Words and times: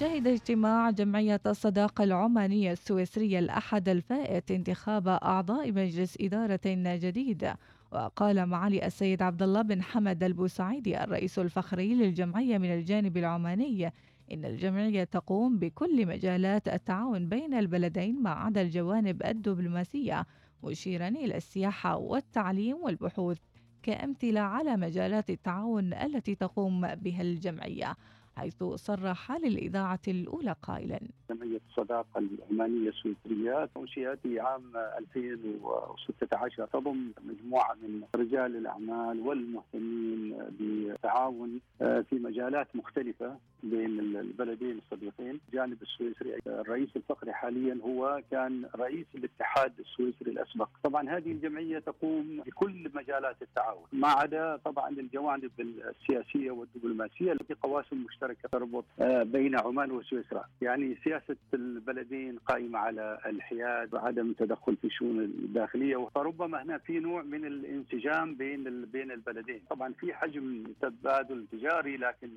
شهد 0.00 0.26
اجتماع 0.26 0.90
جمعية 0.90 1.40
الصداقة 1.46 2.04
العمانية 2.04 2.72
السويسرية 2.72 3.38
الأحد 3.38 3.88
الفائت 3.88 4.50
انتخاب 4.50 5.08
أعضاء 5.08 5.72
مجلس 5.72 6.16
إدارة 6.20 6.60
جديد. 6.96 7.52
وقال 7.92 8.46
معالي 8.46 8.86
السيد 8.86 9.22
عبد 9.22 9.42
الله 9.42 9.62
بن 9.62 9.82
حمد 9.82 10.24
البوسعيدي 10.24 11.04
الرئيس 11.04 11.38
الفخري 11.38 11.94
للجمعية 11.94 12.58
من 12.58 12.74
الجانب 12.74 13.16
العماني 13.16 13.92
إن 14.32 14.44
الجمعية 14.44 15.04
تقوم 15.04 15.58
بكل 15.58 16.06
مجالات 16.06 16.68
التعاون 16.68 17.28
بين 17.28 17.54
البلدين 17.54 18.22
ما 18.22 18.30
عدا 18.30 18.62
الجوانب 18.62 19.22
الدبلوماسية 19.22 20.26
مشيرا 20.64 21.08
إلى 21.08 21.36
السياحة 21.36 21.96
والتعليم 21.96 22.76
والبحوث 22.76 23.38
كأمثلة 23.82 24.40
على 24.40 24.76
مجالات 24.76 25.30
التعاون 25.30 25.94
التي 25.94 26.34
تقوم 26.34 26.94
بها 26.94 27.22
الجمعية. 27.22 27.96
حيث 28.38 28.64
صرح 28.64 29.32
للإذاعة 29.32 30.00
الأولى 30.08 30.54
قائلا. 30.62 31.00
جمعية 31.30 31.60
الصداقة 31.70 32.18
العمانية 32.18 32.88
السويسرية 32.88 33.68
أنشئت 33.76 34.18
في 34.22 34.40
عام 34.40 34.62
2016 34.98 36.66
تضم 36.72 37.12
مجموعة 37.24 37.74
من 37.74 38.02
رجال 38.14 38.56
الأعمال 38.56 39.20
والمهتمين 39.20 40.38
بالتعاون 40.58 41.60
آه، 41.82 42.00
في 42.00 42.16
مجالات 42.16 42.76
مختلفة. 42.76 43.36
بين 43.62 44.00
البلدين 44.00 44.78
الصديقين. 44.78 45.40
الجانب 45.48 45.82
السويسري 45.82 46.34
الرئيس 46.46 46.88
الفقري 46.96 47.32
حاليا 47.32 47.78
هو 47.84 48.22
كان 48.30 48.64
رئيس 48.76 49.06
الاتحاد 49.14 49.72
السويسري 49.78 50.30
الأسبق. 50.30 50.68
طبعا 50.84 51.08
هذه 51.10 51.32
الجمعية 51.32 51.78
تقوم 51.78 52.42
بكل 52.46 52.90
مجالات 52.94 53.42
التعاون 53.42 53.86
ما 53.92 54.08
عدا 54.08 54.56
طبعا 54.64 54.88
الجوانب 54.88 55.50
السياسية 55.60 56.50
والدبلوماسية 56.50 57.32
التي 57.32 57.54
قواسم 57.54 57.96
مشتركة 57.96 58.48
تربط 58.52 58.84
آه، 59.00 59.22
بين 59.22 59.58
عمان 59.58 59.90
وسويسرا. 59.90 60.44
يعني 60.62 60.96
سياسة 61.04 61.36
البلدين 61.54 62.38
قائمة 62.38 62.78
على 62.78 63.18
الحياد 63.26 63.94
وعدم 63.94 64.30
التدخل 64.30 64.76
في 64.76 64.86
الشؤون 64.86 65.20
الداخلية 65.20 66.08
فربما 66.14 66.62
هنا 66.62 66.78
في 66.78 66.98
نوع 66.98 67.22
من 67.22 67.44
الانسجام 67.44 68.34
بين 68.34 68.84
بين 68.84 69.10
البلدين. 69.12 69.60
طبعا 69.70 69.92
في 69.92 70.14
حجم 70.14 70.64
تبادل 70.80 71.46
تجاري 71.52 71.96
لكن 71.96 72.28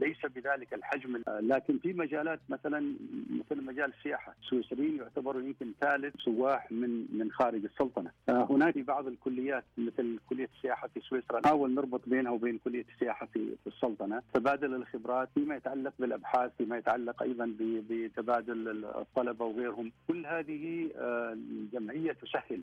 ليس 0.00 0.26
بذلك 0.26 0.69
ذلك 0.70 0.74
الحجم 0.74 1.22
لكن 1.40 1.78
في 1.78 1.92
مجالات 1.92 2.40
مثلا 2.48 2.94
مثل 3.30 3.64
مجال 3.64 3.92
السياحة. 3.98 4.34
السويسريين 4.42 4.96
يعتبروا 4.96 5.42
يمكن 5.42 5.72
ثالث 5.80 6.16
سواح 6.16 6.72
من 6.72 7.06
من 7.12 7.30
خارج 7.30 7.64
السلطنة. 7.64 8.10
آه، 8.28 8.46
هناك 8.50 8.78
بعض 8.78 9.06
الكليات 9.06 9.64
مثل 9.78 10.18
كلية 10.28 10.48
السياحة 10.56 10.88
في 10.88 11.00
سويسرا 11.00 11.40
نحاول 11.40 11.74
نربط 11.74 12.00
بينها 12.06 12.32
وبين 12.32 12.58
كلية 12.58 12.84
السياحة 12.94 13.26
في 13.26 13.56
السلطنة. 13.66 14.22
تبادل 14.34 14.74
الخبرات 14.74 15.28
فيما 15.34 15.56
يتعلق 15.56 15.92
بالأبحاث 15.98 16.50
فيما 16.58 16.78
يتعلق 16.78 17.22
أيضا 17.22 17.54
بتبادل 17.60 18.84
الطلبة 18.84 19.44
وغيرهم. 19.44 19.92
كل 20.08 20.26
هذه 20.26 20.90
آه، 20.96 21.32
الجمعية 21.32 22.12
تسهل. 22.12 22.62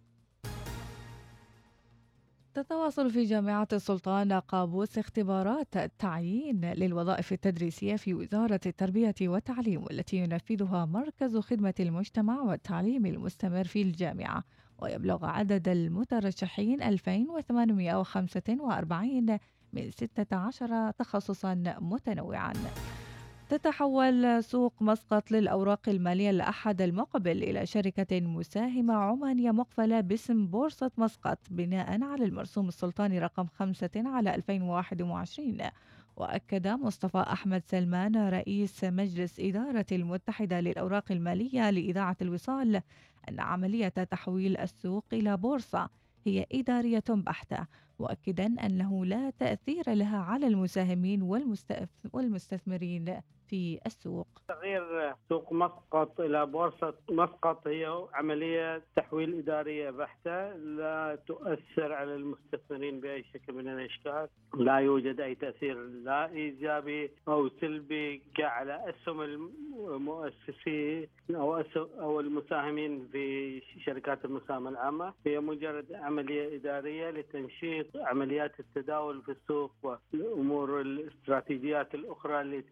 تتواصل 2.58 3.12
في 3.12 3.24
جامعة 3.24 3.68
السلطان 3.74 4.34
قابوس 4.34 4.98
اختبارات 4.98 5.78
التعيين 5.78 6.74
للوظائف 6.74 7.34
التدريسية 7.34 7.96
في 7.96 8.14
وزارة 8.14 8.60
التربية 8.66 9.16
والتعليم 9.22 9.84
والتي 9.84 10.18
ينفذها 10.18 10.86
مركز 10.86 11.38
خدمة 11.38 11.74
المجتمع 11.80 12.42
والتعليم 12.42 13.06
المستمر 13.06 13.64
في 13.64 13.82
الجامعة. 13.82 14.44
ويبلغ 14.80 15.26
عدد 15.26 15.68
المترشحين 15.68 16.82
2845 16.82 19.38
من 19.74 19.92
16 19.92 20.92
تخصصا 20.92 21.76
متنوعا. 21.82 22.54
تتحول 23.50 24.44
سوق 24.44 24.74
مسقط 24.82 25.32
للأوراق 25.32 25.90
المالية 25.90 26.30
الأحد 26.30 26.82
المقبل 26.82 27.44
إلى 27.44 27.66
شركة 27.66 28.22
مساهمة 28.22 28.94
عمانية 28.94 29.52
مقفلة 29.52 30.02
باسم 30.02 30.48
بورصة 30.48 30.92
مسقط 30.98 31.40
بناء 31.50 32.04
على 32.04 32.26
المرسوم 32.26 32.68
السلطاني 32.68 33.20
رقم 33.20 33.48
خمسة 33.48 33.90
على 33.96 34.36
2021 34.36 35.58
وأكد 36.18 36.68
مصطفى 36.68 37.18
أحمد 37.18 37.64
سلمان 37.66 38.30
رئيس 38.30 38.84
مجلس 38.84 39.40
إدارة 39.40 39.86
المتحدة 39.92 40.60
للأوراق 40.60 41.12
المالية 41.12 41.70
لإذاعة 41.70 42.18
الوصال 42.22 42.82
أن 43.30 43.40
عملية 43.40 43.88
تحويل 43.88 44.58
السوق 44.58 45.06
إلى 45.14 45.38
بورصة 45.38 45.90
هي 46.26 46.46
إدارية 46.52 47.04
بحتة 47.10 47.68
مؤكدا 48.00 48.46
أنه 48.46 49.06
لا 49.06 49.30
تأثير 49.30 49.94
لها 49.94 50.18
على 50.18 50.48
المساهمين 50.48 51.22
والمستثمرين. 52.14 53.22
في 53.50 53.80
السوق. 53.86 54.28
تغيير 54.48 55.14
سوق 55.30 55.54
مسقط 55.54 56.22
إلى 56.22 56.46
بورصة 56.46 56.94
مسقط 57.10 57.68
هي 57.68 58.06
عملية 58.14 58.84
تحويل 58.96 59.38
إدارية 59.40 59.90
بحتة 59.90 60.56
لا 60.56 61.20
تؤثر 61.28 61.94
على 61.94 62.16
المستثمرين 62.16 63.00
بأي 63.00 63.24
شكل 63.24 63.54
من 63.54 63.68
الأشكال. 63.68 64.28
لا 64.58 64.78
يوجد 64.78 65.22
أي 65.22 65.36
تأثير 65.36 65.78
لا 65.84 66.32
إيجابي 66.32 67.12
أو 67.28 67.50
سلبي 67.50 68.22
على 68.40 68.90
أسهم 68.90 69.22
المؤسسين 69.22 71.08
أو 71.36 71.64
أو 71.78 72.20
المساهمين 72.20 73.08
في 73.12 73.62
شركات 73.86 74.26
المساهمة 74.26 74.70
العامة. 74.70 75.14
هي 75.26 75.40
مجرد 75.40 75.94
عملية 75.94 76.56
إدارية 76.56 77.10
لتنشيط 77.10 77.98
عمليات 77.98 78.60
التداول 78.60 79.22
في 79.22 79.32
السوق 79.32 79.72
والأمور 80.14 80.82
الاستراتيجيات 80.82 81.96
الأخرى 81.96 82.42
اللي 82.42 82.64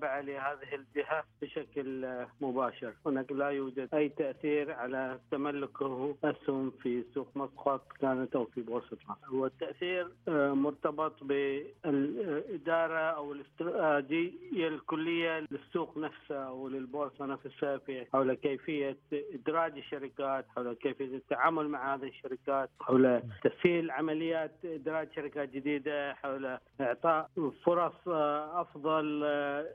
تابعة 0.00 0.20
لهذه 0.20 0.74
الجهة 0.74 1.24
بشكل 1.42 2.06
مباشر. 2.40 2.92
هناك 3.06 3.32
لا 3.32 3.48
يوجد 3.48 3.88
أي 3.94 4.08
تأثير 4.08 4.72
على 4.72 5.18
تملكه 5.30 6.16
أسهم 6.24 6.70
في 6.70 7.04
سوق 7.14 7.28
مسقط 7.36 7.92
كانت 8.00 8.36
أو 8.36 8.44
في 8.44 8.62
بورصة 8.62 8.96
مصر. 9.08 9.34
والتأثير 9.34 10.08
آه، 10.28 10.52
مرتبط 10.52 11.24
بالإدارة 11.24 12.98
أو 12.98 13.32
الاستراتيجية 13.32 14.68
الكلية 14.68 15.46
للسوق 15.50 15.98
نفسه 15.98 16.34
أو 16.34 16.68
للبورصة 16.68 17.26
نفسها 17.26 17.78
في 17.78 18.06
حول 18.12 18.34
كيفية 18.34 18.96
إدراج 19.12 19.76
الشركات 19.76 20.46
حول 20.56 20.72
كيفية 20.72 21.16
التعامل 21.16 21.68
مع 21.68 21.94
هذه 21.94 22.08
الشركات 22.08 22.70
حول 22.80 23.22
تسهيل 23.44 23.90
عمليات 23.90 24.52
إدراج 24.64 25.08
شركات 25.16 25.50
جديدة 25.50 26.14
حول 26.14 26.58
إعطاء 26.80 27.30
فرص 27.64 28.08
آه، 28.08 28.60
أفضل 28.60 29.22
آه، 29.24 29.66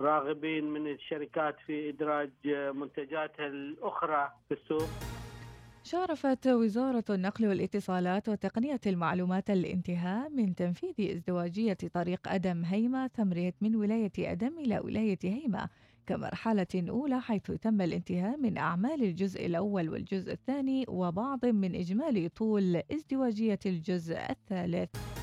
الراغبين 0.00 0.64
من 0.64 0.86
الشركات 0.92 1.56
في 1.66 1.88
إدراج 1.88 2.30
منتجاتها 2.74 3.46
الأخرى 3.46 4.32
في 4.48 4.54
السوق 4.54 4.88
شارفت 5.84 6.46
وزارة 6.46 7.04
النقل 7.10 7.46
والاتصالات 7.46 8.28
وتقنية 8.28 8.80
المعلومات 8.86 9.50
الانتهاء 9.50 10.30
من 10.30 10.54
تنفيذ 10.54 11.10
ازدواجية 11.16 11.76
طريق 11.94 12.28
أدم 12.28 12.64
هيمة 12.64 13.06
تمريت 13.06 13.54
من 13.60 13.76
ولاية 13.76 14.12
أدم 14.18 14.58
إلى 14.58 14.78
ولاية 14.78 15.18
هيمة 15.24 15.68
كمرحلة 16.06 16.66
أولى 16.88 17.20
حيث 17.20 17.50
تم 17.50 17.80
الانتهاء 17.80 18.36
من 18.36 18.58
أعمال 18.58 19.02
الجزء 19.02 19.46
الأول 19.46 19.88
والجزء 19.88 20.32
الثاني 20.32 20.84
وبعض 20.88 21.46
من 21.46 21.74
إجمالي 21.74 22.28
طول 22.28 22.82
ازدواجية 22.92 23.58
الجزء 23.66 24.16
الثالث. 24.30 25.21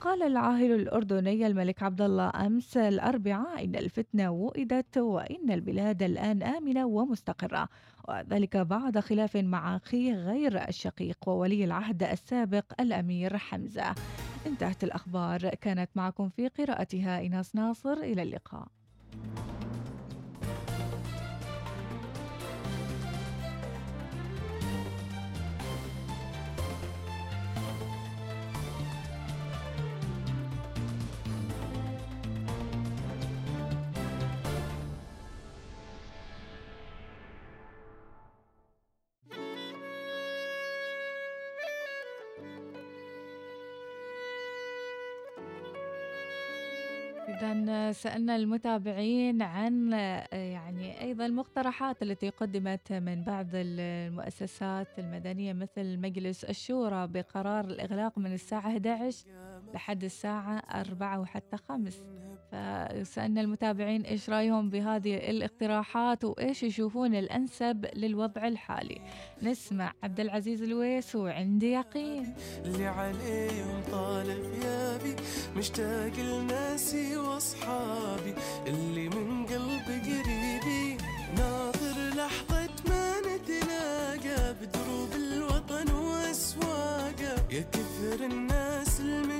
قال 0.00 0.22
العاهل 0.22 0.72
الأردني 0.72 1.46
الملك 1.46 1.82
عبد 1.82 2.02
الله 2.02 2.32
أمس 2.46 2.76
الأربعاء 2.76 3.64
إن 3.64 3.76
الفتنة 3.76 4.30
وئدت 4.30 4.98
وإن 4.98 5.50
البلاد 5.50 6.02
الآن 6.02 6.42
آمنة 6.42 6.86
ومستقرة. 6.86 7.68
وذلك 8.08 8.56
بعد 8.56 8.98
خلاف 8.98 9.36
مع 9.36 9.76
أخيه 9.76 10.14
غير 10.14 10.68
الشقيق 10.68 11.28
وولي 11.28 11.64
العهد 11.64 12.02
السابق 12.02 12.64
الأمير 12.80 13.36
حمزة. 13.36 13.94
انتهت 14.46 14.84
الأخبار. 14.84 15.48
كانت 15.48 15.90
معكم 15.94 16.28
في 16.28 16.48
قراءتها 16.48 17.18
إيناس 17.18 17.54
ناصر. 17.54 17.92
إلى 17.92 18.22
اللقاء. 18.22 18.66
سألنا 47.92 48.36
المتابعين 48.36 49.42
عن 49.42 49.92
يعني 50.32 51.00
أيضا 51.00 51.26
المقترحات 51.26 52.02
التي 52.02 52.28
قدمت 52.28 52.92
من 52.92 53.24
بعض 53.24 53.46
المؤسسات 53.54 54.98
المدنية 54.98 55.52
مثل 55.52 55.98
مجلس 55.98 56.44
الشورى 56.44 57.06
بقرار 57.06 57.64
الإغلاق 57.64 58.18
من 58.18 58.32
الساعة 58.32 58.60
11 58.68 59.26
لحد 59.74 60.04
الساعة 60.04 60.62
4 60.74 61.20
وحتى 61.20 61.56
5 61.56 62.02
فسألنا 62.50 63.40
المتابعين 63.40 64.02
إيش 64.02 64.30
رأيهم 64.30 64.70
بهذه 64.70 65.16
الاقتراحات 65.30 66.24
وإيش 66.24 66.62
يشوفون 66.62 67.14
الأنسب 67.14 67.86
للوضع 67.94 68.48
الحالي. 68.48 69.00
نسمع 69.42 69.92
عبد 70.02 70.20
العزيز 70.20 70.62
الويس 70.62 71.16
وعندي 71.16 71.72
يقين. 71.72 72.34
اللي 72.64 72.86
عليهم 72.86 73.82
طالب 73.92 74.40
غيابي 74.44 75.16
مشتاق 75.56 76.12
لناسي 76.20 77.16
واصحابي. 77.16 78.34
اللي 78.66 79.08
من 79.08 79.46
قلب 79.46 79.86
قريبي 79.86 80.96
ناظر 81.36 82.16
لحظة 82.16 82.70
ما 82.88 83.12
نتلاقى. 83.20 84.54
بدروب 84.60 85.12
الوطن 85.14 85.92
وأسواقه 85.92 87.34
يا 87.50 87.64
كثر 87.72 88.24
الناس 88.24 88.89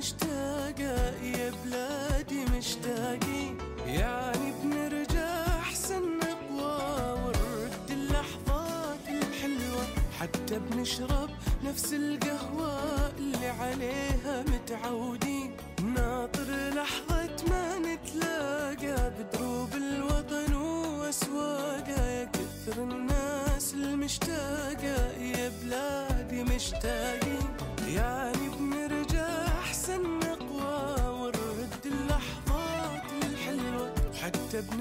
المشتاقة 0.01 1.13
يا 1.23 1.53
بلادي 1.65 2.45
مشتاقين 2.59 3.59
يعني 3.87 4.53
بنرجع 4.63 5.47
أحسن 5.61 6.03
نقوى 6.19 7.13
ونرد 7.13 7.91
اللحظات 7.91 9.05
الحلوة. 9.09 9.85
حتى 10.21 10.59
بنشرب 10.59 11.31
نفس 11.65 11.93
القهوة 11.95 13.09
اللي 13.19 13.47
عليها 13.47 14.45
متعودين 14.49 15.57
ناطر 15.95 16.71
لحظة 16.75 17.37
ما 17.51 17.79
نتلاقى 17.79 19.13
بدروب 19.19 19.69
الوطن 19.75 20.55
وأسواقه. 20.55 22.07
يا 22.07 22.25
كثر 22.25 22.83
الناس 22.83 23.75
المشتاقة 23.75 25.13
يا 25.21 25.53
بلادي 25.63 26.43
مشتاقين 26.45 27.40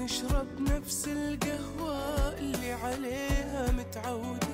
حتى 0.00 0.06
بنشرب 0.08 0.60
نفس 0.60 1.08
القهوة 1.08 2.28
اللي 2.38 2.72
عليها 2.72 3.72
متعودين 3.72 4.49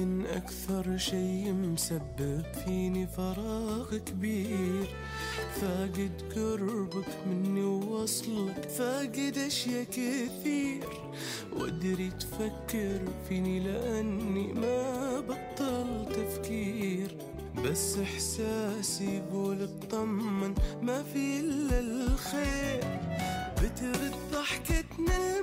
لكن 0.00 0.26
أكثر 0.26 0.96
شي 0.96 1.52
مسبب 1.52 2.42
فيني 2.64 3.06
فراغ 3.06 3.96
كبير. 3.96 4.96
فاقد 5.60 6.10
قربك 6.36 7.08
مني 7.26 7.62
ووصلك 7.62 8.68
فاقد 8.68 9.38
أشياء 9.46 9.84
كثير. 9.84 10.88
وأدري 11.56 12.10
تفكر 12.20 13.00
فيني 13.28 13.60
لأني 13.60 14.52
ما 14.52 15.20
بطل 15.20 16.06
تفكير. 16.14 17.16
بس 17.64 17.98
إحساسي 17.98 19.16
يقول 19.16 19.62
اطمن 19.62 20.54
ما 20.82 21.02
في 21.02 21.40
إلا 21.40 21.80
الخير. 21.80 22.84
بترد 23.56 24.14
ضحكتنا 24.32 25.40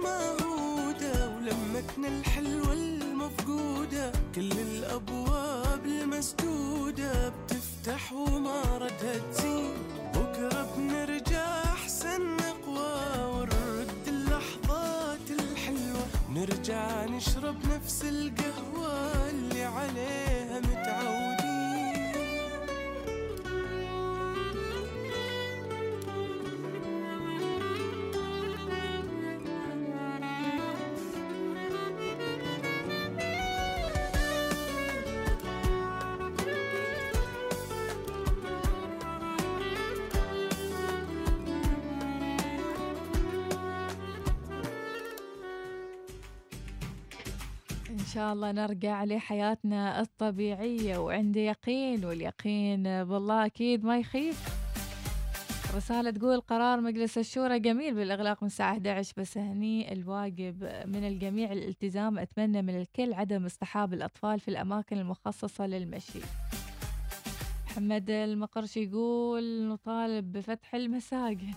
المعهودة 1.01 1.29
ولمتنا 1.29 2.07
الحلوة 2.07 2.73
المفقودة 2.73 4.11
كل 4.35 4.51
الأبواب 4.51 5.85
المسدودة 5.85 7.29
بتفتح 7.29 8.13
وما 8.13 8.61
ردها 8.77 9.17
تزين 9.31 9.73
بكرة 10.15 10.67
بنرجع 10.77 11.63
أحسن 11.63 12.21
نقوى 12.21 13.23
ونرد 13.25 14.07
اللحظات 14.07 15.31
الحلوة. 15.39 16.07
نرجع 16.33 17.05
نشرب 17.05 17.55
نفس 17.75 18.03
القهوة 18.03 19.29
اللي 19.29 19.63
عليها 19.63 20.59
شاء 48.17 48.33
الله 48.33 48.51
نرجع 48.51 49.03
لحياتنا 49.03 50.01
الطبيعية 50.01 50.97
وعندي 50.97 51.39
يقين 51.45 52.05
واليقين 52.05 52.83
بالله 52.83 53.45
أكيد 53.45 53.85
ما 53.85 53.99
يخيب 53.99 54.33
رسالة 55.75 56.11
تقول 56.11 56.41
قرار 56.41 56.81
مجلس 56.81 57.17
الشورى 57.17 57.59
جميل 57.59 57.95
بالإغلاق 57.95 58.43
من 58.43 58.47
الساعة 58.47 58.71
11 58.71 59.13
بس 59.17 59.37
هني 59.37 59.93
الواجب 59.93 60.63
من 60.85 61.07
الجميع 61.07 61.51
الالتزام 61.51 62.19
أتمنى 62.19 62.61
من 62.61 62.77
الكل 62.77 63.13
عدم 63.13 63.45
اصطحاب 63.45 63.93
الأطفال 63.93 64.39
في 64.39 64.47
الأماكن 64.47 64.97
المخصصة 64.97 65.67
للمشي. 65.67 66.19
محمد 67.65 68.09
المقرش 68.09 68.77
يقول 68.77 69.67
نطالب 69.67 70.31
بفتح 70.31 70.75
المساجد. 70.75 71.55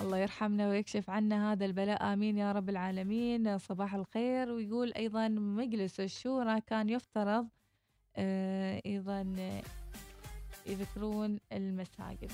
الله 0.00 0.18
يرحمنا 0.18 0.68
ويكشف 0.68 1.10
عنا 1.10 1.52
هذا 1.52 1.64
البلاء. 1.64 2.12
آمين 2.12 2.38
يا 2.38 2.52
رب 2.52 2.68
العالمين. 2.68 3.58
صباح 3.58 3.94
الخير. 3.94 4.50
ويقول 4.50 4.92
أيضا 4.92 5.28
مجلس 5.28 6.00
الشورى 6.00 6.60
كان 6.60 6.88
يفترض 6.88 7.48
آه، 8.16 8.82
أيضا 8.86 9.34
آه، 9.38 9.62
يذكرون 10.66 11.38
المساجد. 11.52 12.32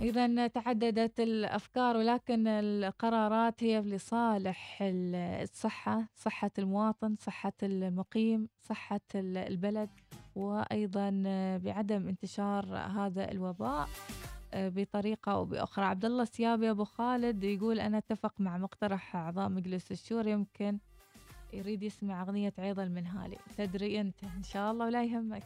أيضا 0.00 0.46
تعددت 0.46 1.20
الأفكار 1.20 1.96
ولكن 1.96 2.46
القرارات 2.46 3.64
هي 3.64 3.80
لصالح 3.80 4.78
ال- 4.82 5.14
الصحة 5.42 6.08
صحة 6.14 6.50
المواطن 6.58 7.16
صحة 7.20 7.52
المقيم 7.62 8.48
صحة 8.62 9.00
ال- 9.14 9.36
البلد 9.36 9.90
وأيضا 10.34 11.22
آه، 11.26 11.56
بعدم 11.56 12.08
انتشار 12.08 12.76
هذا 12.76 13.30
الوباء. 13.30 13.88
بطريقة 14.54 15.32
أو 15.32 15.44
بأخرى. 15.44 15.84
عبد 15.84 16.04
الله 16.04 16.22
السيابي 16.22 16.70
أبو 16.70 16.84
خالد 16.84 17.44
يقول 17.44 17.80
أنا 17.80 17.98
أتفق 17.98 18.40
مع 18.40 18.58
مقترح 18.58 19.16
أعضاء 19.16 19.48
مجلس 19.48 19.92
الشورى 19.92 20.30
يمكن 20.30 20.78
يريد 21.52 21.82
يسمع 21.82 22.22
أغنية 22.22 22.52
عيض 22.58 22.80
المنهالي 22.80 23.36
تدري 23.56 24.00
أنت 24.00 24.24
إن 24.36 24.42
شاء 24.42 24.72
الله 24.72 24.86
ولا 24.86 25.04
يهمك. 25.04 25.42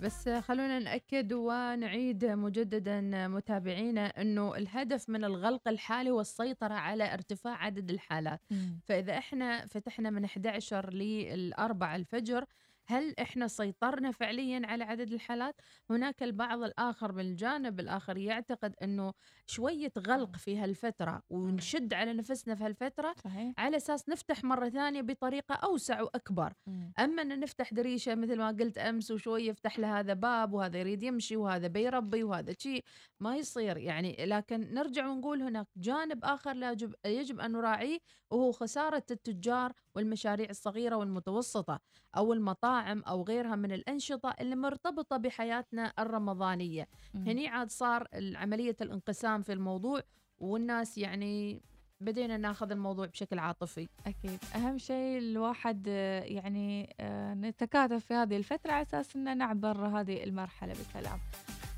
بس 0.00 0.28
خلونا 0.28 0.78
نأكد 0.78 1.32
ونعيد 1.32 2.24
مجددا 2.24 3.28
متابعينا 3.28 4.06
أنه 4.06 4.56
الهدف 4.56 5.08
من 5.08 5.24
الغلق 5.24 5.68
الحالي 5.68 6.10
هو 6.10 6.20
السيطرة 6.20 6.74
على 6.74 7.14
ارتفاع 7.14 7.64
عدد 7.64 7.90
الحالات. 7.90 8.40
فإذا 8.84 9.18
إحنا 9.18 9.66
فتحنا 9.66 10.10
من 10.10 10.24
11 10.24 10.92
للأربع 10.92 11.96
الفجر 11.96 12.44
هل 12.88 13.14
إحنا 13.20 13.48
سيطرنا 13.48 14.10
فعليا 14.10 14.66
على 14.66 14.84
عدد 14.84 15.12
الحالات؟ 15.12 15.54
هناك 15.90 16.22
البعض 16.22 16.62
الآخر 16.62 17.12
من 17.12 17.20
الجانب 17.20 17.80
الآخر 17.80 18.16
يعتقد 18.16 18.74
أنه 18.82 19.12
شوية 19.46 19.92
غلق 19.98 20.36
في 20.36 20.58
هالفترة 20.58 21.22
ونشد 21.30 21.94
على 21.94 22.12
نفسنا 22.12 22.54
في 22.54 22.64
هالفترة 22.64 23.14
صحيح 23.24 23.54
على 23.58 23.76
أساس 23.76 24.08
نفتح 24.08 24.44
مرة 24.44 24.68
ثانية 24.68 25.02
بطريقة 25.02 25.54
أوسع 25.54 26.02
وأكبر 26.02 26.52
مم. 26.66 26.92
أما 26.98 27.22
إن 27.22 27.40
نفتح 27.40 27.74
دريشة 27.74 28.14
مثل 28.14 28.38
ما 28.38 28.48
قلت 28.48 28.78
أمس 28.78 29.10
وشوي 29.10 29.46
يفتح 29.46 29.78
له 29.78 30.00
هذا 30.00 30.14
باب 30.14 30.52
وهذا 30.52 30.78
يريد 30.78 31.02
يمشي 31.02 31.36
وهذا 31.36 31.66
بيربي 31.66 32.24
وهذا 32.24 32.54
شيء 32.58 32.84
ما 33.20 33.36
يصير 33.36 33.76
يعني 33.76 34.16
لكن 34.18 34.74
نرجع 34.74 35.06
ونقول 35.08 35.42
هناك 35.42 35.66
جانب 35.76 36.24
آخر 36.24 36.76
يجب 37.06 37.40
أن 37.40 37.52
نراعيه 37.52 37.98
وهو 38.30 38.52
خسارة 38.52 39.04
التجار 39.10 39.72
والمشاريع 39.94 40.50
الصغيرة 40.50 40.96
والمتوسطة 40.96 41.80
أو 42.16 42.32
المطاعم 42.32 42.75
أو 42.80 43.22
غيرها 43.22 43.56
من 43.56 43.72
الأنشطة 43.72 44.34
اللي 44.40 44.56
مرتبطة 44.56 45.16
بحياتنا 45.16 45.92
الرمضانية. 45.98 46.88
مم. 47.14 47.22
هني 47.28 47.48
عاد 47.48 47.70
صار 47.70 48.08
عملية 48.14 48.76
الانقسام 48.80 49.42
في 49.42 49.52
الموضوع 49.52 50.00
والناس 50.38 50.98
يعني 50.98 51.62
بدينا 52.00 52.36
ناخذ 52.36 52.70
الموضوع 52.70 53.06
بشكل 53.06 53.38
عاطفي. 53.38 53.88
أكيد. 54.06 54.38
أهم 54.56 54.78
شيء 54.78 55.18
الواحد 55.18 55.86
يعني 56.26 56.94
آه، 57.00 57.34
نتكاتف 57.34 58.04
في 58.04 58.14
هذه 58.14 58.36
الفترة 58.36 58.72
على 58.72 58.82
أساس 58.82 59.16
أن 59.16 59.38
نعبر 59.38 59.86
هذه 59.86 60.24
المرحلة 60.24 60.72
بسلام. 60.72 61.18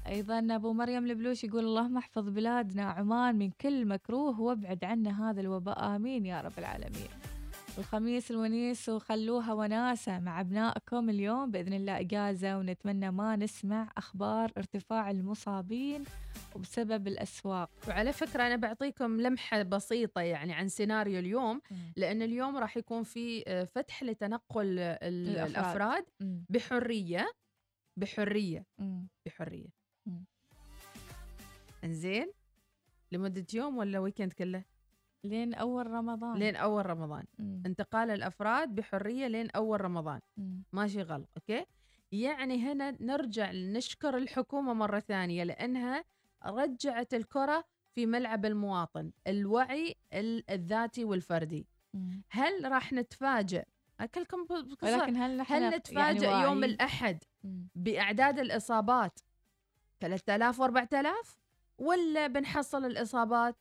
أيضا 0.07 0.39
أبو 0.51 0.73
مريم 0.73 1.07
البلوش 1.07 1.45
يقول 1.45 1.65
اللهم 1.65 1.97
احفظ 1.97 2.29
بلادنا 2.29 2.83
عمان 2.83 3.37
من 3.39 3.51
كل 3.51 3.87
مكروه 3.87 4.41
وابعد 4.41 4.85
عنا 4.85 5.31
هذا 5.31 5.41
الوباء. 5.41 5.97
آمين 5.97 6.27
يا 6.27 6.41
رب 6.41 6.59
العالمين. 6.59 7.09
الخميس 7.79 8.31
الونيس 8.31 8.89
وخلوها 8.89 9.53
وناسة 9.53 10.19
مع 10.19 10.41
أبنائكم 10.41 11.11
اليوم 11.11 11.51
بإذن 11.51 11.73
الله 11.73 12.01
إجازة 12.01 12.59
ونتمنى 12.59 13.11
ما 13.11 13.37
نسمع 13.37 13.93
أخبار 13.97 14.53
ارتفاع 14.57 15.11
المصابين 15.11 16.05
وبسبب 16.57 17.09
الأسواق 17.09 17.71
وعلى 17.89 18.13
فكرة 18.13 18.47
أنا 18.47 18.57
بعطيكم 18.57 19.21
لمحة 19.21 19.63
بسيطة 19.63 20.21
يعني 20.21 20.53
عن 20.53 20.69
سيناريو 20.69 21.19
اليوم 21.19 21.61
لأن 21.97 22.23
اليوم 22.23 22.57
راح 22.57 22.77
يكون 22.77 23.03
في 23.03 23.45
آه، 23.47 23.65
فتح 23.65 24.03
لتنقل 24.03 24.79
ال- 24.79 25.29
الأفراد. 25.29 25.49
الأفراد. 25.51 26.05
بحرية 26.51 27.33
بحرية. 27.97 28.65
بحرية. 29.27 29.69
إنزين 31.85 32.33
لمدة 33.13 33.47
يوم 33.55 33.77
ولا 33.77 33.99
weekend 33.99 34.33
كله 34.33 34.65
لين 35.29 35.55
أول 35.55 35.87
رمضان. 35.87 36.37
لين 36.39 36.57
أول 36.57 36.87
رمضان. 36.87 37.25
مم. 37.39 37.63
انتقال 37.67 38.11
الأفراد 38.11 38.75
بحرية 38.75 39.27
لين 39.27 39.51
أول 39.51 39.81
رمضان. 39.81 40.21
مم. 40.37 40.63
ماشي 40.73 41.03
غلط 41.03 41.29
okay؟ 41.37 41.67
يعني 42.13 42.73
هنا 42.73 42.91
نرجع 43.01 43.53
نشكر 43.53 44.17
الحكومة 44.17 44.73
مرة 44.75 44.99
ثانية 45.01 45.45
لأنها 45.45 46.05
رجعت 46.47 47.15
الكرة 47.15 47.65
في 47.95 48.07
ملعب 48.07 48.45
المواطن 48.47 49.11
الوعي 49.27 49.95
ال- 50.13 50.51
الذاتي 50.51 51.05
والفردي. 51.05 51.67
مم. 51.95 52.23
هل 52.31 52.73
راح 52.73 52.93
نتفاجئ؟ 52.93 53.65
بقصة 54.63 54.99
ولكن 54.99 55.17
هل 55.17 55.41
هل 55.41 55.77
نتفاجئ 55.77 56.25
يعني 56.27 56.43
يوم 56.43 56.65
مم. 57.45 57.69
بأعداد 57.75 58.39
الإصابات؟ 58.39 59.19
3000 60.01 60.63
و4000 60.63 61.37
ولا 61.79 62.27
بنحصل 62.27 62.85
الإصابات 62.85 63.57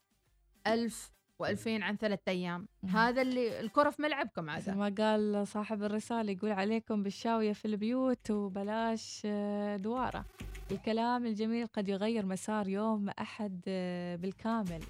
1000 0.68 1.12
و2000 1.44 1.68
عن 1.68 1.98
ثلاثة 1.98 2.32
أيام. 2.32 2.68
هذا 2.90 3.22
اللي 3.22 3.60
الكرة 3.60 3.90
في 3.90 4.02
ملعبكم 4.02 4.50
عاد؟ 4.50 4.70
ما 4.70 4.96
قال 4.98 5.48
صاحب 5.48 5.84
الرسالة 5.84 6.32
يقول 6.32 6.52
عليكم 6.52 7.04
بالشاوية 7.04 7.54
في 7.54 7.66
البيوت 7.66 8.32
وبلاش 8.32 9.22
آه، 9.26 9.78
دوارة. 9.78 10.26
الكلام 10.72 11.26
الجميل 11.26 11.68
قد 11.68 11.90
يغير 11.90 12.26
مسار 12.26 12.68
يوم 12.68 13.10
أحد 13.10 13.62
آه، 13.68 14.16
بالكامل. 14.16 14.84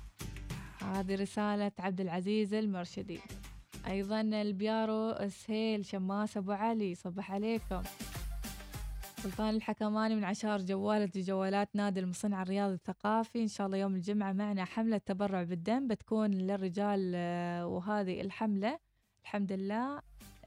هذه 0.82 1.16
رسالة 1.16 1.72
عبد 1.80 2.02
العزيز 2.02 2.54
المرشدي. 2.54 3.20
أيضا 3.88 4.22
البيارو 4.22 5.30
سهيل 5.30 5.86
شماس 5.86 6.38
أبو 6.38 6.52
علي 6.52 6.96
صبح 6.96 7.32
عليكم. 7.32 7.82
سلطان 9.24 9.56
الحكماني 9.56 10.16
من 10.16 10.24
عشار 10.24 10.62
جوالة 10.62 11.10
جوالات 11.16 11.70
نادي 11.76 12.00
المصنع 12.00 12.42
الرياضي 12.42 12.74
الثقافي. 12.74 13.42
إن 13.42 13.48
شاء 13.48 13.68
الله 13.68 13.78
يوم 13.78 13.96
الجمعة 13.96 14.34
معنا 14.34 14.66
حملة 14.66 14.98
تبرع 14.98 15.44
بالدم 15.44 15.88
بتكون 15.88 16.32
للرجال 16.32 17.12
آه، 17.16 17.68
وهذه 17.68 18.22
الحملة 18.22 18.80
الحمد 19.24 19.52
لله 19.52 19.98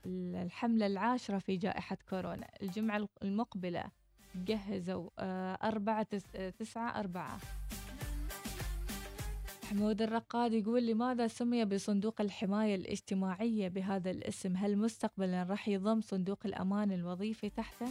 ال- 0.07 0.37
الحملة 0.37 0.87
العاشرة 0.87 1.39
في 1.39 1.57
جائحة 1.57 1.99
كورونا. 2.09 2.47
الجمعة 2.63 3.09
المقبلة 3.23 3.85
جهزوا 4.35 5.11
آه، 5.19 5.59
أربعة 5.63 6.07
آه، 6.37 6.51
تسعة 6.51 7.01
أربعة. 7.01 7.39
حمود 9.71 10.03
الرقاد 10.03 10.53
يقول 10.53 10.87
لماذا 10.87 11.27
سمي 11.27 11.65
بصندوق 11.65 12.21
الحماية 12.21 12.75
الاجتماعية 12.75 13.69
بهذا 13.69 14.11
الاسم؟ 14.11 14.57
هل 14.57 14.79
مستقبلا 14.79 15.43
راح 15.43 15.69
يضم 15.69 16.01
صندوق 16.01 16.39
الأمان 16.45 16.93
الوظيفي 16.93 17.51
تحته؟ 17.51 17.87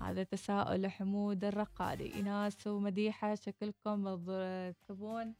هذا 0.00 0.22
تساؤل 0.22 0.90
حمود 0.90 1.44
الرقادي 1.44 2.14
إيناس 2.14 2.66
ومديحة 2.66 3.34
شكلكم 3.34 4.14
تبون? 4.88 5.34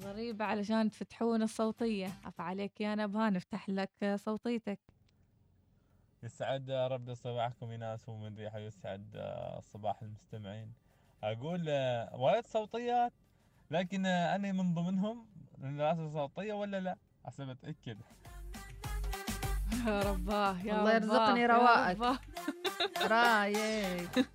ضريبة 0.00 0.44
علشان 0.44 0.90
تفتحون 0.90 1.42
الصوتية 1.42 2.06
عفا 2.24 2.44
عليك 2.44 2.80
يا 2.80 2.94
نبهة 2.94 3.30
نفتح 3.30 3.68
لك 3.68 4.14
صوتيتك 4.16 4.78
يسعد 6.22 6.70
ربي 6.70 7.14
صباحكم 7.14 7.70
ايناس 7.70 8.08
ومديحة 8.08 8.58
يسعد 8.58 9.34
صباح 9.60 10.02
المستمعين 10.02 10.72
أقول 11.22 11.64
آه، 11.68 12.14
وايد 12.16 12.46
صوتيات 12.46 13.12
لكن 13.70 14.06
أنا 14.06 14.52
من 14.52 14.74
ضمنهم 14.74 15.26
لازم 15.58 16.10
صوتية 16.10 16.52
ولا 16.52 16.80
لا 16.80 16.96
عشان 17.24 17.50
أتأكد 17.50 17.98
يا 19.86 20.00
رباه 20.00 20.62
يا 20.62 20.78
الله 20.80 20.94
يرزقني. 20.94 21.46
رباه. 21.46 22.18
رايك؟ 23.10 24.26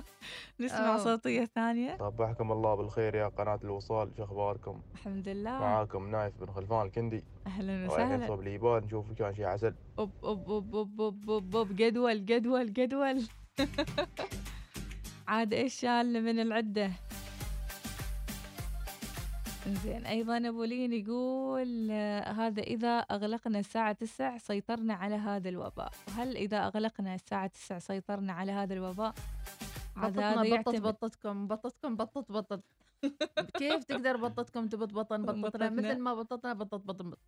نسمع 0.60 0.94
أوه. 0.94 1.04
صوتية 1.04 1.44
ثانية. 1.44 1.96
صبحكم 1.98 2.52
الله 2.52 2.74
بالخير 2.74 3.14
يا 3.14 3.28
قناة 3.28 3.60
الوصال 3.64 4.10
شو 4.16 4.24
أخباركم؟ 4.24 4.80
الحمد 4.94 5.28
لله. 5.28 5.50
معاكم 5.50 6.10
نايف 6.10 6.32
بن 6.40 6.52
خلفان 6.52 6.86
الكندي. 6.86 7.24
أهلا 7.46 7.72
رايحين 7.72 7.90
وسهلا 7.90 8.26
صوب 8.26 8.40
اليابان 8.40 8.82
نشوف 8.84 9.12
كان 9.12 9.34
شي 9.34 9.44
عسل. 9.44 9.74
أوب 9.98 10.10
أوب 10.24 10.50
أوب 10.50 10.74
أوب 10.74 11.00
أوب 11.00 11.30
أوب 11.30 11.56
أوب. 11.56 11.76
جدول 11.76 12.24
جدول 12.26 12.72
جدول. 12.72 13.22
عاد 15.28 15.52
إيش 15.54 15.74
شال 15.80 16.22
من 16.24 16.38
العدة؟ 16.40 16.90
زين. 19.68 20.06
أيضا 20.06 20.48
أبو 20.48 20.64
لين 20.64 20.92
يقول 20.92 21.88
آه، 21.90 22.32
هذا 22.32 22.62
إذا 22.62 22.98
أغلقنا 22.98 23.58
الساعة 23.58 23.92
9 23.92 24.38
سيطرنا 24.38 24.94
على 24.94 25.14
هذا 25.14 25.48
الوباء. 25.48 25.92
وهل 26.08 26.36
إذا 26.36 26.66
أغلقنا 26.66 27.14
الساعة 27.14 27.46
9 27.46 27.78
سيطرنا 27.78 28.32
على 28.32 28.52
هذا 28.52 28.74
الوباء؟ 28.74 29.14
بطتنا 29.96 30.42
بطت 30.42 30.76
بطتكم 30.80 31.46
بطتكم 31.46 31.96
بطت 31.96 32.32
بطت. 32.32 32.60
كيف 33.58 33.84
تقدر 33.84 34.16
بطتكم 34.16 34.66
تبط 34.66 34.92
بطن؟ 34.92 35.22
بطتنا. 35.22 35.70
مثل 35.70 35.98
ما 35.98 36.14
بطتنا 36.14 36.52
بطت 36.52 36.86
بطن. 36.86 37.10
بط. 37.10 37.18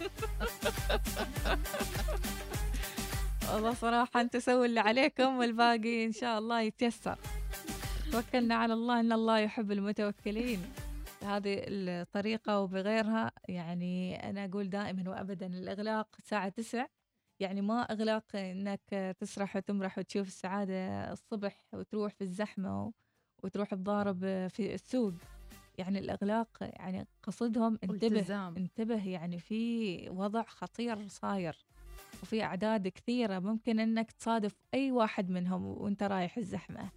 والله 3.52 3.74
صراحة 3.74 4.20
أنتم 4.20 4.38
سووا 4.38 4.66
اللي 4.66 4.80
عليكم 4.80 5.38
والباقي 5.38 6.04
إن 6.04 6.12
شاء 6.12 6.38
الله 6.38 6.60
يتيسر. 6.60 7.18
توكلنا 8.12 8.54
على 8.54 8.72
الله 8.72 9.00
إن 9.00 9.12
الله 9.12 9.38
يحب 9.38 9.72
المتوكلين. 9.72 10.62
هذه 11.24 11.62
الطريقة 11.68 12.60
وبغيرها 12.60 13.32
يعني 13.48 14.16
أنا 14.30 14.44
أقول 14.44 14.70
دائما 14.70 15.10
وأبدا 15.10 15.46
الإغلاق 15.46 16.08
الساعة 16.18 16.48
تسع 16.48 16.86
يعني 17.40 17.60
ما 17.60 17.80
إغلاق 17.82 18.36
إنك 18.36 19.16
تسرح 19.20 19.56
وتمرح 19.56 19.98
وتشوف 19.98 20.26
السعادة 20.26 21.12
الصبح 21.12 21.66
وتروح 21.72 22.12
في 22.12 22.24
الزحمة 22.24 22.92
وتروح 23.42 23.70
تضارب 23.74 24.48
في 24.48 24.74
السوق 24.74 25.12
يعني 25.78 25.98
الإغلاق 25.98 26.48
يعني 26.60 27.06
قصدهم 27.22 27.78
انتبه 27.84 28.16
والتزام. 28.16 28.56
انتبه 28.56 29.08
يعني 29.08 29.38
في 29.38 30.08
وضع 30.10 30.42
خطير 30.42 31.08
صاير 31.08 31.56
وفي 32.22 32.42
أعداد 32.42 32.88
كثيرة 32.88 33.38
ممكن 33.38 33.80
إنك 33.80 34.10
تصادف 34.10 34.56
أي 34.74 34.92
واحد 34.92 35.30
منهم 35.30 35.64
وأنت 35.64 36.02
رايح 36.02 36.36
الزحمة 36.36 36.90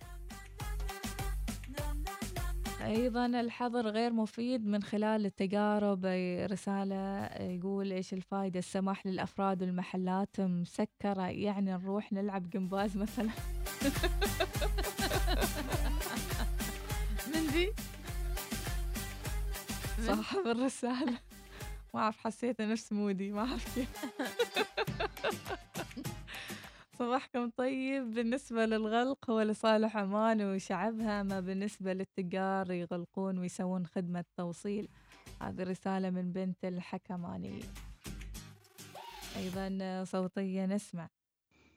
أيضا 2.85 3.25
الحظر 3.25 3.87
غير 3.87 4.13
مفيد 4.13 4.65
من 4.67 4.83
خلال 4.83 5.25
التجارب 5.25 6.05
رسالة 6.51 7.25
يقول 7.39 7.91
إيش 7.91 8.13
الفائدة 8.13 8.59
السماح 8.59 9.05
للأفراد 9.05 9.61
والمحلات 9.61 10.39
مسكرة 10.41 11.27
يعني 11.27 11.71
نروح 11.71 12.13
نلعب 12.13 12.49
جمباز 12.49 12.97
مثلا. 12.97 13.29
من 17.33 17.47
ذي؟ 17.47 17.73
صاحب 20.07 20.47
الرسالة. 20.47 21.17
ما 21.93 21.99
أعرف 21.99 22.17
حسيت 22.17 22.61
نفس 22.61 22.93
مودي 22.93 23.31
ما 23.31 23.39
أعرف 23.39 23.75
كيف. 23.75 23.89
صباحكم 27.03 27.49
طيب 27.57 28.13
بالنسبة 28.13 28.65
للغلق 28.65 29.29
هو 29.29 29.41
لصالح 29.41 29.97
عمان 29.97 30.41
وشعبها 30.41 31.23
ما 31.23 31.39
بالنسبة 31.39 31.93
للتجار 31.93 32.71
يغلقون 32.71 33.39
ويسوون 33.39 33.85
خدمة 33.85 34.25
توصيل. 34.37 34.89
هذه 35.41 35.63
رسالة 35.63 36.09
من 36.09 36.31
بنت 36.31 36.65
الحكماني 36.65 37.59
أيضا 39.37 40.03
صوتية 40.03 40.65
نسمع 40.65 41.09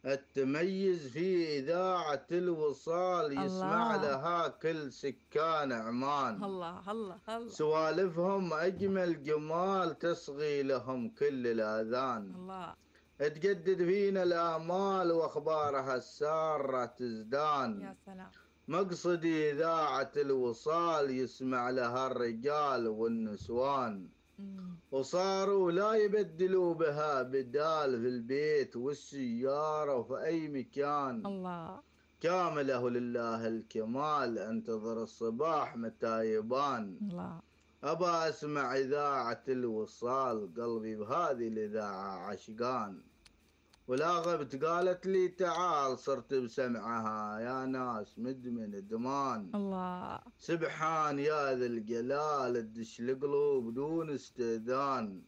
التميز 0.05 1.09
في 1.09 1.59
إذاعة 1.59 2.27
الوصال 2.33 3.33
يسمع 3.33 3.95
الله. 3.95 4.03
لها 4.03 4.49
كل 4.49 4.93
سكان 4.93 5.73
عمان. 5.73 6.45
الله 6.45 6.91
الله 6.91 7.19
الله. 7.29 7.49
سوالفهم 7.49 8.53
أجمل 8.53 9.23
جمال 9.23 9.99
تصغي 9.99 10.63
لهم 10.63 11.09
كل 11.09 11.47
الآذان. 11.47 12.35
الله. 12.35 12.86
تجدد 13.19 13.85
فينا 13.85 14.23
الآمال 14.23 15.13
وأخبارها 15.13 15.97
السارة 15.97 16.85
تزدان. 16.85 17.81
يا 17.81 17.97
سلام. 18.07 18.31
مقصدي 18.69 19.51
إذاعة 19.51 20.13
الوصال 20.17 21.11
يسمع 21.11 21.71
لها 21.71 22.07
الرجال 22.07 22.89
والنسوان. 22.89 24.09
مم. 24.39 24.77
وصاروا 24.91 25.73
لا 25.73 25.95
يبدلوا 25.95 26.75
بها 26.75 27.23
بدال 27.23 28.01
في 28.03 28.09
البيت 28.09 28.77
والسيارة 28.77 29.97
وفي 29.97 30.25
أي 30.25 30.49
مكان. 30.49 31.27
الله. 31.27 31.81
كامله 32.21 32.91
لله 32.91 33.49
الكمال 33.49 34.39
أنتظر 34.39 35.03
الصباح 35.03 35.77
متى 35.77 36.35
يبان. 36.35 36.99
الله. 37.03 37.46
أبا 37.87 38.29
أسمع 38.29 38.77
إذاعة 38.77 39.45
الوصال 39.49 40.55
قلبي 40.55 40.97
بهذه 40.97 41.49
الإذاعة 41.49 42.19
عشقان. 42.27 43.01
ولا 43.89 44.11
غبت 44.11 44.65
قالت 44.65 45.07
لي 45.07 45.29
تعال 45.29 45.99
صرت 45.99 46.35
بسمعها 46.35 47.41
يا 47.41 47.67
ناس 47.67 48.19
مدمن 48.19 48.75
إدمان. 48.75 49.51
الله. 49.55 50.21
سبحان 50.39 51.19
يا 51.19 51.55
ذا 51.55 51.67
الجلال 51.67 52.55
تدش 52.55 53.01
القلوب 53.01 53.75
دون 53.75 54.11
استئذان. 54.11 55.23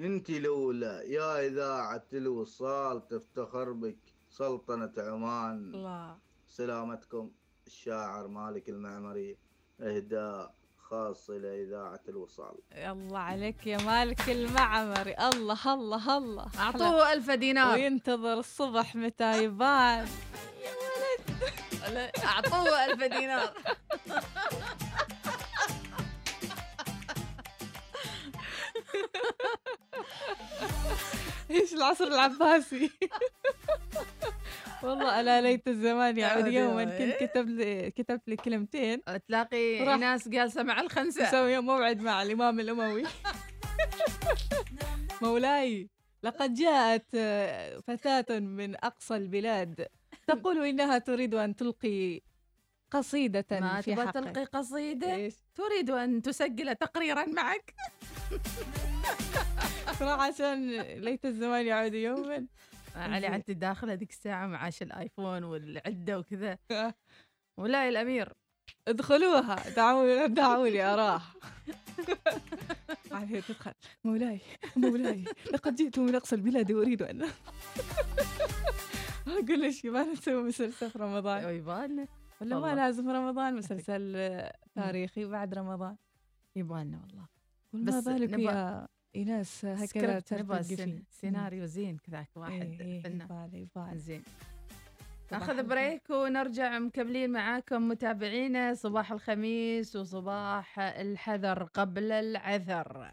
أنت 0.00 0.30
الأولى 0.30 1.12
يا 1.18 1.46
إذاعة 1.46 2.08
الوصال 2.12 3.08
تفتخر 3.08 3.72
بك 3.72 3.98
سلطنة 4.30 4.92
عمان. 4.98 5.74
الله. 5.74 6.16
سلامتكم 6.48 7.30
الشاعر 7.66 8.26
مالك 8.28 8.68
المعمري 8.68 9.36
إهداء. 9.80 10.54
خاص 10.90 11.30
إلى 11.30 11.64
إذاعة 11.64 12.00
الوصال. 12.08 12.54
الله 12.72 13.18
عليك 13.18 13.66
يا 13.66 13.78
مالك 13.78 14.30
المعمري. 14.30 15.14
الله 15.18 15.74
الله 15.74 16.18
الله. 16.18 16.46
أعطوه 16.58 17.12
ألف 17.12 17.30
دينار. 17.30 17.74
وينتظر 17.74 18.32
الصبح 18.32 18.94
متى 18.96 19.44
يبان. 19.44 20.08
أعطوه 22.24 22.84
ألف 22.84 23.02
دينار. 23.04 23.54
إيش 31.50 31.74
العصر 31.74 32.04
العباسي؟ 32.04 32.90
والله 34.84 35.20
الا 35.20 35.40
ليت 35.40 35.68
الزمان 35.68 36.18
يعود 36.18 36.46
يعود 36.46 36.52
يوما 36.52 36.82
يوم. 36.82 36.90
كنت 36.98 37.24
كتب 37.30 37.48
لي 37.48 37.90
كتبت 37.90 38.28
لي 38.28 38.36
كلمتين 38.36 39.00
تلاقي 39.28 39.84
راح. 39.84 39.98
ناس 39.98 40.28
جالسة 40.28 40.62
مع 40.62 40.80
الخنسه 40.80 41.28
نسوي 41.28 41.60
موعد 41.60 42.00
مع 42.00 42.22
الإمام 42.22 42.60
الأموي 42.60 43.02
مولاي 45.22 45.88
لقد 46.22 46.54
جاءت 46.54 47.06
آه، 47.14 47.80
فتاة 47.80 48.38
من 48.38 48.76
أقصى 48.84 49.16
البلاد 49.16 49.86
تقول 50.26 50.64
إنها 50.66 50.98
تريد 50.98 51.34
أن 51.34 51.56
تلقي 51.56 52.20
قصيدة 52.90 53.44
ما 53.50 53.80
في 53.80 53.94
تبغى 53.94 54.06
حقك 54.06 54.14
تلقي 54.14 54.44
قصيدة 54.44 55.14
إيش؟ 55.14 55.34
تريد 55.54 55.90
أن 55.90 56.22
تسجل 56.22 56.74
تقريرا 56.74 57.24
معك 57.26 57.74
صراحة 59.98 60.22
عشان 60.22 60.70
ليت 60.80 61.24
الزمان 61.24 61.66
يعود 61.66 61.94
يوما 61.94 62.46
علي 62.94 63.26
عدت 63.26 63.50
داخله 63.50 63.94
ذيك 63.94 64.10
الساعة 64.10 64.46
معاش 64.46 64.82
الآيفون 64.82 65.44
والعدة 65.44 66.18
وكذا. 66.18 66.58
ولاي 67.58 67.88
الأمير. 67.88 68.32
ادخلوها. 68.88 69.68
دعوني 69.76 70.28
دعوني 70.28 70.82
أراح 70.84 71.34
عليه 73.12 73.40
تدخل. 73.40 73.72
مولاي 74.04 74.40
مولاي 74.76 75.24
لقد 75.52 75.74
جئت 75.74 75.98
من 75.98 76.14
أقصى 76.14 76.36
البلاد 76.36 76.72
وأريد 76.72 77.02
أن 77.02 77.28
أقول 79.26 79.60
ليش 79.60 79.84
ما 79.86 80.02
نسوي 80.12 80.42
مسلسل 80.42 80.90
في 80.90 80.98
رمضان. 80.98 81.54
يبالنا 81.56 82.06
ولا 82.40 82.58
ما. 82.60 82.74
لازم 82.74 83.10
رمضان 83.10 83.56
مسلسل 83.56 84.16
تاريخي 84.74 85.24
بعد 85.24 85.54
رمضان. 85.54 85.96
يبالنا 86.56 87.00
والله. 87.00 87.26
بس 87.72 87.94
ما 88.06 88.12
بالك 88.12 88.30
نبغى- 88.30 88.38
يا 88.40 88.88
إيناس 89.16 89.64
هكذا 89.64 90.20
فيه 90.20 91.02
سيناريو 91.10 91.66
زين 91.66 91.96
كذاك 91.96 92.28
واحد 92.36 92.52
إيه 92.52 92.80
إيه 92.80 93.02
فنان. 93.02 93.50
يبالي 93.52 93.98
زين. 93.98 94.22
ناخذ. 95.32 95.62
بريك 95.62 96.10
ونرجع 96.10 96.78
مكملين 96.78 97.30
معاكم 97.30 97.88
متابعينا 97.88 98.74
صباح 98.74 99.12
الخميس 99.12 99.96
وصباح 99.96 100.78
الحذر 100.78 101.62
قبل 101.64 102.12
العذر. 102.12 103.12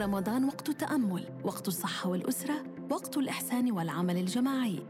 رمضان 0.00 0.44
وقت 0.44 0.68
التأمل 0.68 1.28
وقت 1.44 1.68
الصحة 1.68 2.10
والأسرة 2.10 2.54
وقت 2.90 3.16
الإحسان 3.16 3.72
والعمل 3.72 4.16
الجماعي. 4.16 4.82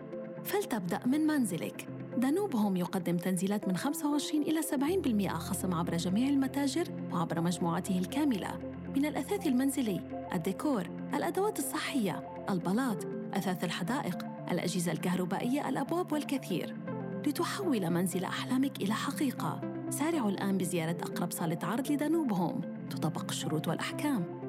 فلتبدأ 0.45 1.07
من 1.07 1.27
منزلك. 1.27 1.89
دانوب 2.17 2.57
هوم 2.57 2.77
يقدم 2.77 3.17
تنزيلات 3.17 3.69
من 3.69 3.77
25 3.77 4.43
إلى 4.43 4.63
70% 4.63 5.29
خصم 5.29 5.75
عبر 5.75 5.97
جميع 5.97 6.29
المتاجر 6.29 6.85
وعبر 7.13 7.41
مجموعته 7.41 7.99
الكاملة. 7.99 8.59
من 8.97 9.07
الأثاث 9.07 9.47
المنزلي، 9.47 10.29
الديكور، 10.33 10.91
الأدوات 11.15 11.59
الصحية، 11.59 12.45
البلاط، 12.51 13.07
أثاث 13.35 13.65
الحدائق، 13.65 14.19
الأجهزة 14.51 14.93
الكهربائية، 14.93 15.69
الأبواب 15.69 16.13
والكثير. 16.13 16.77
لتحول 17.27 17.91
منزل 17.91 18.25
أحلامك 18.25 18.83
إلى 18.83 18.95
حقيقة. 18.95 19.61
سارعوا 19.91 20.31
الآن 20.31 20.59
بزيارة 20.59 20.97
أقرب 21.03 21.31
صالة 21.31 21.59
عرض 21.63 21.93
لدانوب 21.93 22.33
هوم 22.33 22.61
تطبق 22.91 23.25
الشروط 23.29 23.69
والأحكام. 23.69 24.40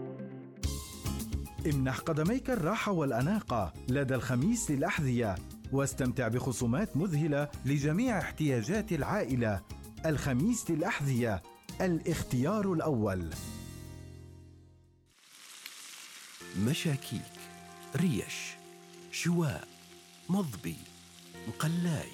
امنح 1.68 1.98
قدميك 1.98 2.50
الراحة 2.50 2.92
والأناقة 2.92 3.74
لدى 3.90 4.16
الخميس 4.16 4.72
للأحذية 4.72 5.36
واستمتع 5.72 6.28
بخصومات 6.28 6.98
مذهلة 6.98 7.50
لجميع 7.66 8.20
احتياجات 8.20 8.92
العائلة. 8.92 9.62
الخميس 10.06 10.72
للأحذية 10.72 11.42
الاختيار 11.82 12.74
الأول. 12.74 13.30
مشاكيك 16.60 17.22
ريش 17.96 18.56
شواء 19.12 19.68
مضبي 20.30 20.78
مقلاي 21.48 22.10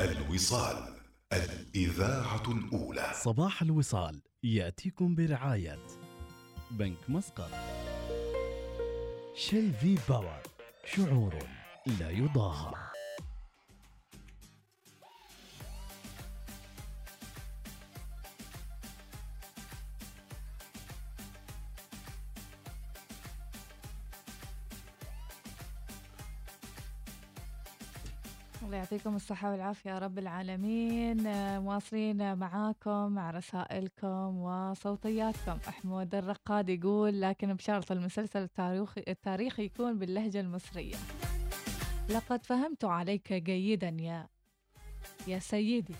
الوصال 0.00 0.94
إذاعة 1.74 2.42
أولى 2.72 3.12
صباح 3.22 3.62
الوصال 3.62 4.22
يأتيكم 4.42 5.14
برعاية 5.14 5.78
بنك 6.70 7.10
مسقط. 7.10 7.50
شيل 9.34 9.72
في 9.72 9.98
باور 10.08 10.42
شعور 10.84 11.34
لا 11.86 12.10
يضاهى. 12.10 12.89
الله 28.70 28.78
يعطيكم 28.78 29.16
الصحة 29.16 29.50
والعافية 29.50 29.90
يا 29.90 29.98
رب 29.98 30.18
العالمين. 30.18 31.26
آه، 31.26 31.58
مواصلين 31.58 32.38
معاكم 32.38 33.12
مع 33.12 33.30
رسائلكم 33.30 34.36
وصوتياتكم. 34.36 35.58
أحمد 35.68 36.14
الرقاد 36.14 36.68
يقول 36.68 37.20
لكن 37.20 37.54
بشرط 37.54 37.92
المسلسل 37.92 38.42
التاريخي, 38.42 39.04
التاريخي 39.08 39.64
يكون 39.64 39.98
باللهجة 39.98 40.40
المصرية. 40.40 40.94
لقد 42.10 42.46
فهمت 42.46 42.84
عليك 42.84 43.32
جيدا 43.32 43.96
يا 44.00 44.28
يا 45.26 45.38
سيدي. 45.38 45.94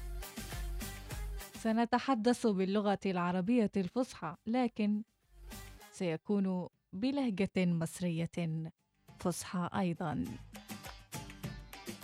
سنتحدث 1.54 2.46
باللغة 2.46 2.98
العربية 3.06 3.70
الفصحى 3.76 4.36
لكن 4.46 5.02
سيكون 5.92 6.68
بلهجة 6.92 7.50
مصرية 7.56 8.70
فصحى 9.18 9.68
أيضاً. 9.74 10.24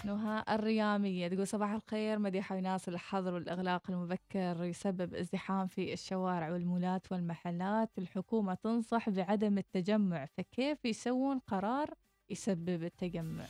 نهى 0.04 0.44
الريامية. 0.48 1.28
تقول 1.28 1.46
صباح 1.46 1.70
الخير 1.70 2.18
مديحة 2.18 2.56
وناس 2.56 2.88
الحظر 2.88 3.34
والإغلاق 3.34 3.90
المبكر 3.90 4.64
يسبب 4.64 5.14
ازدحام 5.14 5.66
في 5.66 5.92
الشوارع 5.92 6.52
والمولات 6.52 7.12
والمحلات. 7.12 7.90
الحكومة 7.98 8.54
تنصح 8.54 9.10
بعدم 9.10 9.58
التجمع 9.58 10.24
فكيف 10.24 10.84
يسوون 10.84 11.38
قرار 11.38 11.94
يسبب 12.30 12.84
التجمع؟ 12.84 13.44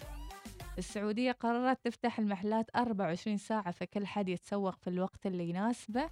السعودية 0.79 1.33
قررت 1.33 1.79
تفتح 1.85 2.19
المحلات 2.19 2.71
24 2.77 3.37
ساعة 3.37 3.71
فكل 3.71 4.07
حد 4.07 4.29
يتسوق 4.29 4.77
في 4.79 4.91
الوقت 4.91 5.27
اللي 5.27 5.49
يناسبه. 5.49 6.11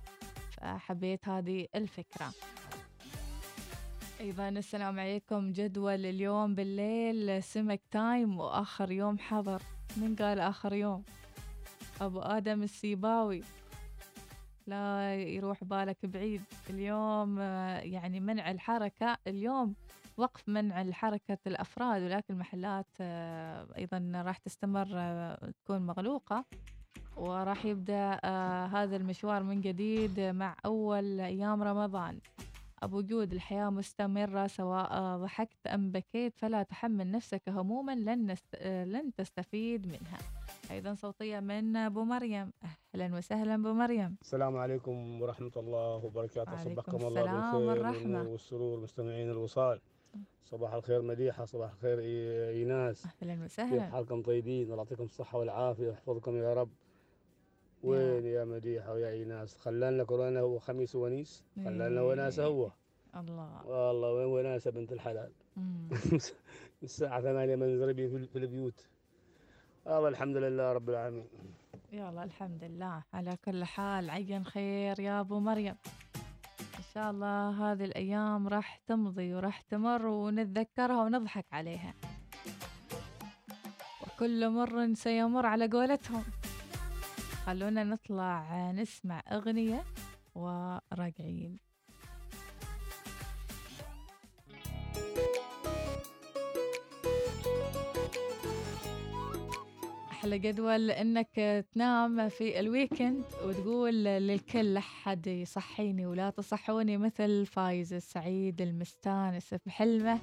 فحبيت 0.51 1.29
هذه 1.29 1.67
الفكرة. 1.75 2.33
أيضا 4.21 4.49
السلام 4.49 5.01
عليكم. 5.01 5.53
جدول 5.53 6.07
اليوم 6.07 6.55
بالليل 6.55 7.43
سمك 7.43 7.81
تايم 7.91 8.39
وآخر 8.39 8.91
يوم 8.91 9.19
حظر. 9.19 9.63
من 9.97 10.17
قال 10.17 10.41
آخر 10.41 10.73
يوم. 10.73 11.03
أبو 12.01 12.21
آدم 12.21 12.63
السيباوي. 12.63 13.43
لا 14.67 15.15
يروح 15.15 15.65
بالك 15.65 16.07
بعيد. 16.07 16.43
اليوم 16.71 17.39
آه، 17.39 17.79
يعني 17.79 18.21
منع 18.21 18.51
الحركة. 18.51 19.17
اليوم 19.27 19.75
وقف 20.17 20.49
منع 20.49 20.83
الحركة 20.83 21.39
الأفراد 21.47 22.03
ولكن 22.03 22.35
المحلات 22.35 22.87
آه، 23.01 23.67
أيضا 23.77 24.13
راح 24.15 24.39
تستمر 24.39 24.89
آه، 24.95 25.53
تكون 25.65 25.87
مغلوقة. 25.87 26.45
وراح 27.17 27.65
يبدأ 27.65 28.21
هذا 28.67 28.97
المشوار 28.97 29.43
من 29.43 29.61
جديد 29.61 30.21
مع 30.21 30.57
أول 30.65 31.21
أيام 31.21 31.63
رمضان. 31.63 32.19
أبو 32.85 33.01
جود 33.01 33.33
الحياة 33.33 33.71
مستمرة 33.71 34.47
سواء 34.47 35.17
ضحكت 35.19 35.67
أم 35.67 35.91
بكيت 35.91 36.37
فلا 36.37 36.63
تحمل 36.63 37.11
نفسك 37.11 37.43
هموما 37.49 37.95
لن, 37.95 38.31
نست... 38.31 38.57
لن 38.65 39.15
تستفيد 39.17 39.87
منها. 39.87 40.19
أيضا 40.71 40.95
صوتية 40.95 41.41
من 41.41 41.77
أبو 41.77 42.05
مريم. 42.05 42.53
أهلا 42.95 43.17
وسهلا 43.17 43.55
أبو 43.55 43.73
مريم. 43.73 44.17
السلام 44.23 44.57
عليكم 44.57 45.23
ورحمة 45.23 45.53
الله 45.57 46.05
وبركاته. 46.05 46.65
صبحكم 46.65 47.07
الله 47.07 47.65
بالخير. 47.75 48.29
والسرور 48.29 48.81
مستمعين 48.81 49.31
الوصال. 49.31 49.81
صباح 50.45 50.75
الخير 50.75 51.03
مديحة 51.03 51.45
صباح 51.45 51.71
الخير 51.71 51.97
إي- 51.97 52.55
إيناس. 52.55 53.07
أهلا 53.23 53.35
كيف 53.35 53.45
وسهلا. 53.45 53.91
حالكم 53.91 54.23
طيبين؟ 54.23 54.63
الله 54.63 54.77
يعطيكم 54.77 55.05
الصحة 55.05 55.39
والعافية 55.39 55.87
ويحفظكم 55.89 56.37
يا 56.37 56.55
رب. 56.55 56.69
وين 57.85 58.27
يا 58.27 58.45
مديحة 58.45 58.93
ويا 58.93 59.09
إيناس؟ 59.09 59.57
خلانا 59.57 60.05
كورونا 60.05 60.41
هو 60.41 60.59
خميس 60.59 60.95
ونيس 60.95 61.45
خلانا 61.65 62.01
إيه. 62.01 62.07
وناسة 62.09 62.45
هو. 62.45 62.71
الله. 63.17 63.67
والله 63.67 64.09
وين 64.13 64.47
وناسة 64.47 64.71
بنت 64.71 64.93
الحلال. 64.93 65.33
الساعة 66.83 67.21
ثمانية 67.21 67.57
منزربين 67.57 68.09
في 68.11 68.27
في 68.27 68.39
البيوت. 68.39 68.87
الله 69.87 70.09
الحمد 70.09 70.37
لله 70.37 70.73
رب 70.73 70.91
العالمين. 70.91 71.27
يلا 71.93 72.25
الحمد 72.25 72.65
لله. 72.65 73.03
على 73.15 73.37
كل 73.45 73.65
حال 73.65 74.11
عين 74.11 74.45
خير 74.45 75.01
يا 75.01 75.21
أبو 75.21 75.39
مريم. 75.41 75.77
إن 76.79 76.85
شاء 76.95 77.11
الله 77.11 77.73
هذه 77.73 77.85
الأيام 77.85 78.49
راح 78.49 78.77
تمضي 78.87 79.35
وراح 79.35 79.61
تمر 79.61 80.07
ونتذكرها 80.07 81.03
ونضحك 81.05 81.47
عليها. 81.53 81.95
وكل 84.03 84.51
مر 84.51 84.95
سيمر 84.95 85.47
على 85.47 85.67
قولتهم. 85.69 86.25
خلونا 87.47 87.85
نطلع 87.85 88.71
نسمع 88.73 89.23
أغنية 89.33 89.85
وراجعين. 90.35 91.59
أحلى 100.11 100.39
جدول 100.39 100.91
إنك 100.91 101.65
تنام 101.75 102.29
في 102.29 102.61
الويكند 102.61 103.25
وتقول 103.45 104.05
للكل 104.05 104.77
أحد 104.77 105.27
يصحيني 105.27 106.07
ولا 106.07 106.31
تصحوني 106.31 106.97
مثل 106.97 107.47
فايز 107.47 107.93
السعيد 107.93 108.61
المستانس 108.61 109.55
بحلمه 109.67 110.19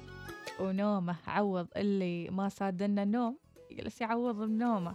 ونومه. 0.60 1.16
عوض 1.26 1.68
اللي 1.76 2.30
ما 2.30 2.48
صادنا 2.48 3.02
النوم 3.02 3.38
يجلس 3.70 4.00
يعوض 4.00 4.36
بنومه. 4.36 4.94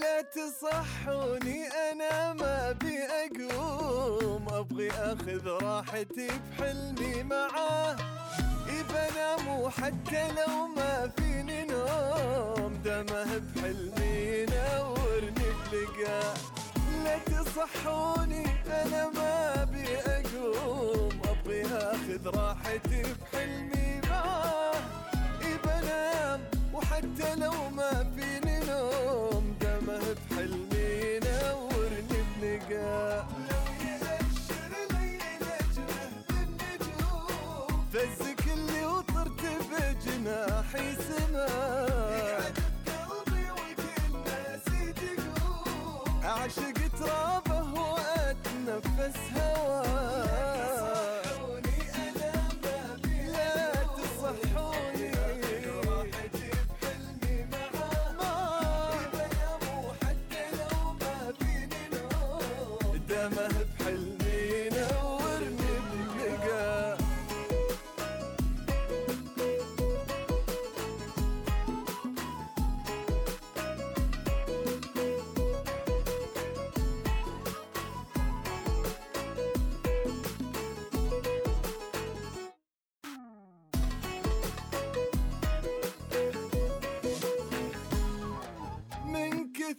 لا 0.00 0.22
تصحوني 0.22 1.60
أنا 1.66 2.32
ما 2.32 2.70
ابي 2.70 2.98
اقوم 3.22 4.48
أبغي 4.48 4.90
أخذ 4.90 5.46
راحتي 5.46 6.28
بحلمي 6.28 7.22
معاه. 7.22 7.96
بنام 8.88 9.48
وحتى 9.48 10.22
لو 10.38 10.66
ما 10.76 11.10
فيني 11.16 11.64
نوم. 11.64 12.72
دمه 12.84 13.38
بحلمي 13.38 14.12
ينورني 14.38 15.48
بلقاه. 15.72 16.34
لا 17.04 17.18
تصحوني 17.18 18.44
أنا 18.66 19.10
ما 19.16 19.62
ابي 19.62 19.88
اقوم 19.96 21.14
أبغي 21.32 21.62
أخذ 21.66 22.24
راحتي 22.36 23.02
بحلمي 23.02 24.00
معاه. 24.10 24.82
بنام 25.64 26.40
وحتى 26.74 27.34
لو 27.34 27.56
ما 27.76 27.92
فيني 28.16 28.47
بجناحي 40.28 40.94
سماه 40.94 42.52
قلبي 42.86 43.50
وكل 43.50 43.88
الناس 44.08 44.64
تقوم 44.96 46.22
أعشق 46.24 46.78
ترابه 47.00 47.80
واتنفس 47.80 49.18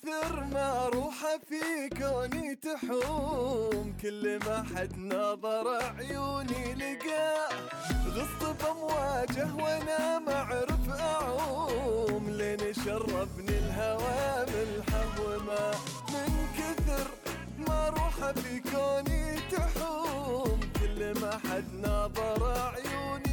كثر 0.09 0.43
ما 0.53 0.89
روحه 0.93 1.37
في 1.49 1.89
كوني 1.89 2.55
تحوم. 2.55 3.97
كل 4.01 4.39
ما 4.45 4.65
حد 4.75 4.97
نظر 4.97 5.83
عيوني 5.97 6.73
لقاه 6.73 7.49
غصت 8.15 8.63
بامواجه 8.63 9.47
وأنا 9.55 10.19
ما 10.19 10.33
اعرف 10.33 10.89
أعوم. 10.99 12.29
لين 12.29 12.73
شربني 12.73 13.57
الهوى 13.57 14.45
ملحه 14.53 15.05
وما 15.21 15.71
من 16.09 16.31
كثر 16.57 17.07
في 18.33 18.59
كوني 18.71 19.35
تحوم. 19.51 20.59
كل 20.79 21.19
ما 21.21 21.31
حد 21.31 21.73
ناظر 21.81 22.71
عيوني 22.75 23.28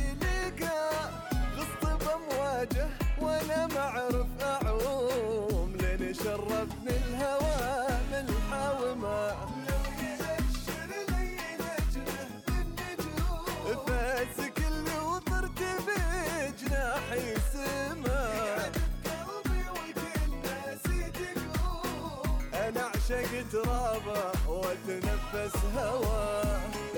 اعشق 23.10 23.48
ترابه 23.52 24.32
واتنفس 24.48 25.56
هواه. 25.76 26.95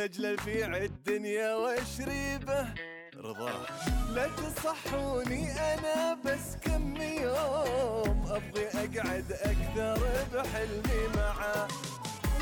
اسوم 0.00 0.06
لجل 0.06 0.36
بيع 0.44 0.76
الدنيا 0.76 1.54
واشريبه 1.54 2.66
رضاه 3.16 3.66
لا 4.14 4.26
تصحوني 4.28 5.52
أنا 5.52 6.14
بس 6.24 6.56
كم 6.64 6.96
يوم. 6.96 8.24
أبغي 8.30 8.66
أقعد 8.74 9.32
أكثر 9.32 9.98
بحلمي 10.34 11.02
معاه 11.16 11.68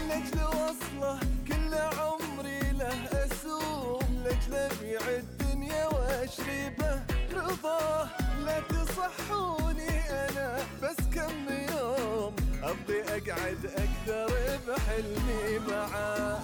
لجل 0.09 0.41
وصلة 0.43 1.21
كل 1.49 1.75
عمري 1.75 2.61
له 2.73 3.25
أسوم. 3.25 4.25
لجل 4.25 4.69
بيع 4.81 5.01
الدنيا 5.09 5.87
واشربه 5.87 7.03
رضاه 7.35 8.09
لا 8.47 8.61
تصحوني 8.61 10.01
أنا 10.11 10.59
بس 10.83 10.97
كم 11.15 11.49
يوم. 11.73 12.37
أبغي 12.63 13.03
أقعد 13.03 13.67
أكثر 13.67 14.31
بحلمي 14.69 15.59
معاه 15.69 16.41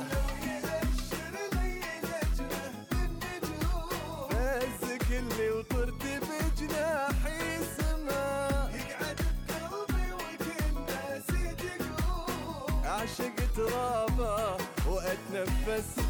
واتنفس 15.45 16.04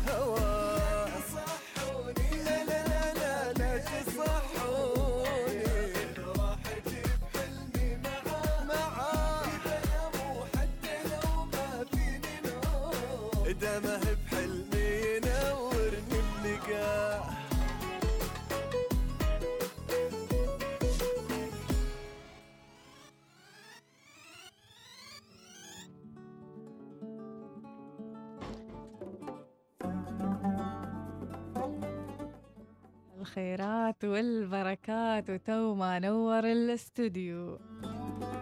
الخيرات 33.84 34.04
والبركات 34.04 35.30
وتو 35.30 35.74
ما 35.74 35.98
نور 35.98 36.44
الاستوديو. 36.44 37.58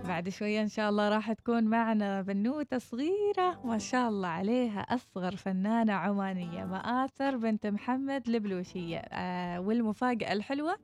بعد 0.09 0.29
شوية 0.29 0.63
إن 0.63 0.69
شاء 0.69 0.91
الله 0.91 1.09
راح 1.09 1.33
تكون 1.33 1.65
معنا 1.65 2.23
بنوتة 2.23 2.79
صغيرة 2.79 3.61
ما 3.65 3.79
شاء 3.79 4.09
الله 4.09 4.29
عليها 4.29 4.81
أصغر 4.81 5.37
فنانة 5.37 5.93
عمانية 5.93 6.65
مآثر 6.65 7.37
بنت 7.37 7.67
محمد 7.67 8.29
البلوشية 8.29 8.99
آه 8.99 9.61
والمفاجأة 9.61 10.33
الحلوة 10.33 10.77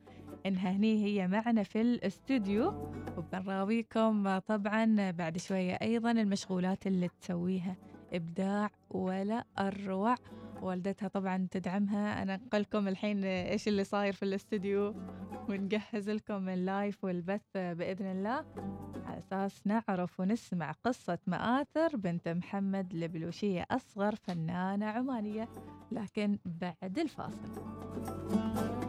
إنها 0.46 0.70
هني 0.70 1.04
هي 1.04 1.28
معنا 1.28 1.62
في 1.62 1.80
الاستوديو. 1.80 2.90
وبنراويكم 3.16 4.38
طبعا 4.38 5.10
بعد 5.10 5.38
شوية 5.38 5.72
أيضا 5.72 6.10
المشغولات 6.10 6.86
اللي 6.86 7.08
تسويها 7.20 7.76
إبداع 8.12 8.70
ولا 8.90 9.44
أروع. 9.58 10.14
والدتها 10.62 11.08
طبعا 11.08 11.48
تدعمها. 11.50 12.22
أنا 12.22 12.34
أنقل 12.34 12.60
لكم 12.60 12.88
الحين 12.88 13.24
إيش 13.24 13.68
اللي 13.68 13.84
صاير 13.84 14.12
في 14.12 14.22
الاستوديو. 14.22 14.94
ونجهز 15.48 16.10
لكم 16.10 16.48
اللايف 16.48 17.04
والبث 17.04 17.40
بإذن 17.54 18.06
الله. 18.06 18.44
على 19.06 19.18
أساس 19.18 19.66
نعرف 19.66 20.20
ونسمع 20.20 20.72
قصة 20.72 21.18
مآثر 21.26 21.96
بنت 21.96 22.28
محمد 22.28 22.94
البلوشية 22.94 23.66
أصغر 23.70 24.14
فنانة 24.14 24.86
عمانية. 24.86 25.48
لكن 25.92 26.38
بعد 26.44 26.98
الفاصل. 26.98 28.87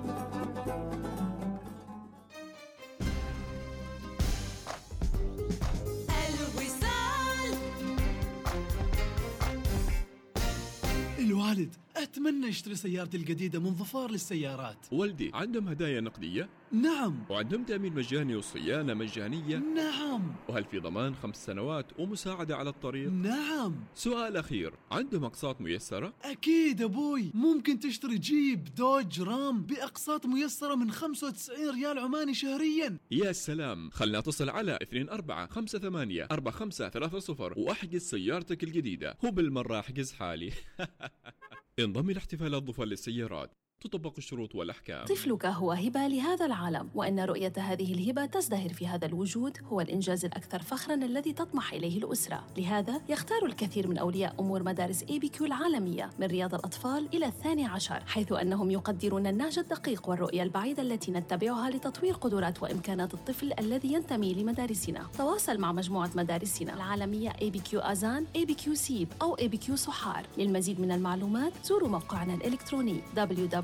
الوالد. 11.30 11.70
أتمنى 12.04 12.50
اشتري 12.50 12.76
سيارتي 12.76 13.18
الجديدة 13.18 13.60
من 13.60 13.76
ظفار 13.76 14.12
للسيارات. 14.12 14.78
والدي 14.92 15.32
عندهم 15.34 15.68
هدايا 15.68 16.02
نقدية؟ 16.02 16.50
نعم. 16.72 17.24
وعندهم 17.30 17.64
تأمين 17.64 17.94
مجاني 17.94 18.36
وصيانة 18.36 18.94
مجانية؟ 18.94 19.58
نعم. 19.58 20.32
وهل 20.50 20.66
في 20.66 20.80
ضمان 20.80 21.16
خمس 21.16 21.46
سنوات 21.46 21.86
ومساعدة 22.00 22.58
على 22.58 22.70
الطريق؟ 22.70 23.10
نعم. 23.12 23.76
سؤال 23.96 24.38
أخير 24.38 24.74
عندهم 24.92 25.24
أقساط 25.26 25.62
ميسرة؟ 25.62 26.14
أكيد 26.24 26.82
أبوي. 26.82 27.32
ممكن 27.34 27.80
تشتري 27.80 28.18
جيب 28.18 28.64
دوج 28.76 29.22
رام 29.22 29.64
بأقساط 29.64 30.26
ميسرة 30.26 30.76
من 30.76 30.92
95 30.92 31.70
ريال 31.70 32.00
عماني 32.00 32.34
شهريا. 32.34 32.98
يا 33.12 33.32
سلام. 33.32 33.90
خلنا 33.90 34.20
اتصل 34.20 34.50
على 34.50 34.78
2458 34.82 36.28
4530 36.32 37.64
وأحجز 37.64 38.02
سيارتك 38.02 38.64
الجديدة. 38.64 39.18
وبالمرة 39.24 39.80
أحجز 39.80 40.12
حالي. 40.14 40.52
انضم 41.84 42.10
إلى 42.10 42.18
احتفالات 42.18 42.64
ظفر 42.64 42.86
للسيارات. 42.86 43.52
تطبق 43.82 44.14
الشروط 44.18 44.56
والأحكام. 44.56 45.06
طفلك 45.06 45.46
هو 45.46 45.72
هبة 45.72 46.08
لهذا 46.08 46.46
العالم 46.46 46.90
وإن 46.96 47.20
رؤية 47.20 47.54
هذه 47.58 47.94
الهبة 47.94 48.26
تزدهر 48.26 48.70
في 48.70 48.88
هذا 48.88 49.06
الوجود 49.06 49.58
هو 49.64 49.82
الإنجاز 49.82 50.26
الأكثر 50.26 50.62
فخراً 50.62 50.94
الذي 50.94 51.34
تطمح 51.34 51.74
إليه 51.74 51.98
الأسرة. 51.98 52.44
لهذا 52.58 53.02
يختار 53.10 53.46
الكثير 53.46 53.88
من 53.88 53.98
أولياء 53.98 54.36
أمور 54.40 54.64
مدارس 54.64 55.04
ABQ 55.04 55.46
العالمية 55.46 56.10
من 56.20 56.28
رياض 56.28 56.54
الأطفال 56.54 57.10
إلى 57.14 57.26
الثاني 57.26 57.66
عشر 57.66 58.04
حيث 58.08 58.32
أنهم 58.32 58.72
يقدرون 58.72 59.28
النهج 59.28 59.60
الدقيق 59.60 60.10
والرؤية 60.10 60.44
البعيدة 60.44 60.82
التي 60.82 61.12
نتبعها 61.12 61.70
لتطوير 61.70 62.14
قدرات 62.14 62.64
وإمكانات 62.64 63.14
الطفل 63.14 63.54
الذي 63.60 63.94
ينتمي 63.94 64.34
لمدارسنا. 64.34 65.08
تواصل 65.18 65.58
مع 65.58 65.72
مجموعة 65.72 66.12
مدارسنا 66.16 66.74
العالمية 66.74 67.30
اي 67.42 67.50
بي 67.50 67.60
كيو 67.60 67.80
أزان 67.80 68.26
اي 68.36 68.46
بي 68.46 68.54
كيو 68.54 68.76
سيب 68.76 69.08
أو 69.22 69.36
اي 69.36 69.48
بي 69.48 69.58
كيو 69.58 69.76
صحار 69.76 70.26
للمزيد 70.38 70.82
من 70.82 70.92
المعلومات 70.92 71.54
زوروا 71.64 71.90
موقعنا 71.90 72.34
الإلكتروني 72.34 73.02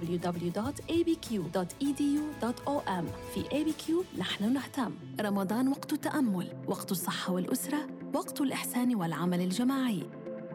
www.abq.edu.om 0.05 1.35
في 3.33 3.43
ABQ 3.43 3.91
نحن 4.19 4.53
نهتم. 4.53 4.91
رمضان 5.21 5.67
وقت 5.67 5.93
التأمل 5.93 6.53
وقت 6.67 6.91
الصحة 6.91 7.33
والأسرة 7.33 7.87
وقت 8.13 8.41
الإحسان 8.41 8.95
والعمل 8.95 9.41
الجماعي. 9.41 10.03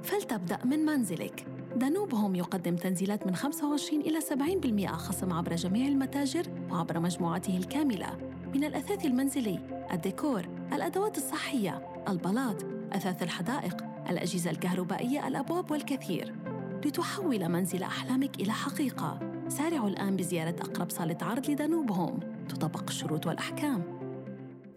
فلتبدأ 0.02 0.58
من 0.64 0.78
منزلك. 0.78 1.46
دانوب 1.76 2.14
هوم 2.14 2.34
يقدم 2.34 2.76
تنزيلات 2.76 3.26
من 3.26 3.34
25 3.34 4.00
إلى 4.00 4.20
70% 4.20 4.96
خصم 4.96 5.32
عبر 5.32 5.54
جميع 5.54 5.88
المتاجر 5.88 6.46
وعبر 6.70 7.00
مجموعته 7.00 7.56
الكاملة. 7.56 8.16
من 8.54 8.64
الأثاث 8.64 9.04
المنزلي، 9.04 9.86
الديكور، 9.92 10.48
الأدوات 10.72 11.16
الصحية، 11.16 12.04
البلاط، 12.08 12.64
أثاث 12.92 13.22
الحدائق، 13.22 13.84
الأجهزة 14.10 14.50
الكهربائية، 14.50 15.28
الأبواب 15.28 15.70
والكثير. 15.70 16.34
لتحول 16.84 17.48
منزل 17.48 17.82
أحلامك 17.82 18.40
إلى 18.40 18.52
حقيقة. 18.52 19.29
سارعوا 19.50 19.88
الآن 19.88 20.16
بزيارة 20.16 20.56
أقرب 20.60 20.90
صالة 20.90 21.16
عرض 21.22 21.50
ل 21.50 21.56
Danube 21.56 21.92
Home 21.92 22.20
تطبق 22.48 22.82
الشروط 22.88 23.26
والأحكام. 23.26 23.99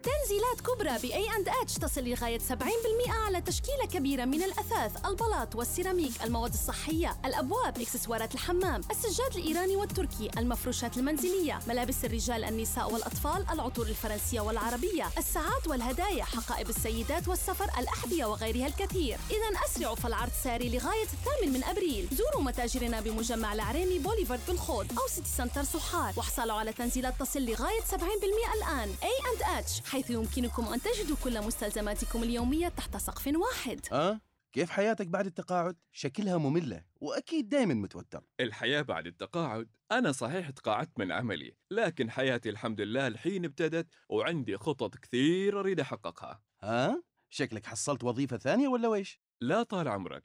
تنزيلات 0.04 0.60
كبرى 0.60 0.98
ب 0.98 1.36
A 1.36 1.39
and 1.39 1.48
H 1.48 1.74
تصل 1.74 2.04
لغاية 2.04 2.38
70% 2.38 3.10
على 3.10 3.40
تشكيلة 3.40 3.86
كبيرة 3.92 4.24
من 4.24 4.42
الأثاث، 4.42 5.06
البلاط 5.06 5.54
والسيراميك، 5.54 6.12
المواد 6.24 6.52
الصحية، 6.52 7.16
الأبواب، 7.24 7.78
إكسسوارات 7.80 8.34
الحمام، 8.34 8.80
السجاد 8.90 9.36
الإيراني 9.36 9.76
والتركي، 9.76 10.30
المفروشات 10.38 10.96
المنزلية، 10.96 11.58
ملابس 11.68 12.04
الرجال 12.04 12.44
النساء 12.44 12.92
والأطفال، 12.92 13.46
العطور 13.50 13.86
الفرنسية 13.86 14.40
والعربية، 14.40 15.06
الساعات 15.18 15.66
والهدايا، 15.66 16.24
حقائب 16.24 16.68
السيدات 16.68 17.28
والسفر، 17.28 17.70
الأحذية 17.78 18.24
وغيرها 18.24 18.66
الكثير. 18.66 19.18
إذا 19.30 19.58
أسرعوا 19.66 19.94
فالعرض 19.96 20.32
ساري 20.44 20.68
لغاية 20.68 21.08
الثامن 21.12 21.52
من 21.52 21.64
أبريل. 21.64 22.08
زوروا 22.12 22.42
متاجرنا 22.42 23.00
بمجمع 23.00 23.52
العريمي 23.52 23.98
بوليفارد 23.98 24.40
بالخوض 24.48 24.86
أو 24.92 25.08
City 25.08 25.30
Centre 25.36 25.64
صحار 25.64 26.12
واحصلوا 26.16 26.56
على 26.56 26.72
تنزيلات 26.72 27.14
تصل 27.20 27.40
لغاية 27.40 27.80
70% 27.80 28.54
الآن. 28.54 28.94
A 29.02 29.14
and 29.32 29.58
H 29.58 29.80
حيث 29.94 30.10
يمكنكم 30.10 30.64
أن 30.64 30.80
تجدوا 30.80 31.16
كل 31.24 31.46
مستلزماتكم 31.46 32.22
اليومية 32.22 32.68
تحت 32.68 32.96
سقف 32.96 33.26
واحد. 33.26 33.80
أه؟ 33.92 34.20
كيف 34.52 34.70
حياتك 34.70 35.06
بعد 35.06 35.26
التقاعد؟ 35.26 35.76
شكلها 35.92 36.36
مملة 36.36 36.84
وأكيد 37.00 37.48
دايما 37.48 37.74
متوتر 37.74 38.24
الحياة 38.40 38.82
بعد 38.82 39.06
التقاعد 39.06 39.68
أنا 39.92 40.12
صحيح 40.12 40.50
تقاعدت 40.50 40.98
من 40.98 41.12
عملي 41.12 41.56
لكن 41.70 42.10
حياتي 42.10 42.48
الحمد 42.48 42.80
لله 42.80 43.06
الحين 43.06 43.44
ابتدت 43.44 43.86
وعندي 44.08 44.56
خطط 44.56 44.96
كثير 44.96 45.60
أريد 45.60 45.80
أحققها 45.80 46.42
ها؟ 46.62 47.02
شكلك 47.30 47.66
حصلت 47.66 48.04
وظيفة 48.04 48.36
ثانية 48.36 48.68
ولا 48.68 48.88
ويش؟ 48.88 49.20
لا 49.40 49.62
طال 49.62 49.88
عمرك 49.88 50.24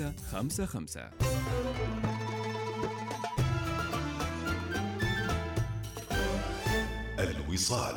55 0.00 0.86
الوصال 7.18 7.96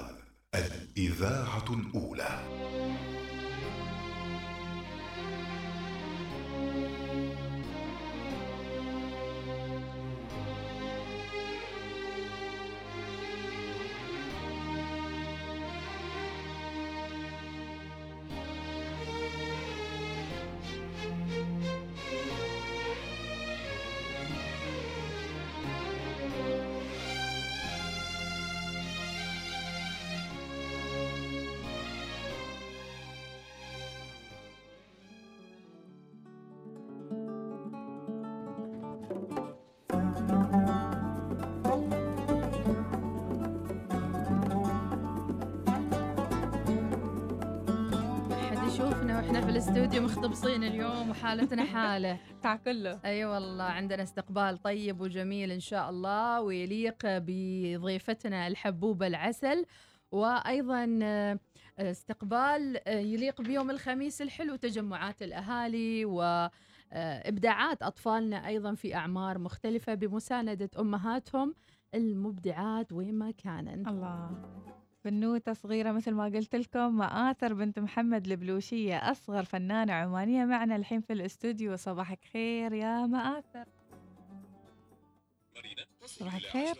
الإذاعة 0.55 1.65
الأولى. 1.69 2.39
حد 48.75 48.81
يشوفنا 48.81 49.17
وإحنا 49.17 49.41
في 49.41 49.49
الاستوديو 49.49 50.01
مختبصين 50.01 50.63
اليوم 50.63 51.09
وحالتنا 51.09 51.63
حالة. 51.75 52.19
تاع 52.41 52.55
كله. 52.55 52.91
أي 52.91 52.99
أيوة 53.11 53.33
والله 53.33 53.63
عندنا 53.63 54.03
استقبال 54.03 54.61
طيب 54.61 55.01
وجميل 55.01 55.51
إن 55.51 55.59
شاء 55.59 55.89
الله 55.89 56.41
ويليق 56.41 56.95
بضيفتنا 57.03 58.47
الحبوبة 58.47 59.07
العسل 59.07 59.65
وأيضا 60.11 60.99
آه، 61.03 61.39
استقبال 61.79 62.88
آه، 62.88 62.99
يليق 62.99 63.41
بيوم 63.41 63.69
الخميس 63.71 64.21
الحلو 64.21 64.55
تجمعات 64.55 65.21
الأهالي 65.21 66.05
وابداعات 66.05 67.83
أطفالنا 67.83 68.47
أيضا 68.47 68.73
في 68.75 68.95
أعمار 68.95 69.38
مختلفة 69.38 69.93
بمساندة 69.93 70.69
أمهاتهم 70.79 71.55
المبدعات 71.93 72.91
وين 72.91 73.15
ما 73.15 73.31
كانن 73.31 73.88
الله. 73.88 74.29
بنوتة 75.06 75.54
صغيرة 75.54 75.91
مثل 75.91 76.12
ما 76.12 76.24
قلت 76.26 76.56
لكم 76.56 76.98
مآثر 76.98 77.54
بنت 77.54 77.80
محمد 77.80 78.28
البلوشية 78.28 79.12
أصغر 79.12 79.44
فنانة 79.44 79.94
عمانية 79.94 80.46
معنا 80.46 80.76
الحين 80.76 81.02
في 81.02 81.13
الاستوديو. 81.13 81.76
صباحك 81.76 82.20
خير 82.34 82.74
يا 82.74 83.06
مآثر 83.06 83.65
صباحك 86.06 86.41
خير. 86.41 86.74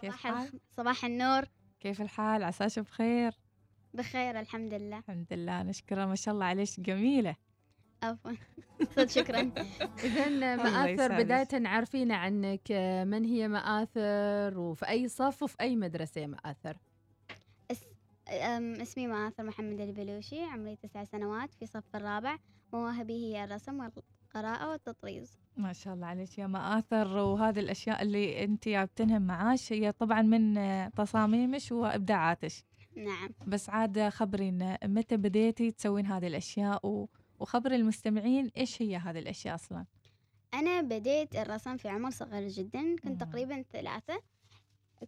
كيف 0.00 0.12
صباح 0.14 0.22
حال؟ 0.22 0.46
الخ- 0.46 0.54
صباح 0.76 1.04
النور. 1.04 1.44
كيف 1.80 2.00
الحال؟ 2.02 2.44
عساش 2.44 2.78
بخير؟ 2.78 3.32
بخير 3.94 4.40
الحمد 4.40 4.74
لله. 4.74 4.98
الحمد 4.98 5.32
لله 5.32 5.62
نشكره 5.62 6.06
ما 6.06 6.14
شاء 6.14 6.34
الله 6.34 6.46
عليك 6.46 6.80
جميلة. 6.80 7.36
عفوا. 8.02 8.32
شكرا. 9.16 9.40
إذا 10.04 10.26
الله 10.28 10.56
مآثر. 10.56 11.22
بداية 11.22 11.68
عارفين 11.68 12.12
عنك 12.12 12.72
آه، 12.72 13.04
من 13.04 13.24
هي 13.24 13.48
مآثر 13.48 14.58
وفي 14.58 14.88
أي 14.88 15.08
صف 15.08 15.42
وفي 15.42 15.56
أي 15.60 15.76
مدرسة 15.76 16.20
يا 16.20 16.26
مآثر 16.26 16.76
اسمي 18.82 19.06
مآثر 19.06 19.42
محمد 19.42 19.80
البلوشي 19.80 20.44
عمري 20.44 20.76
تسع 20.76 21.04
سنوات 21.04 21.54
في 21.54 21.66
صف 21.66 21.96
الرابع. 21.96 22.36
مواهبي 22.72 23.12
هي 23.12 23.44
الرسم 23.44 23.80
والقراءة 23.80 24.70
والتطريز. 24.70 25.38
ما 25.56 25.72
شاء 25.72 25.94
الله 25.94 26.06
عليك 26.06 26.38
يا 26.38 26.46
مآثر 26.46 27.16
وهذه 27.16 27.60
الأشياء 27.60 28.02
اللي 28.02 28.44
أنت 28.44 28.68
جابتنها 28.68 29.18
معاش 29.18 29.72
هي 29.72 29.92
طبعا 29.92 30.22
من 30.22 30.54
تصاميمش 30.92 31.72
وإبداعاتش. 31.72 32.64
نعم. 32.96 33.28
بس 33.46 33.70
عاد 33.70 34.08
خبرينا 34.08 34.78
متى 34.84 35.16
بديتي 35.16 35.70
تسوين 35.70 36.06
هذه 36.06 36.26
الأشياء. 36.26 37.06
وخبري 37.40 37.76
المستمعين 37.76 38.50
إيش 38.56 38.82
هي 38.82 38.96
هذه 38.96 39.18
الأشياء 39.18 39.54
أصلا؟ 39.54 39.84
أنا 40.54 40.80
بديت 40.80 41.36
الرسم 41.36 41.76
في 41.76 41.88
عمر 41.88 42.10
صغير 42.10 42.48
جدا 42.48 42.96
كنت 42.96 43.20
تقريبا 43.20 43.64
ثلاثة. 43.72 44.20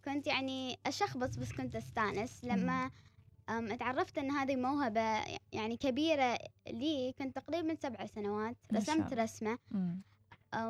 كنت 0.05 0.27
يعني 0.27 0.77
أشخبص 0.85 1.35
بس 1.35 1.53
كنت 1.53 1.75
أستانس. 1.75 2.45
لما 2.45 2.85
أم، 2.85 2.91
اتعرفت 3.49 4.17
أن 4.17 4.31
هذه 4.31 4.55
موهبة 4.55 5.01
يعني 5.53 5.77
كبيرة 5.77 6.37
لي 6.67 7.13
كنت 7.19 7.35
تقريبا 7.35 7.75
سبع 7.75 8.05
سنوات 8.05 8.55
رسمت. 8.73 9.13
رسمة 9.13 9.59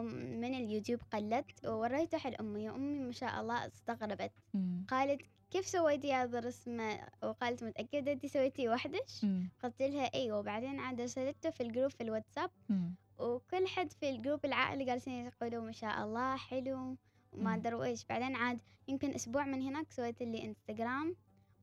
من 0.04 0.54
اليوتيوب 0.56 1.00
قلدت 1.14 1.66
ووريتها 1.68 2.30
لأمي 2.30 2.70
وأمي 2.70 3.00
ما 3.00 3.12
شاء 3.12 3.42
الله 3.42 3.68
استغربت 3.68 4.32
مم. 4.54 4.86
قالت 4.90 5.22
كيف 5.52 5.68
سويتي 5.68 6.14
هذا 6.14 6.40
الرسمة 6.40 7.00
وقالت 7.24 7.64
متأكدة 7.64 8.12
أنت 8.12 8.26
سويتي 8.26 8.70
وحدش. 8.70 9.26
قلت 9.64 9.82
لها 9.82 10.14
أيوة 10.14 10.40
وبعدين 10.40 10.80
عاد 10.80 11.02
أرسلته 11.02 11.50
في 11.50 11.64
ال 11.64 11.69
group 11.69 11.92
في 11.92 12.02
الواتساب 12.04 12.50
مم. 12.70 12.96
وكل 13.20 13.68
حد 13.68 13.92
في 13.94 14.10
ال 14.10 14.16
group 14.16 14.46
العائلي 14.46 14.86
جالسين 14.86 15.26
يقولوا 15.26 15.64
ما 15.66 15.72
شاء 15.72 16.04
الله 16.04 16.36
حلو 16.36 16.98
وما. 17.34 17.56
أدري 17.56 17.84
إيش 17.84 18.06
بعدين 18.06 18.36
عاد 18.36 18.60
يمكن 18.88 19.14
أسبوع 19.14 19.46
من 19.46 19.62
هناك 19.62 19.92
سويت 19.92 20.22
لي 20.22 20.46
انستغرام 20.46 21.16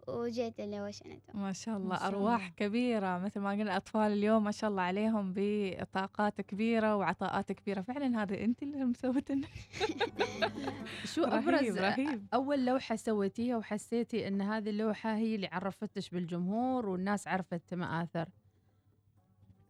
وجيت 0.08 0.60
اللي 0.60 0.80
وشنته 0.80 1.32
ما 1.34 1.52
شاء 1.52 1.74
ما 1.78 1.84
الله 1.84 1.96
شاء 1.98 2.08
أرواح 2.08 2.40
الله. 2.42 2.54
كبيرة 2.56 3.18
مثل 3.18 3.40
ما 3.40 3.50
قلنا 3.50 3.76
أطفال 3.76 4.12
اليوم 4.12 4.44
ما 4.44 4.50
شاء 4.50 4.70
الله 4.70 4.82
عليهم 4.82 5.32
بطاقات 5.36 6.40
كبيرة 6.40 6.96
وعطاءات 6.96 7.52
كبيرة 7.52 7.80
فعلا 7.80 8.22
هذا 8.22 8.40
أنت 8.44 8.62
اللي 8.62 8.84
مسوتن 8.84 9.40
شو 11.14 11.22
رهيب، 11.24 11.48
أبرز 11.48 11.78
رهيب. 11.78 12.26
أول 12.34 12.66
لوحة 12.66 12.96
سويتيها 12.96 13.56
وحسيتي 13.56 14.28
أن 14.28 14.40
هذه 14.42 14.70
اللوحة 14.70 15.16
هي 15.16 15.34
اللي 15.34 15.46
عرفتش 15.52 16.10
بالجمهور 16.10 16.86
والناس 16.88 17.28
عرفت 17.28 17.74
مآثر 17.74 18.28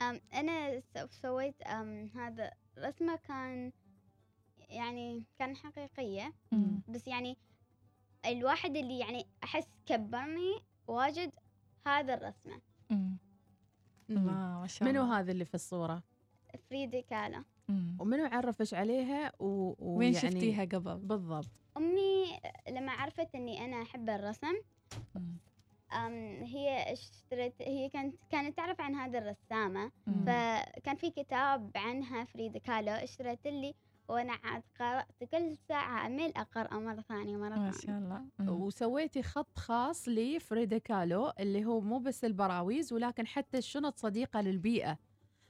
أم 0.02 0.20
أنا 0.34 0.80
سو- 0.80 1.06
سويت 1.10 1.62
أم 1.62 2.10
هذا 2.14 2.50
رسمة 2.78 3.16
كان 3.16 3.72
يعني 4.68 5.24
كان 5.38 5.56
حقيقية. 5.56 6.32
بس 6.88 7.06
يعني 7.06 7.36
الواحد 8.26 8.76
اللي 8.76 8.98
يعني 8.98 9.26
أحس 9.44 9.66
كبرني 9.86 10.54
واجد 10.86 11.32
هذا 11.86 12.14
الرسمة 12.14 12.60
مم. 12.90 13.16
الله 14.10 14.32
ما 14.60 14.66
شاء 14.66 14.88
منو 14.88 15.02
الله 15.02 15.18
هذا 15.20 15.32
اللي 15.32 15.44
في 15.44 15.54
الصورة 15.54 16.02
فريدة 16.70 17.00
كالا. 17.00 17.44
ومنو 17.98 18.24
عرفش 18.24 18.74
عليها 18.74 19.32
و... 19.40 19.74
وين 19.78 19.98
ويعني- 20.14 20.14
شفتيها 20.14 20.64
قبل؟ 20.64 20.96
بالضبط 20.96 21.50
أمي 21.76 22.40
لما 22.70 22.92
عرفت 22.92 23.34
إني 23.34 23.64
أنا 23.64 23.82
أحب 23.82 24.10
الرسم 24.10 24.54
مم. 25.14 25.36
أم 25.92 26.42
هي 26.44 26.92
اشترت 26.92 27.54
هي 27.62 27.88
كانت 27.88 28.14
كانت 28.30 28.56
تعرف 28.56 28.80
عن 28.80 28.94
هذه 28.94 29.18
الرسامة 29.18 29.92
مم. 30.06 30.24
فكان 30.24 30.96
في 30.96 31.10
كتاب 31.10 31.70
عنها 31.76 32.24
فريدة 32.24 32.58
كالو 32.58 32.92
اشترت 32.92 33.46
لي 33.46 33.74
وأنا 34.08 34.32
عاد 34.44 34.62
قرأت 34.80 35.24
كل 35.30 35.56
ساعة 35.68 36.06
أمل 36.06 36.32
أقرأ 36.36 36.78
مرة 36.78 37.00
ثانية 37.00 37.36
مرة 37.36 37.48
ما 37.58 37.70
ثانية 37.70 37.98
شاء 38.00 38.24
الله. 38.40 38.52
وسويتي 38.52 39.22
خط 39.22 39.58
خاص 39.58 40.08
لفريدا 40.08 40.78
كالو 40.78 41.32
اللي 41.40 41.64
هو 41.64 41.80
مو 41.80 41.98
بس 41.98 42.24
البراويز 42.24 42.92
ولكن 42.92 43.26
حتى 43.26 43.58
الشنط 43.58 43.98
صديقة 43.98 44.40
للبيئة 44.40 44.98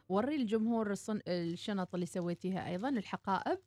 وري 0.08 0.36
الجمهور 0.36 0.90
الصن... 0.90 1.20
الشنط 1.28 1.94
اللي 1.94 2.06
سويتيها 2.06 2.66
أيضا 2.68 2.88
الحقائب 2.88 3.58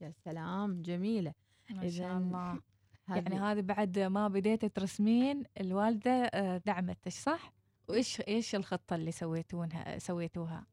يا 0.00 0.10
سلام 0.24 0.82
جميلة 0.82 1.32
ما 1.70 1.88
شاء 1.88 2.16
الله 2.18 2.60
يعني 3.08 3.38
هذه- 3.40 3.60
بعد 3.60 3.98
ما 3.98 4.28
بديت 4.28 4.64
ترسمين 4.64 5.42
الوالدة 5.60 6.10
آه، 6.10 6.56
دعمتك 6.66 7.08
صح؟ 7.08 7.52
وإيش 7.88 8.20
إيش 8.20 8.54
الخطة 8.54 8.96
اللي 8.96 9.12
سويتونها 9.12 9.98
سويتوها؟ 9.98 10.66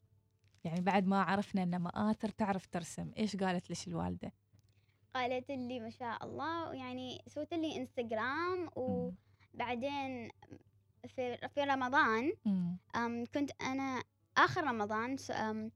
يعني 0.65 0.81
بعد 0.81 1.07
ما 1.07 1.21
عرفنا 1.21 1.63
أن 1.63 1.79
مآثر 1.79 2.29
تعرف 2.29 2.65
ترسم. 2.65 3.11
إيش 3.17 3.35
قالت 3.35 3.71
لك 3.71 3.87
الوالدة؟ 3.87 4.33
قالت 5.15 5.51
لي 5.51 5.79
ما 5.79 5.89
شاء 5.89 6.25
الله 6.25 6.73
يعني 6.73 7.21
سوت 7.27 7.53
لي 7.53 7.77
إنستغرام 7.77 8.69
وبعدين 8.75 10.31
في 11.07 11.37
في 11.37 11.63
رمضان. 11.63 12.33
أم 12.95 13.25
كنت 13.25 13.51
أنا 13.61 14.03
آخر 14.37 14.63
رمضان 14.63 15.15
أم 15.31 15.71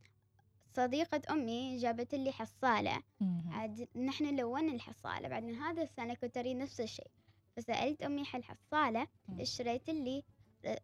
صديقة 0.71 1.21
أمي 1.33 1.77
جابت 1.77 2.15
لي 2.15 2.31
حصالة. 2.31 3.01
عاد 3.51 3.87
نحن 3.95 4.35
لونا 4.35 4.73
الحصالة. 4.73 5.27
بعدين 5.27 5.55
هذا 5.55 5.83
السنة 5.83 6.13
كنت 6.13 6.37
أريد 6.37 6.57
نفس 6.57 6.81
الشيء. 6.81 7.11
فسألت 7.57 8.01
أمي 8.01 8.25
حل 8.25 8.43
حصالة 8.43 9.07
اشتريت 9.39 9.89
لي؟ 9.89 10.23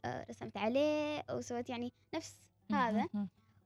رسمت 0.05 0.57
عليه 0.57 1.23
وسويت 1.31 1.69
يعني 1.69 1.93
نفس 2.15 2.39
هذا. 2.71 3.07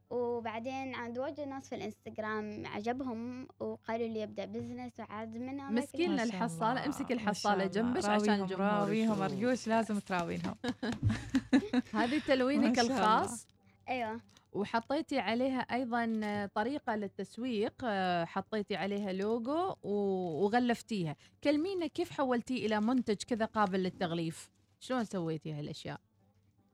وبعدين 0.10 0.96
عند 0.96 1.18
واجد 1.18 1.40
ناس 1.40 1.70
في 1.70 1.76
الإنستغرام 1.76 2.64
عجبهم 2.66 3.48
وقالوا 3.60 4.08
لي 4.08 4.24
أبدأ 4.24 4.46
بزنس 4.46 5.00
وعاد 5.00 5.38
من 5.38 5.58
ما 5.58 5.82
شاء 5.82 7.14
الحصالة 7.14 7.54
الله. 7.54 7.66
جنبش 7.66 8.06
عشان 8.06 8.30
راويهم 8.30 8.44
الجمهور 8.44 8.66
راويهم. 8.72 9.12
يشوف. 9.12 9.22
أرجوش 9.22 9.68
لازم 9.74 10.00
تراوينهم. 10.00 10.56
هذه 11.94 12.20
تلوينك. 12.28 12.80
الخاص. 12.80 13.48
أيوه. 13.90 14.22
وحطيتي 14.54 15.20
عليها 15.20 15.60
أيضا 15.60 16.06
طريقة 16.56 16.96
للتسويق 16.96 17.74
آه، 17.84 18.26
حطيتي 18.26 18.76
عليها 18.76 19.14
لوجو 19.14 19.76
وغلفتيها. 19.84 21.16
كلمينا 21.44 21.88
كيف 21.88 22.12
حولتيه 22.12 22.66
إلى 22.66 22.82
منتج 22.82 23.16
كذا 23.28 23.46
قابل 23.46 23.80
للتغليف؟ 23.84 24.50
شلون 24.80 25.04
سويتي 25.06 25.54
هالأشياء؟ 25.54 26.00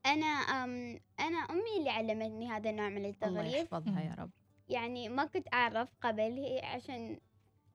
أنا 0.06 0.26
أم 0.26 1.00
أنا 1.20 1.36
أمي 1.38 1.76
اللي 1.78 1.90
علمتني 1.90 2.48
هذا 2.48 2.70
النوع 2.70 2.88
من 2.88 2.96
الله 2.96 3.08
التغليف 3.08 3.54
يحفظها 3.54 4.00
يا 4.02 4.14
رب 4.18 4.30
يعني 4.68 5.08
ما 5.08 5.24
كنت 5.24 5.54
أعرف 5.54 5.94
قبل 6.00 6.20
هي 6.20 6.60
عشان 6.64 7.18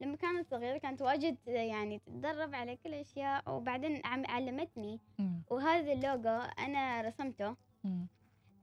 لما 0.00 0.16
كانت 0.16 0.50
صغيرة 0.50 0.78
كانت 0.78 1.02
واجد 1.02 1.36
يعني 1.46 1.98
تتدرب 1.98 2.54
على 2.54 2.76
كل 2.76 2.88
الأشياء 2.94 3.54
وبعدين 3.56 4.00
عم 4.04 4.26
علمتني 4.26 5.00
مم. 5.18 5.42
وهذا 5.50 5.92
اللوجو 5.92 6.40
أنا 6.58 7.00
رسمته 7.00 7.56
مم. 7.84 8.06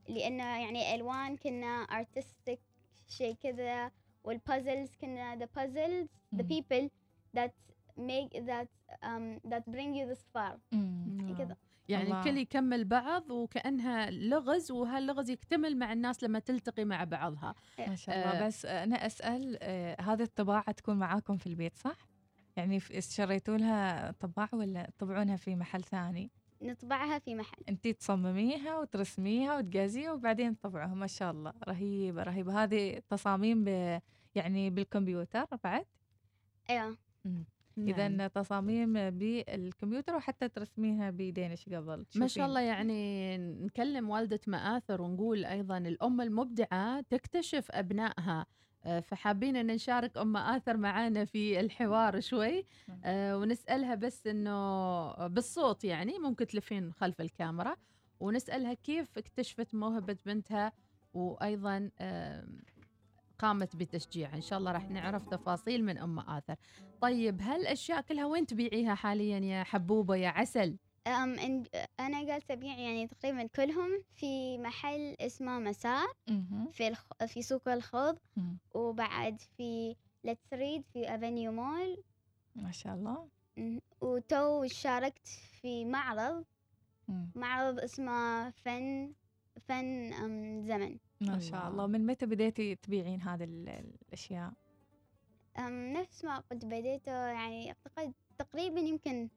لأنه 0.08 0.44
يعني 0.44 0.96
ألوان 0.96 1.38
كنا 1.38 1.86
artistic 1.86 2.60
شيء 3.08 3.36
كذا 3.44 3.92
والبازلز 4.24 4.96
كنا 5.02 5.36
the 5.40 5.60
puzzles 5.60 6.08
the 6.40 6.44
مم. 6.44 6.50
people 6.50 6.90
that 7.38 7.52
make 7.98 8.34
that 8.48 8.68
um, 9.04 9.50
that 9.52 9.64
bring 9.72 9.94
you 9.94 10.14
this 10.16 10.24
far 10.36 10.58
مم. 10.72 11.36
كذا 11.38 11.58
يعني 11.90 12.04
الله. 12.04 12.20
الكل 12.20 12.38
يكمل 12.38 12.86
بعض 12.86 13.32
وكأنها 13.32 14.12
لغز 14.12 14.72
وهاللغز 14.72 15.30
يكتمل 15.30 15.78
مع 15.78 15.94
الناس 15.94 16.24
لما 16.24 16.40
تلتقي 16.40 16.86
مع 16.86 17.04
بعضها. 17.04 17.56
ما 17.80 17.96
شاء 17.96 18.16
الله. 18.16 18.46
آه، 18.46 18.48
بس 18.48 18.66
أنا 18.66 19.06
أسأل 19.06 19.58
آه، 19.62 20.02
هذه 20.02 20.22
الطباعة 20.22 20.72
تكون 20.72 20.96
معاكم 20.96 21.38
في 21.38 21.48
البيت 21.48 21.78
صح؟ 21.78 21.98
يعني 22.56 22.78
اشتريتوا 22.78 23.58
لها 23.58 24.12
طباعة 24.12 24.50
ولا 24.54 24.90
تطبعونها 24.98 25.36
في 25.36 25.56
محل 25.56 25.84
ثاني؟ 25.84 26.32
نطبعها 26.62 27.20
في 27.20 27.36
محل. 27.36 27.64
انتي 27.70 27.94
تصمميها 27.94 28.80
وترسميها 28.80 29.58
وتجازيها 29.58 30.12
وبعدين 30.12 30.60
تطبعوها 30.60 30.94
ما 30.94 31.08
شاء 31.08 31.32
الله. 31.32 31.54
رهيبة 31.68 32.24
رهيبة. 32.24 32.64
هذه 32.64 33.02
تصاميم 33.10 33.64
ب 33.64 34.00
يعني 34.36 34.70
بالكمبيوتر 34.70 35.46
بعد؟ 35.64 35.86
أيوه 36.70 36.98
إذا 37.88 38.08
نعم. 38.08 38.28
تصاميم 38.28 38.94
بالكمبيوتر 38.94 40.16
وحتى 40.16 40.50
ترسميها 40.50 41.10
بيدينك 41.10 41.60
قبل. 41.74 42.06
ما. 42.16 42.28
شاء 42.28 42.46
الله 42.46 42.60
يعني 42.62 43.38
نكلم 43.38 44.10
والدة 44.10 44.40
مآثر 44.48 45.02
ونقول 45.02 45.46
أيضا 45.46 45.78
الأم 45.78 46.22
المبدعة 46.22 47.02
تكتشف 47.02 47.72
أبنائها. 47.72 48.46
آه، 48.86 49.00
فحابين 49.00 49.56
أن 49.56 49.68
نشارك 49.68 50.18
أم 50.18 50.32
مآثر 50.32 50.78
معانا 50.78 51.26
في 51.26 51.60
الحوار 51.60 52.20
شوي. 52.20 52.66
آه، 53.06 53.38
ونسألها 53.38 53.96
بس 53.96 54.28
أنه 54.28 55.28
بالصوت 55.28 55.84
يعني 55.84 56.20
ممكن 56.20 56.48
تلفين 56.48 56.94
خلف 56.94 57.22
الكاميرا. 57.22 57.76
ونسألها 58.20 58.74
كيف 58.74 59.18
اكتشفت 59.18 59.76
موهبة 59.76 60.18
بنتها. 60.26 60.72
وأيضا 61.14 61.90
آم، 62.02 62.60
قامت 63.40 63.76
بتشجيعها 63.76 64.36
إن 64.36 64.42
شاء 64.42 64.60
الله 64.60 64.72
راح 64.72 64.90
نعرف 64.90 65.26
تفاصيل 65.26 65.84
من 65.86 65.98
أم 65.98 66.20
مآثر. 66.20 66.56
طيب 67.02 67.42
هالأشياء 67.42 68.02
كلها 68.02 68.26
وين 68.26 68.46
تبيعيها 68.46 68.96
حاليا 68.96 69.40
يا 69.40 69.64
حبوبة 69.64 70.16
يا 70.16 70.30
عسل؟ 70.30 70.78
أم 71.08 71.36
إن- 71.38 71.78
أنا 72.00 72.24
جالسة 72.26 72.54
أبيع 72.54 72.78
يعني 72.78 73.08
تقريبا 73.08 73.48
كلهم 73.48 74.04
في 74.14 74.58
محل 74.58 75.16
اسمه 75.20 75.60
مسار. 75.60 76.08
في 76.72 76.88
الخ... 76.88 77.08
في 77.28 77.42
سوق 77.42 77.70
الخوض. 77.70 78.18
وبعد 78.74 79.42
في 79.58 79.96
Let's 80.24 80.54
Read 80.54 80.84
في 80.94 81.16
Avenue 81.16 81.52
Mall 81.52 82.04
ما 82.56 82.72
شاء 82.72 82.94
الله. 82.94 83.28
وتو 84.02 84.68
شاركت 84.68 85.28
في 85.62 85.86
معرض. 85.86 86.46
معرض 87.36 87.80
اسمه 87.80 88.50
فن 88.50 89.14
فن 89.62 90.14
أم 90.14 90.62
زمن. 90.62 90.98
ما 91.22 91.40
شاء 91.40 91.68
الله 91.68 91.88
من 91.88 92.06
متى 92.06 92.26
بديتي 92.26 92.76
تبيعين 92.76 93.22
هذه 93.22 93.44
ال- 93.44 93.84
الأشياء؟ 94.08 94.54
نفس 95.70 96.26
ما 96.26 96.40
قلت 96.40 96.66
بديته 96.66 97.12
يعني 97.12 97.68
أعتقد 97.68 98.14
تقريبا 98.38 98.80
يمكن 98.80 99.30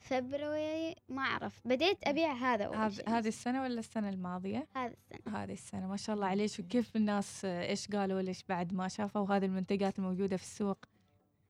فبراير 0.00 0.94
ما 1.08 1.22
أعرف 1.22 1.60
بديت 1.64 1.98
أبيع 2.08 2.32
هذا 2.32 2.64
أول 2.64 2.76
هذ-. 2.76 3.08
هذه 3.08 3.28
السنة 3.28 3.62
ولا 3.62 3.78
السنة 3.78 4.08
الماضية؟ 4.08 4.66
هذا 4.76 4.94
السنة 4.94 5.42
هذه 5.42 5.52
السنة 5.52 5.86
ما 5.86 5.96
شاء 5.96 6.16
الله 6.16 6.26
عليك 6.26 6.50
وكيف 6.58 6.96
الناس 6.96 7.44
إيش 7.44 7.88
قالوا 7.88 8.22
لك 8.22 8.36
بعد 8.48 8.74
ما 8.74 8.88
شافوا 8.88 9.36
هذه 9.36 9.44
المنتجات 9.44 9.98
الموجودة 9.98 10.36
في 10.36 10.42
السوق؟ 10.42 10.78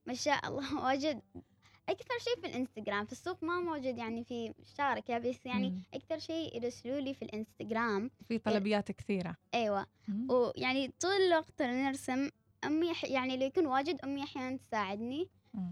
ما 0.07 0.15
شاء 0.15 0.49
الله 0.49 0.81
واجد 0.85 1.23
أكثر 1.89 2.15
شيء 2.21 2.41
في 2.41 2.47
الإنستغرام 2.47 3.05
في 3.07 3.13
السوق 3.13 3.45
ما 3.45 3.61
موجود 3.61 3.99
يعني 3.99 4.25
في 4.25 4.55
شاركة 4.79 5.19
بس 5.19 5.47
يعني 5.47 5.71
مم. 5.71 5.83
أكثر 5.95 6.19
شيء 6.19 6.57
يرسلوا 6.57 7.01
لي 7.01 7.15
في 7.15 7.23
الإنستغرام 7.23 8.11
في 8.29 8.39
طلبيات 8.39 8.93
كثيرة 8.93 9.37
أيوة 9.55 9.87
مم. 10.09 10.27
ويعني 10.31 10.89
طول 11.01 11.11
الوقت 11.29 11.63
نرسم 11.63 12.29
أمي 12.65 12.95
أح- 12.95 13.11
يعني 13.11 13.37
لو 13.37 13.47
يكون 13.47 13.67
واجد 13.67 14.01
أمي 14.05 14.23
أحيانا 14.23 14.57
تساعدني. 14.57 15.29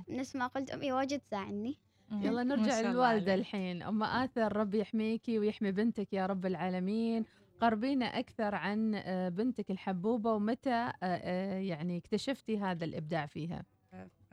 نفس 0.08 0.36
ما 0.36 0.46
قلت 0.46 0.70
أمي 0.70 0.92
واجد 0.92 1.20
تساعدني. 1.20 1.78
يلا 2.12 2.42
نرجع 2.42 2.80
للوالدة. 2.80 3.34
الحين 3.34 3.82
أم 3.82 4.02
آثر 4.02 4.56
ربي 4.56 4.78
يحميكي 4.78 5.38
ويحمي 5.38 5.72
بنتك 5.72 6.12
يا 6.12 6.26
رب 6.26 6.46
العالمين 6.46 7.24
قربينا 7.60 8.04
أكثر 8.18 8.54
عن 8.54 8.94
آه، 8.94 9.28
بنتك 9.28 9.70
الحبوبة 9.70 10.32
ومتى 10.32 10.70
آه، 10.70 10.94
آه، 11.02 11.58
يعني 11.58 11.96
اكتشفتي 11.98 12.58
هذا 12.58 12.84
الإبداع 12.84 13.26
فيها 13.26 13.64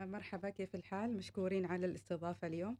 مرحبا 0.06 0.50
كيف 0.50 0.74
الحال؟ 0.74 1.16
مشكورين 1.16 1.64
على 1.64 1.86
الاستضافة 1.86 2.46
اليوم. 2.46 2.76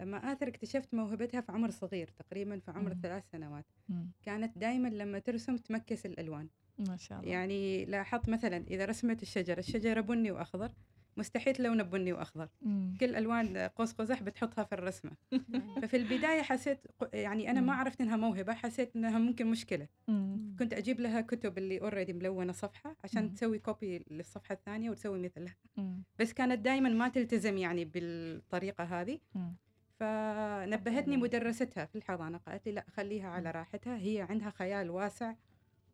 مآثر 0.00 0.48
اكتشفت 0.48 0.94
موهبتها 0.94 1.40
في 1.40 1.52
عمر 1.52 1.70
صغير 1.70 2.08
تقريبا 2.08 2.58
في 2.58 2.70
عمر 2.70 2.94
مم. 2.94 3.00
ثلاث 3.02 3.24
سنوات. 3.32 3.64
مم. 3.88 4.10
كانت 4.22 4.58
دائما 4.58 4.88
لما 4.88 5.18
ترسم 5.18 5.56
ت 5.56 5.68
mix 5.68 6.06
الألوان. 6.06 6.48
ما 6.78 6.96
شاء 6.96 7.20
الله. 7.20 7.30
يعني 7.30 7.84
لاحظت 7.84 8.28
مثلا 8.28 8.56
إذا 8.56 8.84
رسمت 8.84 9.22
الشجرة 9.22 9.58
الشجرة 9.58 10.00
بني 10.00 10.30
وأخضر. 10.30 10.72
مستحيل 11.18 11.62
لونه 11.62 11.82
بني 11.82 12.12
وأخضر 12.12 12.48
مم. 12.62 12.96
كل 13.00 13.16
ألوان 13.16 13.56
قوس 13.58 13.92
قزح 13.92 14.22
بتحطها 14.22 14.64
في 14.64 14.72
الرسمة 14.72 15.10
ففي 15.82 15.96
البداية 15.96 16.42
حسيت 16.42 16.86
يعني 17.12 17.50
أنا 17.50 17.60
ما. 17.60 17.72
عرفت 17.74 18.00
إنها 18.00 18.16
موهبة 18.16 18.54
حسيت 18.54 18.96
إنها 18.96 19.18
ممكن 19.18 19.46
مشكلة 19.46 19.88
مم. 20.08 20.56
كنت 20.58 20.72
أجيب 20.74 21.00
لها 21.00 21.20
كتب 21.20 21.58
اللي 21.58 21.80
already 21.80 22.12
ملونة 22.12 22.52
صفحة 22.52 22.96
عشان 23.04 23.22
مم. 23.22 23.28
تسوي 23.28 23.58
copy 23.58 24.04
للصفحة 24.10 24.52
الثانية 24.52 24.90
وتسوي 24.90 25.18
مثلها 25.18 25.56
مم. 25.76 26.02
بس 26.18 26.32
كانت 26.32 26.58
دائما 26.58 26.88
ما 26.88 27.08
تلتزم 27.08 27.58
يعني 27.58 27.84
بالطريقة 27.84 28.84
هذه 28.84 29.18
مم. 29.34 29.56
فنبهتني 30.00 31.16
مدرستها 31.16 31.84
في 31.84 31.96
الحضانة 31.96 32.38
قالت 32.38 32.66
لي 32.66 32.72
لا 32.72 32.84
خليها 32.90 33.28
على 33.28 33.50
راحتها 33.50 33.96
هي 33.96 34.26
عندها 34.30 34.50
خيال 34.50 34.90
واسع 34.90 35.34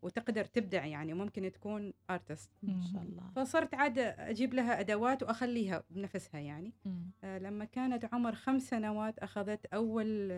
وتقدر 0.04 0.44
تبدع 0.44 0.84
يعني 0.84 1.14
ممكن 1.14 1.52
تكون 1.52 1.92
artist 2.10 2.50
ما 2.62 2.80
شاء 2.92 3.02
الله. 3.02 3.22
فصرت 3.36 3.74
عاد 3.74 3.98
أجيب 3.98 4.54
لها 4.54 4.80
أدوات 4.80 5.22
وأخليها 5.22 5.82
بنفسها 5.90 6.40
يعني. 6.40 6.72
آه، 7.24 7.38
لما 7.38 7.64
كانت 7.64 8.14
عمر 8.14 8.34
خمس 8.34 8.62
سنوات 8.68 9.18
أخذت 9.18 9.66
أول 9.66 10.30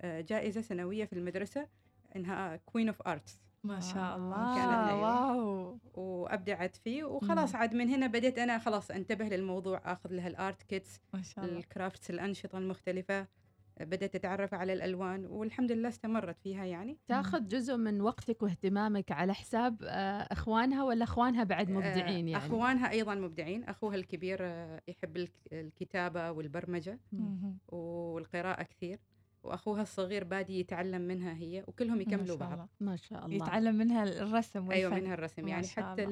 آه، 0.00 0.20
جائزة 0.20 0.60
سنوية 0.60 1.04
في 1.04 1.12
المدرسة 1.12 1.68
إنها 2.16 2.56
queen 2.56 2.88
of 2.88 3.02
arts 3.02 3.40
ما 3.64 3.80
شاء 3.80 3.94
كانت 3.94 4.34
الله 4.34 4.90
أيوة. 4.90 5.36
wow. 5.36 5.78
وأبدعت 5.94 6.76
فيه 6.76 7.04
وخلاص. 7.04 7.54
عاد 7.54 7.74
من 7.74 7.88
هنا 7.88 8.06
بديت 8.06 8.38
أنا 8.38 8.58
خلاص 8.58 8.90
أنتبه 8.90 9.24
للموضوع 9.24 9.92
أخذ 9.92 10.12
لها 10.12 10.28
ال 10.28 10.36
art 10.36 10.62
kits 10.62 11.00
ما 11.14 11.22
شاء 11.22 11.44
الله. 11.44 11.58
ال 11.58 11.65
crafts 11.65 12.10
الأنشطة 12.10 12.58
المختلفة. 12.58 13.26
بدأت 13.80 14.14
أتعرف 14.14 14.54
على 14.54 14.72
الألوان 14.72 15.26
والحمد 15.26 15.72
لله 15.72 15.88
استمرت 15.88 16.38
فيها 16.38 16.64
يعني. 16.64 16.98
تاخذ 17.08 17.48
جزء 17.48 17.76
من 17.76 18.00
وقتك 18.00 18.42
واهتمامك 18.42 19.12
على 19.12 19.34
حساب 19.34 19.82
آه، 19.82 19.88
أخوانها 20.30 20.84
ولا 20.84 21.04
أخوانها 21.04 21.44
بعد 21.44 21.70
مبدعين 21.70 22.28
آه، 22.28 22.30
يعني؟ 22.30 22.36
أخوانها 22.36 22.90
أيضا 22.90 23.14
مبدعين. 23.14 23.64
أخوها 23.64 23.94
الكبير 23.96 24.38
آه، 24.40 24.80
يحب 24.88 25.16
الك- 25.16 25.40
الكتابة 25.52 26.30
والبرمجة. 26.30 26.98
والقراءة 27.68 28.62
كثير 28.62 28.98
وأخوها 29.42 29.82
الصغير 29.82 30.24
بادي 30.24 30.60
يتعلم 30.60 31.00
منها 31.02 31.34
هي 31.36 31.64
وكلهم 31.66 31.96
ما 31.96 32.02
يكملوا 32.02 32.26
شاء 32.26 32.36
بعض. 32.36 32.52
الله. 32.52 32.68
ما 32.80 32.96
شاء 32.96 33.24
الله. 33.26 33.36
يتعلم 33.36 33.74
منها 33.74 34.02
الرسم 34.04 34.70
أيوة 34.70 34.90
والفن. 34.90 35.04
منها 35.04 35.14
الرسم. 35.14 35.42
ما 35.44 35.50
يعني 35.50 35.62
شاء 35.64 35.84
حتى 35.92 36.04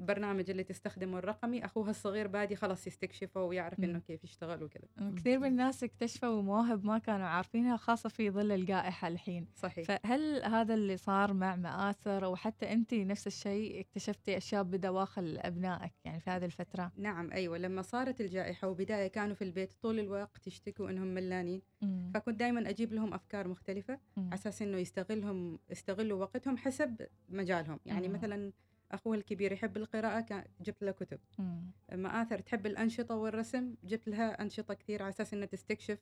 البرنامج 0.00 0.50
اللي 0.50 0.64
تستخدمه 0.64 1.18
الرقمي 1.18 1.64
أخوها 1.64 1.90
الصغير 1.90 2.26
بادي 2.26 2.56
خلاص 2.56 2.86
يستكشفه 2.86 3.42
ويعرف. 3.42 3.78
إنه 3.78 3.98
كيف 3.98 4.24
يشتغل 4.24 4.62
وكذا 4.62 5.12
كثير 5.16 5.38
من 5.38 5.46
الناس 5.46 5.84
اكتشفوا 5.84 6.42
مواهب 6.42 6.84
ما 6.84 6.98
كانوا 6.98 7.26
عارفينها 7.26 7.76
خاصة 7.76 8.08
في 8.08 8.30
ظل 8.30 8.52
الجائحة 8.52 9.08
الحين 9.08 9.46
صحيح 9.54 9.86
فهل 9.86 10.44
هذا 10.44 10.74
اللي 10.74 10.96
صار 10.96 11.32
مع 11.32 11.56
مآثر 11.56 12.24
أو 12.24 12.36
حتى 12.36 12.72
أنت 12.72 12.94
نفس 12.94 13.26
الشيء 13.26 13.80
اكتشفتي 13.80 14.36
أشياء 14.36 14.62
بدواخل 14.62 15.38
أبنائك 15.40 15.92
يعني 16.04 16.20
في 16.20 16.30
هذه 16.30 16.44
الفترة 16.44 16.92
نعم 16.96 17.32
أيوة 17.32 17.58
لما 17.58 17.82
صارت 17.82 18.20
الجائحة 18.20 18.68
وبداية 18.68 19.08
كانوا 19.08 19.34
في 19.34 19.44
البيت 19.44 19.72
طول 19.82 19.98
الوقت 19.98 20.46
يشتكوا 20.46 20.90
إنهم 20.90 21.06
ملانين 21.06 21.62
مم. 21.82 22.10
فكنت 22.14 22.40
دائما 22.40 22.70
أجيب 22.70 22.92
لهم 22.92 23.14
أفكار 23.14 23.48
مختلفة 23.48 23.98
مم. 24.16 24.24
على 24.24 24.34
أساس 24.34 24.62
إنه 24.62 24.78
يستغلهم 24.78 25.58
يستغلوا 25.70 26.20
وقتهم 26.20 26.56
حسب 26.56 27.06
مجالهم 27.28 27.80
يعني 27.86 28.08
مم. 28.08 28.14
مثلا 28.14 28.52
أخوه 28.92 29.16
الكبير 29.16 29.52
يحب 29.52 29.76
القراءة 29.76 30.20
كان 30.20 30.44
جبت 30.60 30.84
له 30.84 30.90
كتب. 30.90 31.18
مم. 31.38 31.70
مآثر 31.92 32.38
تحب 32.38 32.66
الأنشطة 32.66 33.14
والرسم؟ 33.14 33.74
جبت 33.84 34.08
لها 34.08 34.42
أنشطة 34.42 34.74
كثير 34.74 35.02
على 35.02 35.08
أساس 35.10 35.34
إنها 35.34 35.46
تستكشف. 35.46 35.98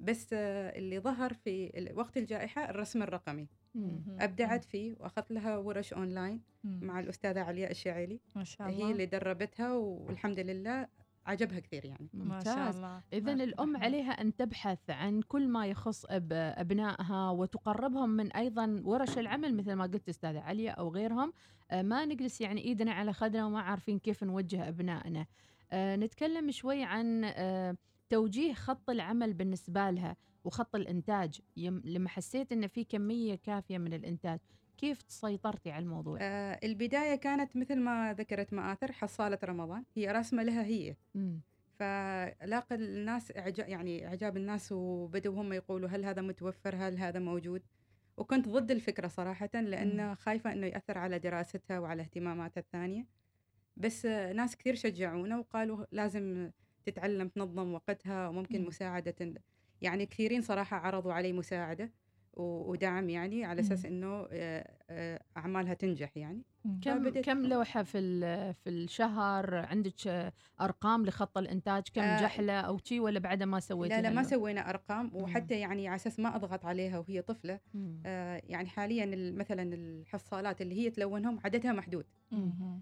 بس 0.00 0.32
آه، 0.32 0.78
اللي 0.78 0.98
ظهر 0.98 1.32
في 1.32 1.90
وقت 1.94 2.16
الجائحة 2.16 2.70
الرسم 2.70 3.02
الرقمي. 3.02 3.48
مم. 3.74 4.02
أبدعت 4.20 4.64
فيه 4.64 4.94
وأخذت 5.00 5.30
لها 5.32 5.56
ورش 5.56 5.92
أونلاين 5.92 6.40
مم. 6.64 6.80
مع 6.82 7.00
الأستاذة 7.00 7.40
علياء 7.40 7.70
الشعيلي 7.70 8.20
ما 8.36 8.44
شاء 8.44 8.68
هي 8.68 8.74
الله. 8.74 8.90
اللي 8.90 9.06
دربتها 9.06 9.72
والحمد 9.72 10.38
لله 10.40 10.88
عجبها 11.26 11.60
كثير 11.60 11.84
يعني. 11.84 12.08
ما 12.14 12.44
شاء 12.44 12.56
ممتاز 12.58 12.80
ما- 13.36 13.44
الأم 13.44 13.76
عليها 13.76 14.10
أن 14.10 14.36
تبحث 14.36 14.78
عن 14.90 15.22
كل 15.22 15.48
ما 15.48 15.66
يخص 15.66 16.04
أب 16.04 16.32
أبنائها 16.32 17.30
وتقربهم 17.30 18.10
من 18.10 18.32
أيضا 18.32 18.82
ورش 18.84 19.18
العمل 19.18 19.54
مثل 19.56 19.72
ما 19.72 19.84
قلت 19.84 20.08
أستاذة 20.08 20.40
عليا 20.40 20.70
أو 20.70 20.88
غيرهم. 20.88 21.32
آه، 21.70 21.82
ما 21.82 22.04
نجلس 22.04 22.40
يعني 22.40 22.64
إيدنا 22.64 22.92
على 22.92 23.12
خدنا 23.12 23.46
وما 23.46 23.60
عارفين 23.60 23.98
كيف 23.98 24.24
نوجه 24.24 24.68
أبنائنا. 24.68 25.26
آه، 25.72 25.96
نتكلم 25.96 26.50
شوي 26.50 26.82
عن 26.84 27.24
آه، 27.24 27.76
توجيه 28.08 28.52
خط 28.54 28.90
العمل 28.90 29.34
بالنسبة 29.34 29.90
لها 29.90 30.16
وخط 30.44 30.76
الإنتاج. 30.76 31.40
يم- 31.56 31.82
لما 31.84 32.08
حسيت 32.08 32.52
أن 32.52 32.66
في 32.66 32.84
كمية 32.84 33.34
كافية 33.34 33.78
من 33.78 33.92
الإنتاج. 33.94 34.40
كيف 34.82 35.04
سيطرتي 35.08 35.70
على 35.70 35.82
الموضوع؟ 35.82 36.18
آه 36.20 36.60
البداية 36.64 37.14
كانت 37.14 37.56
مثل 37.56 37.80
ما 37.80 38.14
ذكرت 38.18 38.52
مآثر 38.52 38.92
حصالة 38.92 39.38
رمضان. 39.44 39.84
هي 39.96 40.12
رسمة 40.12 40.42
لها 40.42 40.64
هي. 40.64 40.96
مم. 41.14 41.40
فلاقى 41.78 42.74
الناس 42.74 43.36
إعجاب 43.36 43.68
يعني 43.68 44.06
إعجاب 44.06 44.36
الناس 44.36 44.72
وبدوا 44.72 45.42
هم 45.42 45.52
يقولوا 45.52 45.88
هل 45.88 46.04
هذا 46.04 46.22
متوفر؟ 46.22 46.74
هل 46.76 46.98
هذا 46.98 47.18
موجود؟ 47.20 47.62
وكنت 48.16 48.48
ضد 48.48 48.70
الفكرة 48.70 49.08
صراحة 49.08 49.50
لأن 49.54 50.14
خايفة 50.14 50.52
إنه 50.52 50.66
يأثر 50.66 50.98
على 50.98 51.18
دراستها 51.18 51.78
وعلى 51.78 52.02
اهتماماتها 52.02 52.60
الثانية. 52.60 53.06
بس 53.76 54.06
ناس 54.06 54.56
كثير 54.56 54.74
شجعونا 54.74 55.38
وقالوا 55.38 55.86
لازم 55.92 56.50
تتعلم 56.84 57.28
تنظم 57.28 57.74
وقتها 57.74 58.28
وممكن 58.28 58.60
مم. 58.60 58.66
مساعدة. 58.66 59.34
يعني 59.80 60.06
كثيرين 60.06 60.42
صراحة 60.42 60.76
عرضوا 60.76 61.12
علي 61.12 61.32
مساعدة. 61.32 61.92
ودعم 62.36 63.08
يعني 63.08 63.44
على 63.44 63.60
أساس 63.60 63.86
مم. 63.86 63.92
إنه 63.92 64.26
آه، 64.32 64.70
آه، 64.90 65.20
أعمالها 65.36 65.74
تنجح 65.74 66.16
يعني. 66.16 66.42
كم 66.82 67.08
كم 67.08 67.46
لوحة 67.46 67.82
في 67.82 68.00
في 68.64 68.70
الشهر 68.70 69.54
عندك 69.54 70.32
أرقام 70.60 71.06
لخط 71.06 71.38
الإنتاج 71.38 71.82
كم 71.94 72.02
آه، 72.02 72.22
جحلة 72.22 72.60
أو 72.60 72.78
شي 72.84 73.00
ولا 73.00 73.18
بعد 73.18 73.42
ما 73.42 73.60
سويتي 73.60 73.94
لا 73.96 74.02
لا 74.02 74.10
ما 74.10 74.22
سوينا 74.22 74.70
أرقام 74.70 75.10
وحتى. 75.14 75.60
يعني 75.60 75.88
على 75.88 75.96
أساس 75.96 76.20
ما 76.20 76.36
أضغط 76.36 76.64
عليها 76.64 76.98
وهي 76.98 77.22
طفلة 77.22 77.60
آه 78.06 78.42
يعني 78.48 78.68
حاليا 78.68 79.04
ال- 79.04 79.38
مثلا 79.38 79.74
الحصالات 79.74 80.62
اللي 80.62 80.74
هي 80.74 80.90
تلونهم 80.90 81.40
عددها 81.44 81.72
محدود. 81.72 82.06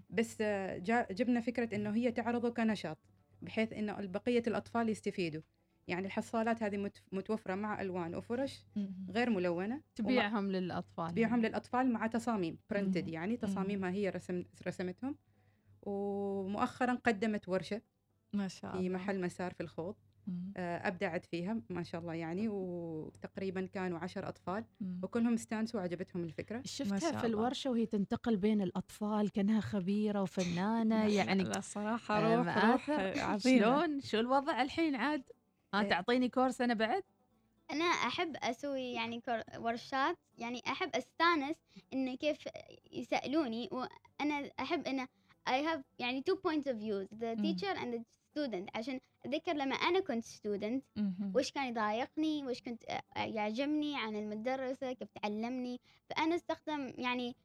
بس 0.09 0.37
آه 0.41 0.77
جا 0.77 1.07
جبنا 1.11 1.41
فكرة 1.41 1.75
إنه 1.75 1.89
هي 1.95 2.11
تعرضه 2.11 2.49
كنشاط 2.49 2.97
بحيث 3.41 3.73
إنه 3.73 3.93
بقية 4.05 4.43
الأطفال 4.47 4.89
يستفيدوا 4.89 5.41
يعني 5.87 6.05
الحصالات 6.07 6.63
هذه 6.63 6.77
مت- 6.77 7.03
متوفرة 7.11 7.55
مع 7.55 7.81
ألوان 7.81 8.15
وفرش. 8.15 8.65
غير 9.09 9.29
ملونة 9.29 9.81
تبيعهم 9.95 10.51
للأطفال 10.51 11.11
تبيعهم 11.11 11.41
للأطفال 11.41 11.91
مع 11.93 12.07
تصاميم 12.07 12.57
برنتد. 12.69 13.07
يعني 13.07 13.37
تصاميمها 13.37 13.89
هي 13.91 14.09
رسم 14.09 14.43
رسمتهم 14.67 15.15
ومؤخرا 15.81 16.93
قدمت 16.93 17.49
ورشة 17.49 17.81
ما 18.33 18.47
شاء 18.47 18.71
في 18.71 18.77
الله 18.77 18.89
محل 18.89 19.21
مسار 19.21 19.53
في 19.53 19.63
الخوض. 19.63 19.95
آه، 20.57 20.87
أبدعت 20.87 21.25
فيها 21.25 21.61
ما 21.69 21.83
شاء 21.83 22.01
الله 22.01 22.13
يعني 22.13 22.47
وتقريبا 22.49 23.65
كانوا 23.65 23.99
عشر 23.99 24.27
أطفال 24.29 24.65
مم. 24.81 24.99
وكلهم 25.03 25.33
استانسوا 25.33 25.79
وعجبتهم 25.79 26.23
الفكرة 26.23 26.57
ما 26.57 26.63
شفتها 26.65 26.97
في 26.99 27.07
الله. 27.07 27.25
الورشة 27.25 27.69
وهي 27.71 27.85
تنتقل 27.85 28.37
بين 28.37 28.61
الأطفال 28.61 29.31
كأنها 29.31 29.59
خبيرة 29.61 30.21
وفنانة 30.21 31.05
يعني 31.17 31.43
لا 31.43 31.59
صراحة 31.61 32.17
آه، 32.19 32.35
روح 32.35 32.57
روح. 32.65 32.89
عظيمة 33.19 33.61
شلون 33.63 34.01
شو 34.01 34.19
الوضع 34.19 34.61
الحين 34.61 34.95
عاد؟ 34.95 35.23
ها 35.73 35.81
إيه. 35.81 35.89
تعطيني 35.89 36.29
كورس 36.29 36.61
أنا 36.61 36.73
بعد؟ 36.73 37.03
أنا 37.71 37.85
أحب 37.85 38.35
أسوي 38.37 38.93
يعني 38.93 39.21
كور- 39.21 39.43
ورشات 39.57 40.17
يعني 40.37 40.61
أحب 40.67 40.95
أستانس 40.95 41.55
إنه 41.93 42.15
كيف 42.15 42.37
يسألوني 42.91 43.69
وأنا 43.71 44.49
أحب 44.59 44.87
إنه 44.87 45.07
I 45.49 45.53
have 45.53 45.81
يعني 45.99 46.23
two 46.29 46.35
points 46.35 46.67
of 46.67 46.75
views 46.77 47.07
the 47.19 47.35
teacher 47.43 47.73
and 47.81 47.93
the 47.93 47.99
student 48.01 48.69
عشان 48.77 48.99
أتذكر 49.25 49.53
لما 49.53 49.75
أنا 49.75 49.99
كنت 49.99 50.25
student. 50.25 50.81
وش 51.35 51.51
كان 51.51 51.67
يضايقني 51.67 52.45
وش 52.47 52.61
كنت 52.61 52.83
يعجبني 53.17 53.97
عن 53.97 54.15
المدرسة 54.15 54.93
كيف 54.93 55.07
تعلمني 55.21 55.79
فأنا 56.09 56.35
أستخدم 56.35 56.93
يعني 56.97 57.35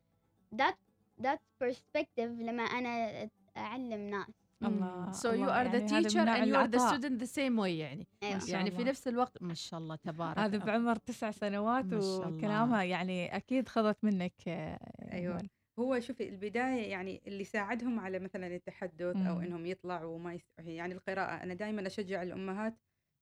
that 0.56 0.74
that 1.22 1.38
perspective 1.64 2.18
لما 2.40 2.62
أنا 2.62 3.28
أعلم 3.56 4.00
ناس 4.10 4.26
الله 4.62 5.12
So 5.12 5.24
you 5.24 5.26
الله، 5.26 5.64
are 5.64 5.68
the 5.68 5.74
يعني 5.74 5.86
هذا 5.92 6.08
teacher 6.08 6.16
من 6.16 6.24
نوع 6.24 6.36
and 6.36 6.48
you 6.48 6.68
are 6.68 6.70
the 6.70 6.80
العطاء. 6.80 7.00
student 7.00 7.20
the 7.22 7.26
same 7.26 7.56
way 7.60 7.66
يعني 7.66 8.06
أيوة. 8.22 8.40
يعني 8.48 8.70
في. 8.70 8.84
نفس 8.84 9.08
الوقت 9.08 9.42
ما 9.42 9.54
شاء 9.54 9.80
الله 9.80 9.96
تبارك 9.96 10.38
هذا. 10.38 10.58
بعمر 10.58 10.96
تسع 10.96 11.30
سنوات 11.30 11.84
ما 11.84 12.00
شاء 12.00 12.00
الله. 12.00 12.36
وكلامها 12.36 12.82
يعني 12.82 13.36
أكيد 13.36 13.68
خذت 13.68 13.96
منك. 14.04 14.32
نوال. 15.12 15.48
هو 15.78 16.00
شوفي 16.00 16.28
البداية 16.28 16.90
يعني 16.90 17.22
اللي 17.26 17.44
ساعدهم 17.44 18.00
على 18.00 18.18
مثلا 18.18 18.46
التحدث 18.46 19.16
أو 19.16 19.34
مم. 19.34 19.40
إنهم 19.40 19.66
يطلعوا 19.66 20.14
وما. 20.14 20.38
يعني 20.58 20.94
القراءة 20.94 21.42
أنا 21.42 21.54
دائما 21.54 21.86
أشجع 21.86 22.22
الأمهات 22.22 22.74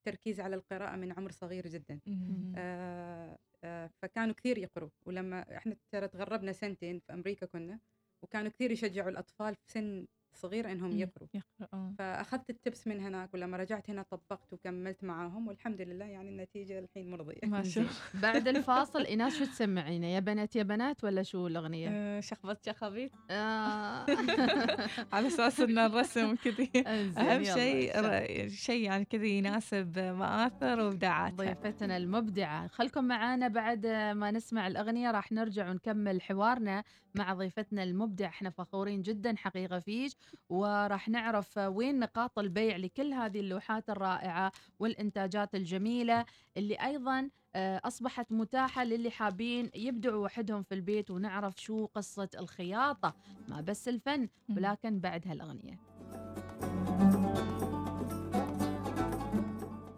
تركيز 0.07 0.39
على 0.39 0.55
القراءة 0.55 0.95
من 0.95 1.11
عمر 1.11 1.31
صغير 1.31 1.67
جدا 1.67 1.99
مهم. 2.07 2.53
آه 2.57 3.37
آه 3.63 3.89
فكانوا 4.01 4.33
كثير 4.33 4.57
يقروا 4.57 4.89
ولما 5.05 5.57
إحنا 5.57 5.75
ترى 5.91 6.07
تغربنا 6.07 6.51
سنتين 6.51 6.99
في 6.99 7.13
أمريكا 7.13 7.45
كنا 7.45 7.79
وكانوا 8.23 8.51
كثير 8.51 8.71
يشجعوا 8.71 9.09
الأطفال 9.09 9.55
في 9.55 9.71
سن 9.71 10.05
صغير 10.37 10.71
إنهم 10.71 10.89
مم. 10.91 10.97
يقروا 10.99 11.27
يقرأ 11.33 11.67
آه. 11.73 11.93
فأخذت 11.99 12.49
التبس 12.49 12.87
من 12.87 12.99
هناك 12.99 13.33
ولما 13.33 13.57
رجعت 13.57 13.89
هنا 13.89 14.01
طبقت 14.01 14.53
وكملت 14.53 15.03
معاهم 15.03 15.47
والحمد 15.47 15.81
لله 15.81 16.05
يعني 16.05 16.29
النتيجة 16.29 16.79
الحين 16.79 17.11
مرضية 17.11 17.39
ما 17.43 17.63
شاء. 17.63 17.85
بعد 18.13 18.47
الفاصل 18.55 19.05
إيناس 19.05 19.37
شو 19.39 19.45
تسمعينا 19.45 20.07
يا 20.07 20.19
بنات 20.19 20.55
يا 20.55 20.63
بنات 20.63 21.03
ولا 21.03 21.23
شو 21.23 21.47
الأغنية؟ 21.47 21.89
آه، 21.91 22.19
شخبط 22.19 22.65
شخبيط 22.65 23.11
آه. 23.31 24.05
على 25.13 25.27
أساس 25.27 25.59
إن 25.59 25.77
الرسم 25.77 26.35
كذي 26.35 26.71
أهم 26.87 27.43
شيء. 27.43 28.47
شيء 28.47 28.83
يعني 28.83 29.05
كذي 29.05 29.37
يناسب 29.37 29.99
مآثر 29.99 30.79
وإبداعاتها 30.79 31.35
ضيفتنا 31.35 31.97
المبدعة 31.97 32.67
خلكم 32.67 33.03
معانا 33.05 33.47
بعد 33.47 33.87
ما 34.15 34.31
نسمع 34.31 34.67
الأغنية 34.67 35.11
راح 35.11 35.31
نرجع 35.31 35.69
ونكمل 35.69 36.21
حوارنا 36.21 36.83
مع 37.15 37.33
ضيفتنا 37.33 37.83
المبدع 37.83 38.25
إحنا 38.27 38.49
فخورين 38.49 39.01
جدا 39.01 39.35
حقيقة 39.37 39.79
فيك 39.79 40.11
وراح 40.49 41.09
نعرف 41.09 41.57
وين 41.57 41.99
نقاط 41.99 42.39
البيع 42.39 42.77
لكل 42.77 43.13
هذه 43.13 43.39
اللوحات 43.39 43.89
الرائعة 43.89 44.51
والإنتاجات 44.79 45.55
الجميلة 45.55 46.25
اللي 46.57 46.75
أيضا 46.75 47.29
آه، 47.55 47.81
أصبحت 47.83 48.31
متاحة 48.31 48.83
للي 48.83 49.11
حابين 49.11 49.71
يبدعوا 49.75 50.25
وحدهم 50.25 50.63
في 50.63 50.75
البيت 50.75 51.11
ونعرف 51.11 51.61
شو 51.61 51.85
قصة 51.85 52.29
الخياطة. 52.39 53.13
ما 53.47 53.61
بس 53.61 53.87
الفن 53.87 54.29
ولكن 54.49 54.99
بعد 54.99 55.27
هالأغنية. 55.27 55.79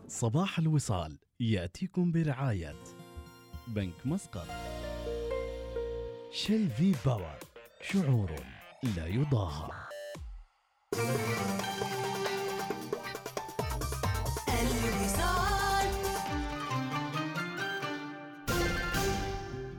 صباح 0.08 0.60
الوصال 0.60 1.18
يأتيكم 1.40 2.12
برعاية 2.12 2.76
بنك 3.68 4.06
مسقط. 4.06 4.48
شيل 6.46 6.70
في 6.70 6.96
باور 7.06 7.40
شعور 7.82 8.32
لا 8.84 9.08
يضاهى 9.08 9.72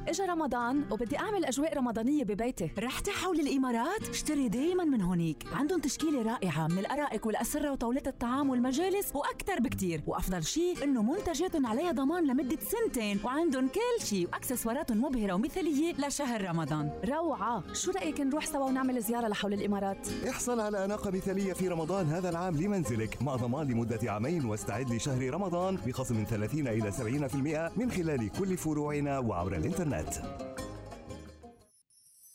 إجا 0.09 0.27
رمضان 0.27 0.85
وبدي 0.91 1.19
أعمل 1.19 1.45
أجواء 1.45 1.77
رمضانية 1.79 2.25
ببيتي. 2.25 2.71
رحتي 2.79 3.11
حول 3.11 3.41
الإمارات؟ 3.41 4.09
اشتري 4.09 4.49
دايما 4.49 4.85
من 4.85 5.03
هونيك. 5.03 5.45
عندهم 5.53 5.81
تشكيلة 5.81 6.23
رائعة 6.23 6.67
من 6.69 6.79
الأرائك 6.79 7.27
والأسرة 7.27 7.73
وطاولات 7.73 8.09
الطعام 8.09 8.51
والمجالس 8.51 9.11
وأكثر 9.15 9.61
بكتير. 9.61 10.03
وأفضل 10.07 10.45
شيء 10.45 10.85
إنه 10.85 11.03
منتجاتهم 11.03 11.67
عليها 11.67 11.93
ضمان 11.93 12.27
لمدة 12.27 12.59
سنتين. 12.61 13.21
وعندهم 13.25 13.69
كل 13.69 14.07
شيء 14.07 14.29
وأكسسوارات 14.33 14.93
مبهرة 14.93 15.33
ومثالية 15.33 15.93
لشهر 15.93 16.45
رمضان. 16.49 16.91
روعة. 17.09 17.63
شو 17.73 17.91
رأيك 17.91 18.21
نروح 18.21 18.47
سوا 18.47 18.65
ونعمل 18.67 19.01
زيارة 19.03 19.29
لحول 19.29 19.53
الإمارات؟ 19.53 20.09
احصل 20.29 20.61
على 20.61 20.85
أناقة 20.85 21.11
مثالية 21.11 21.53
في 21.53 21.69
رمضان 21.69 22.07
هذا 22.07 22.29
العام 22.29 22.57
لمنزلك. 22.57 23.23
مع 23.23 23.37
ضمان 23.37 23.69
لمدة 23.69 24.13
عامين 24.13 24.45
واستعد 24.45 24.93
لشهر 24.93 25.35
رمضان 25.35 25.79
بخصم 25.87 26.17
من 26.17 26.25
30 26.25 26.69
إلى 26.69 26.93
70% 26.93 27.73
من 27.77 27.91
خلال 27.91 28.31
كل 28.39 28.57
فروعنا 28.57 29.19
وعبر 29.19 29.57
الإنترنت 30.01 30.49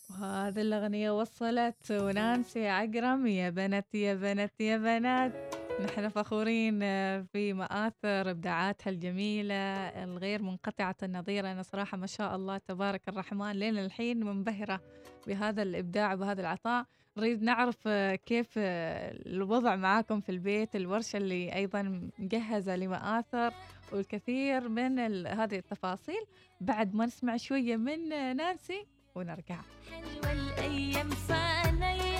وهذه 0.09 0.61
الأغنية 0.61 1.11
وصلت 1.11 1.91
ونانسي 1.91 2.67
عقرم. 2.67 3.27
يا 3.27 3.49
بنات 3.49 3.95
يا 3.95 4.13
بنات 4.13 4.61
يا 4.61 4.77
بنات. 4.77 5.55
نحن 5.83 6.09
فخورين 6.09 6.79
في 7.23 7.53
مآثر 7.53 8.29
إبداعاتها 8.29 8.89
الجميلة 8.89 9.55
الغير 10.03 10.41
منقطعة 10.41 10.95
النظير. 11.03 11.51
أنا 11.51 11.63
صراحة 11.63 11.97
ما 11.97 12.07
شاء 12.07 12.35
الله 12.35 12.57
تبارك 12.57 13.09
الرحمن 13.09 13.51
لين 13.51 13.77
الحين 13.77 14.25
منبهرة 14.25 14.81
بهذا 15.27 15.61
الإبداع 15.61 16.13
وبهذا 16.13 16.41
العطاء. 16.41 16.85
نريد 17.17 17.43
نعرف 17.43 17.87
كيف 18.25 18.47
الوضع 18.57 19.75
معاكم 19.75 20.19
في 20.21 20.29
البيت 20.29 20.75
الورشة 20.75 21.17
اللي 21.17 21.55
أيضا 21.55 22.09
مجهزة 22.19 22.75
لمآثر 22.75 23.53
والكثير 23.91 24.69
من 24.69 24.99
هذه 25.27 25.55
التفاصيل 25.55 26.25
بعد 26.61 26.95
ما 26.95 27.05
نسمع 27.05 27.37
شوية 27.37 27.75
من 27.75 28.09
نانسي 28.37 28.85
ونرجع. 29.15 29.57
حلوة 29.91 30.31
الأيام 30.31 31.09
فانية 31.09 32.12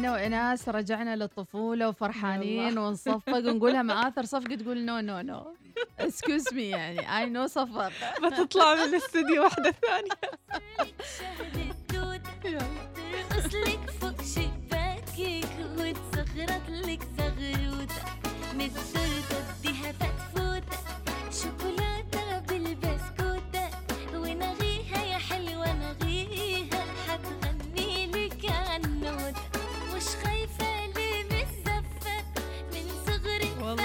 أنا 0.00 0.12
وإناس 0.12 0.68
رجعنا 0.68 1.16
للطفولة 1.16 1.88
وفرحانين 1.88 2.78
ونصفق 2.78 3.28
ونقولها 3.36 3.82
مآثر 3.82 4.24
صفقة 4.24 4.54
تقول 4.54 4.84
no 4.84 5.00
no 5.00 5.20
no 5.20 5.54
excuse 6.00 6.54
me 6.54 6.68
يعني 6.68 7.18
I 7.18 7.26
know 7.26 7.46
صفر. 7.46 7.92
بتطلع 8.22 8.74
من 8.74 8.80
الاستديو 8.80 9.42
واحدة 9.42 9.70
ثانية. 9.70 10.10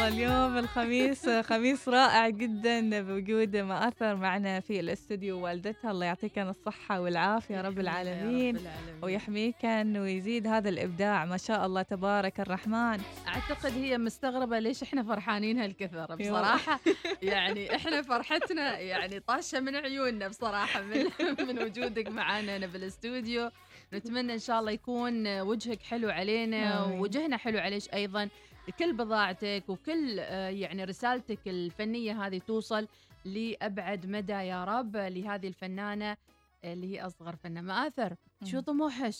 اليوم 0.07 0.57
الخميس 0.57 1.29
خميس 1.29 1.89
رائع 1.89 2.29
جدا 2.29 3.01
بوجود 3.01 3.55
مآثر 3.57 4.15
معنا 4.15 4.59
في 4.59 4.79
الاستوديو 4.79 5.39
والدتها. 5.43 5.91
الله 5.91 6.05
يعطيكن 6.05 6.41
الصحة 6.41 7.01
والعافية 7.01 7.61
رب 7.61 7.79
العالمين. 7.79 8.59
ويحميكن 9.01 9.97
ويزيد 9.97 10.47
هذا 10.47 10.69
الإبداع. 10.69 11.25
ما 11.25 11.37
شاء 11.37 11.65
الله 11.65 11.81
تبارك 11.81 12.39
الرحمن. 12.39 12.99
أعتقد 13.27 13.71
هي 13.73 13.97
مستغربة 13.97 14.59
ليش 14.59 14.83
إحنا 14.83 15.03
فرحانين 15.03 15.59
هالكثر. 15.59 16.15
بصراحة 16.15 16.79
يعني 17.21 17.75
إحنا 17.75 18.01
فرحتنا 18.01 18.79
يعني 18.79 19.19
طاشة 19.19 19.59
من 19.59 19.75
عيوننا 19.75 20.27
بصراحة 20.27 20.81
من 20.81 21.05
من 21.47 21.63
وجودك 21.63 22.07
معنا 22.07 22.57
هنا 22.57 22.67
بالإستوديو. 22.67 23.49
نتمنى 23.93 24.33
إن 24.33 24.39
شاء 24.39 24.59
الله 24.59 24.71
يكون 24.71 25.41
وجهك 25.41 25.81
حلو 25.81 26.09
علينا. 26.09 26.83
ووجهنا 26.83 27.37
حلو 27.37 27.59
عليك 27.59 27.93
أيضا. 27.93 28.29
كل 28.71 28.93
بضاعتك 28.93 29.63
وكل 29.67 30.19
آه، 30.19 30.49
يعني 30.49 30.83
رسالتك 30.83 31.47
الفنية 31.47 32.25
هذه 32.25 32.37
توصل 32.37 32.87
لأبعد 33.25 34.05
مدى 34.05 34.33
يا 34.33 34.63
رب 34.63 34.97
لهذه 34.97 35.47
الفنانة 35.47 36.17
اللي 36.63 36.93
هي 36.93 37.05
أصغر 37.05 37.35
فنانه 37.35 37.61
مآثر. 37.61 38.15
شو 38.43 38.59
طموحك؟ 38.59 39.13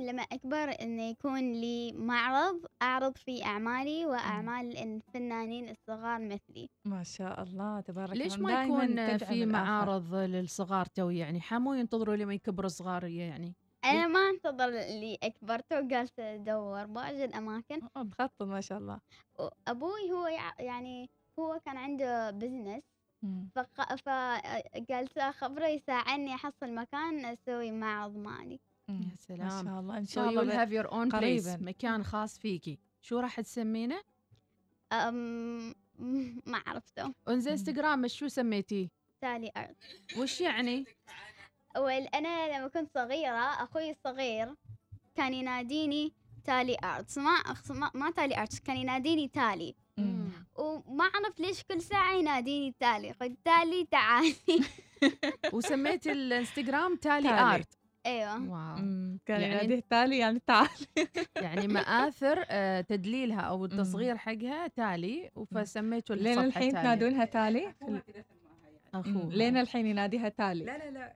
لما 0.00 0.22
أكبر 0.22 0.76
إنه 0.82 1.02
يكون 1.02 1.52
لي 1.52 1.92
معرض 1.92 2.66
أعرض 2.82 3.16
فيه 3.16 3.44
أعمالي 3.44 4.06
وأعمال 4.06 4.76
الفنانين 4.76 5.68
الصغار 5.68 6.20
مثلي. 6.20 6.68
ما 6.84 7.02
شاء 7.02 7.42
الله 7.42 7.80
تبارك 7.80 8.16
ليش 8.16 8.34
الرحمن. 8.34 8.52
ما 8.52 8.64
يكون 8.64 9.18
في. 9.18 9.46
معارض 9.46 10.14
للصغار 10.14 10.86
تو 10.86 11.10
يعني؟ 11.10 11.40
حمو 11.40 11.74
ينتظروا 11.74 12.16
لما 12.16 12.34
يكبروا 12.34 12.68
صغار 12.68 13.04
يعني. 13.04 13.54
أنا 13.90 14.06
ما 14.06 14.30
أنتظر 14.30 14.68
اللي 14.68 15.18
أكبر 15.22 15.58
تو 15.58 15.74
قالت 15.76 16.18
أدور 16.18 16.86
بواجد 16.86 17.32
أماكن. 17.34 17.80
مخطط 17.96 18.42
ما 18.42 18.60
شاء 18.60 18.78
الله. 18.78 19.00
أبوي 19.68 20.12
هو 20.12 20.26
يع- 20.26 20.60
يعني 20.60 21.10
هو 21.38 21.60
كان 21.64 21.76
عنده 21.76 22.30
business 22.30 22.82
فق... 23.54 23.94
فقلت 23.94 25.18
خبرة 25.18 25.66
يساعدني 25.66 26.34
أحصل 26.34 26.74
مكان 26.74 27.24
أسوي 27.24 27.70
معرض 27.70 28.16
مالي 28.16 28.60
يا 28.88 29.14
سلام. 29.14 29.40
ما 29.40 29.62
شاء 29.64 29.80
الله. 29.80 29.98
So 29.98 30.06
إن 30.06 30.10
شاء 30.10 30.28
الله 30.28 30.42
you'll 30.44 30.58
have 30.58 30.72
your 30.72 30.90
own 30.92 31.10
place 31.10 31.16
قريباً. 31.16 31.56
مكان 31.60 32.04
خاص 32.04 32.38
فيكي. 32.38 32.78
شو 33.02 33.18
راح 33.20 33.40
تسمينه؟ 33.40 34.02
أم... 34.92 35.74
ما 36.52 36.62
عرفته 36.66 37.12
وانزين 37.26 37.52
انستغرام 37.52 38.08
شو 38.08 38.28
سميتيه؟ 38.28 38.88
تالي 39.20 39.50
أرض 39.56 39.74
وش 40.18 40.40
يعني؟ 40.40 40.84
أول 41.76 41.92
أنا 41.92 42.58
لما 42.58 42.68
كنت 42.68 42.90
صغيرة 42.94 43.62
أخوي 43.62 43.90
الصغير 43.90 44.54
كان 45.16 45.34
يناديني 45.34 46.12
تالي 46.44 46.76
أرتس 46.84 47.18
ما 47.18 47.30
ما, 47.70 47.90
ما 47.94 48.10
تالي 48.10 48.38
أرتس 48.38 48.60
كان 48.60 48.76
يناديني 48.76 49.28
تالي. 49.28 49.74
وما 50.56 51.04
أعرف 51.04 51.40
ليش 51.40 51.62
كل 51.62 51.80
ساعة 51.82 52.14
يناديني 52.14 52.74
تالي. 52.80 53.12
قلت 53.12 53.38
تالي 53.44 53.86
تعالي 53.90 54.34
وسميتي 55.54 56.12
الإنستغرام 56.12 56.96
تالي 56.96 57.28
تالي. 57.28 57.54
ارت 57.54 57.78
أيوة. 58.06 58.50
واو. 58.50 58.76
مم، 58.76 59.18
كان 59.26 59.40
يعني 59.40 59.54
يناديه 59.54 59.82
تالي 59.90 60.18
يعني 60.18 60.42
تعال. 60.46 60.68
يعني 61.44 61.68
مآثر 61.68 62.44
آه، 62.48 62.80
تدليلها 62.80 63.40
أو 63.40 63.64
التصغير 63.64 64.16
حقها 64.16 64.66
تالي 64.66 65.30
فسميتوا 65.54 66.16
لين 66.16 66.38
الحين. 66.38 66.72
تنادونها 66.72 67.24
تالي؟ 67.24 67.74
أخوها. 68.94 69.30
لين 69.30 69.56
الحين 69.56 69.86
يناديها 69.86 70.28
تالي. 70.28 70.64
لا 70.64 70.78
لا 70.78 70.90
لا. 70.90 71.12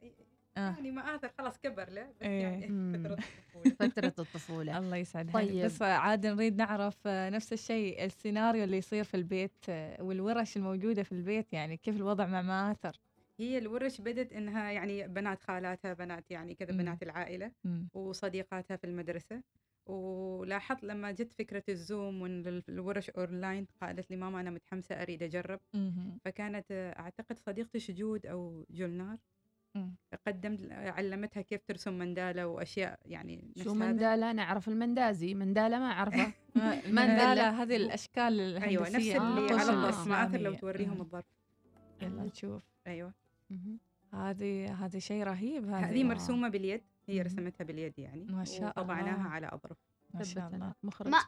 يعني 0.61 0.91
مآثر 0.91 1.29
خلاص 1.39 1.59
كبر 1.59 1.91
له 1.91 2.07
بس 2.21 2.23
إيه. 2.27 2.43
يعني 2.43 2.67
فترة 2.95 3.17
فترة 3.89 4.15
الطفولة 4.19 4.79
الله 4.79 4.97
يسعدها 4.97 5.33
طيب. 5.33 5.65
بس 5.65 5.83
عاد 5.83 6.27
نريد 6.27 6.57
نعرف 6.57 6.99
آه، 7.07 7.31
نفس 7.31 7.53
الشيء 7.53 8.05
السيناريو 8.05 8.65
اللي 8.65 8.77
يصير 8.77 9.05
في 9.05 9.15
البيت 9.17 9.53
آه، 9.69 10.03
والورش 10.03 10.57
الموجودة 10.57 11.03
في 11.03 11.13
البيت 11.13 11.53
يعني 11.53 11.77
كيف 11.77 11.97
الوضع 11.97 12.27
مع 12.27 12.43
ماثر 12.43 13.01
هي 13.39 13.59
الورش 13.59 14.01
بدت 14.01 14.33
إنها 14.33 14.71
يعني 14.71 15.09
بنات 15.09 15.41
خالاتها 15.43 15.93
بنات 15.93 16.31
يعني 16.31 16.55
كذا 16.55 16.73
مم. 16.73 16.79
بنات 16.79 17.03
العائلة 17.03 17.53
مم. 17.65 17.89
وصديقاتها 17.95 18.77
في 18.77 18.85
المدرسة 18.87 19.43
ولاحظت 19.87 20.85
لما 20.85 21.11
جت 21.11 21.33
فكرة 21.33 21.63
ال 21.69 21.80
Zoom 21.80 22.23
وإن 22.23 22.47
ال- 22.47 22.63
الورش 22.69 23.11
أونلاين 23.11 23.67
قالت 23.81 24.11
لي 24.11 24.17
ماما 24.17 24.41
أنا 24.41 24.51
متحمسة 24.51 25.03
أريد 25.03 25.23
أجرب 25.23 25.61
مهم. 25.75 26.19
فكانت 26.25 26.67
آه، 26.71 26.99
أعتقد 26.99 27.39
صديقتي 27.39 27.79
شجود 27.79 28.27
أو 28.27 28.67
جولنار 28.71 29.17
مم. 29.75 29.95
قدمت 30.27 30.73
علمتها 30.73 31.41
كيف 31.43 31.61
ترسم 31.65 31.99
مندالة 31.99 32.47
وأشياء 32.47 33.01
يعني 33.05 33.53
شو. 33.65 33.75
مندالة؟ 33.75 34.31
أنا 34.31 34.43
أعرف 34.43 34.69
المندازي 34.69 35.35
مندالة 35.35 35.79
ما 35.79 35.93
أعرفها. 35.93 36.33
المندالة 36.87 37.63
هذه 37.63 37.77
الأشكال 37.77 38.41
الهندسية 38.41 38.69
أيوه 38.69 38.89
نفس 38.89 38.97
اللي 38.97 39.17
النقوش 39.17 39.61
على 39.61 39.71
الظرف 39.71 40.07
مآثر 40.07 40.39
لو. 40.39 40.55
توريهم. 40.55 41.01
الظرف. 41.01 41.25
يلا 42.03 42.23
نشوف. 42.23 42.63
أيوه. 42.87 43.13
هذه 44.13 44.85
هذه 44.85 44.99
شيء 44.99 45.23
رهيب 45.23 45.69
هذه. 45.69 45.91
هذه 45.91 46.05
مرسومة 46.05 46.49
باليد 46.49 46.83
هي. 47.09 47.23
رسمتها 47.23 47.65
باليد 47.65 47.99
يعني. 47.99 48.25
ما 48.25 48.45
شاء 48.45 48.69
وطبعناها 48.69 49.17
الله. 49.17 49.29
على 49.29 49.49
أظرف. 49.53 49.77
ما 50.15 50.23
شاء 50.23 50.47
الله. 50.47 50.75
ما 51.05 51.25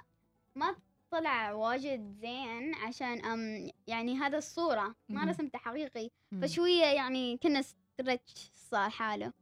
ما 0.57 0.77
طلع 1.11 1.53
واجد 1.53 2.13
زين 2.21 2.75
عشان 2.75 3.25
أم 3.25 3.71
يعني 3.87 4.17
هذا 4.17 4.39
الصورة. 4.39 4.95
ما. 5.09 5.25
رسمته 5.25 5.59
حقيقي. 5.59 6.11
فشوية 6.43 6.85
يعني 6.85 7.37
كنا 7.37 7.63
stretch 7.93 8.51
صار 8.55 8.91
حاله. 8.91 9.33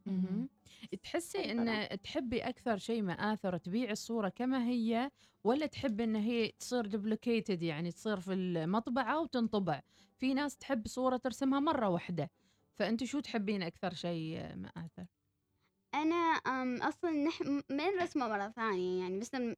تحسي 1.03 1.51
إن 1.51 2.01
تحبي 2.03 2.39
أكثر 2.41 2.77
شيء 2.77 3.01
مآثر 3.01 3.57
تبيع 3.57 3.91
الصورة 3.91 4.29
كما 4.29 4.67
هي 4.67 5.11
ولا 5.43 5.65
تحبي 5.65 6.03
إن 6.03 6.15
هي 6.15 6.47
تصير 6.59 6.85
duplicated 6.85 7.63
يعني 7.63 7.91
تصير 7.91 8.19
في 8.19 8.33
المطبعة 8.33 9.21
وتنطبع؟ 9.21 9.81
في 10.17 10.33
ناس 10.33 10.57
تحب 10.57 10.87
صورة 10.87 11.17
ترسمها 11.17 11.59
مرة 11.59 11.89
واحدة 11.89 12.31
فانت 12.75 13.03
شو 13.03 13.19
تحبين 13.19 13.63
أكثر 13.63 13.93
شيء 13.93 14.55
مآثر 14.55 15.05
أنا 15.95 16.15
أم 16.15 16.81
أصلا 16.81 17.11
نح 17.11 17.41
ما 17.69 17.89
نرسمه 17.89 18.27
مرة 18.27 18.49
ثانية 18.49 19.01
يعني 19.01 19.19
بس 19.19 19.35
ن- 19.35 19.55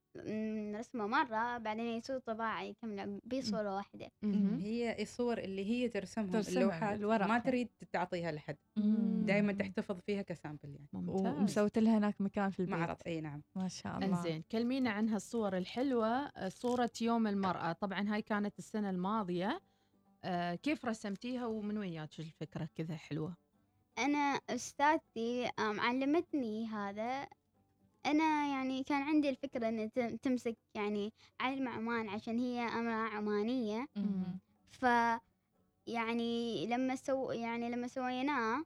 نرسمه 0.71 1.07
مرة 1.07 1.57
بعدين 1.57 1.85
يصير 1.85 2.19
طباعي 2.19 2.73
كاملة 2.73 3.19
بصورة 3.25 3.75
واحدة. 3.75 4.11
هي 4.59 5.01
الصور 5.01 5.37
اللي 5.37 5.65
هي 5.65 5.89
ترسمهم 5.89 6.31
ترسمها 6.31 6.57
اللوحات 6.61 6.99
بالورق. 6.99 7.27
ما 7.27 7.39
تريد 7.39 7.69
تعطيها 7.91 8.31
لحد. 8.31 8.57
دائما 9.25 9.53
تحتفظ 9.53 9.99
فيها 9.99 10.21
ك 10.21 10.28
sample 10.28 10.69
يعني. 10.69 10.87
ومسويت 10.93 11.77
لها 11.77 11.97
هناك 11.97 12.21
مكان 12.21 12.49
في 12.49 12.59
البيت. 12.59 12.75
معرض 12.75 12.97
إي 13.07 13.21
نعم. 13.21 13.41
ما 13.55 13.67
شاء 13.67 13.95
الله. 13.97 14.07
إنزين 14.07 14.43
كلمينا 14.51 14.89
عن 14.89 15.09
هالصور 15.09 15.57
الحلوة. 15.57 16.31
صورة 16.49 16.91
يوم 17.01 17.27
المرأة. 17.27 17.71
طبعا 17.73 18.13
هاي 18.13 18.21
كانت 18.21 18.59
السنة 18.59 18.89
الماضية. 18.89 19.61
آه، 20.25 20.55
كيف 20.55 20.85
رسمتيها 20.85 21.45
ومن 21.45 21.77
وين 21.77 21.93
جاتش 21.93 22.19
الفكرة؟ 22.19 22.69
كذا 22.75 22.95
حلوة. 22.95 23.35
أنا 23.97 24.39
أستاذتي 24.49 25.49
علمتني 25.59 26.67
هذا. 26.67 27.27
أنا 28.05 28.47
يعني 28.47 28.83
كان 28.83 29.01
عندي 29.01 29.29
الفكرة 29.29 29.69
إن 29.69 29.91
تم- 29.91 30.15
تمسك 30.15 30.57
يعني 30.75 31.13
علم 31.39 31.67
عمان 31.67 32.09
عشان 32.09 32.39
هي 32.39 32.59
أمرأة 32.61 33.09
عمانية. 33.09 33.87
ف 34.69 34.85
يعني 35.87 36.67
لما 36.67 36.95
سو 36.95 37.31
يعني 37.31 37.69
لما 37.69 37.87
سويناه 37.87 38.63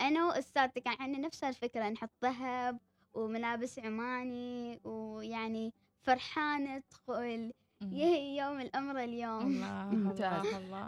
أنا 0.00 0.26
وأستاذتي 0.26 0.80
كان 0.80 0.96
عندنا 1.00 1.26
نفس 1.26 1.44
الفكرة 1.44 1.88
نحط 1.88 2.10
ذهب 2.24 2.78
وملابس 3.14 3.78
عماني 3.78 4.80
ويعني 4.84 5.72
فرحانة 6.00 6.78
تقول 6.90 7.52
يهي 7.92 8.36
يوم 8.36 8.60
الأمر 8.60 9.04
اليوم. 9.04 9.60
ممتاز. 9.92 10.46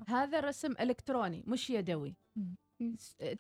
هذا 0.09 0.41
رسم 0.41 0.73
إلكتروني 0.81 1.45
مش 1.47 1.71
يدوي. 1.71 2.15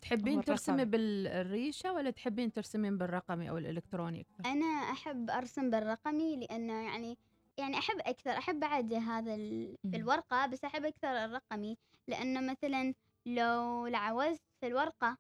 تحبين 0.03 0.37
هو 0.37 0.43
ترسمي. 0.43 0.85
بالريشة 0.85 1.93
ولا 1.93 2.11
تحبين 2.11 2.53
ترسمين 2.53 2.99
بالرقمي 2.99 3.51
أو 3.51 3.59
الإلكتروني 3.59 4.21
أكثر؟ 4.21 4.51
أنا 4.51 4.67
أحب 4.67 5.31
أرسم 5.31 5.71
بالرقمي 5.71 6.37
لأنه 6.37 6.73
يعني 6.73 7.19
يعني 7.59 7.79
أحب 7.79 7.99
أكثر 8.01 8.31
أحب 8.31 8.61
بعد 8.61 8.93
هذا 8.95 9.35
ال- 9.35 9.77
في 9.91 9.97
الورقة 9.97 10.47
بس 10.47 10.65
أحب 10.65 10.85
أكثر 10.85 11.09
الرقمي 11.09 11.77
لأنه 12.09 12.41
مثلا 12.41 12.95
لو 13.27 13.87
لعوزت 13.87 14.43
في 14.61 14.67
الورقة 14.67 15.17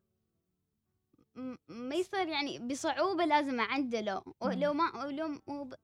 م- 1.37 1.57
ما 1.69 1.95
يصير 1.95 2.29
يعني 2.29 2.59
بصعوبة 2.59 3.25
لازم 3.25 3.61
أعدله. 3.61 4.23
ولو 4.41 4.73
ما 4.73 5.05
ولو 5.05 5.41
وب- 5.47 5.75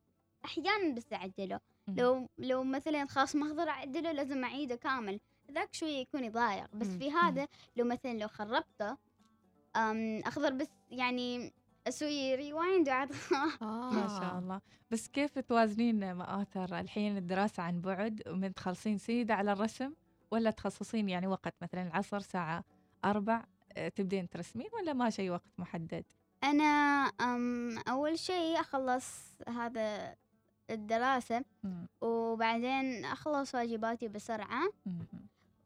أحيانا 0.45 0.95
بس 0.95 1.13
أعدله. 1.13 1.61
لو 1.89 2.29
لو 2.39 2.65
مثلا 2.65 3.07
خلاص 3.07 3.37
ما 3.37 3.47
أقدر 3.47 3.69
أعدله 3.69 4.13
لازم 4.13 4.45
أعيده 4.45 4.77
كامل. 4.77 5.21
ذاك 5.55 5.75
شوية 5.75 5.99
يكون 5.99 6.25
يضايق. 6.25 6.75
بس. 6.75 6.87
في 6.87 7.11
هذا 7.11 7.49
لو 7.77 7.85
مثلا 7.85 8.13
لو 8.13 8.29
خربته 8.29 8.97
أقدر 10.27 10.53
بس 10.53 10.69
يعني 10.91 11.53
أسوي 11.89 12.35
ريوايند 12.35 12.89
وأعد 12.89 13.13
ما 13.93 14.19
شاء 14.21 14.39
الله. 14.39 14.61
بس 14.91 15.09
كيف 15.09 15.39
توازنين 15.39 16.13
مآثر 16.13 16.81
الحين 16.81 17.17
الدراسة 17.17 17.63
عن 17.63 17.81
بعد 17.81 18.23
ومن 18.29 18.55
تخلصين 18.55 18.99
سيدة 18.99 19.35
على 19.35 19.53
الرسم؟ 19.53 19.93
ولا 20.31 20.51
تخصصين 20.51 21.09
يعني 21.09 21.27
وقت 21.27 21.55
مثلا 21.63 21.83
العصر 21.83 22.21
ساعة 22.21 22.65
أربع 23.05 23.45
آه، 23.77 23.89
تبدين 23.89 24.29
ترسمين 24.29 24.67
ولا 24.73 24.93
ما 24.93 25.11
شيء 25.11 25.31
وقت 25.31 25.51
محدد؟ 25.59 26.05
أنا 26.45 26.65
أم 27.21 27.79
أول 27.79 28.19
شيء 28.19 28.61
أخلص 28.61 29.37
هذا 29.49 30.17
الدراسة 30.71 31.45
مم. 31.63 31.87
وبعدين 32.01 33.05
أخلص 33.05 33.55
واجباتي 33.55 34.09
بسرعة. 34.09 34.63
مم. 34.87 35.07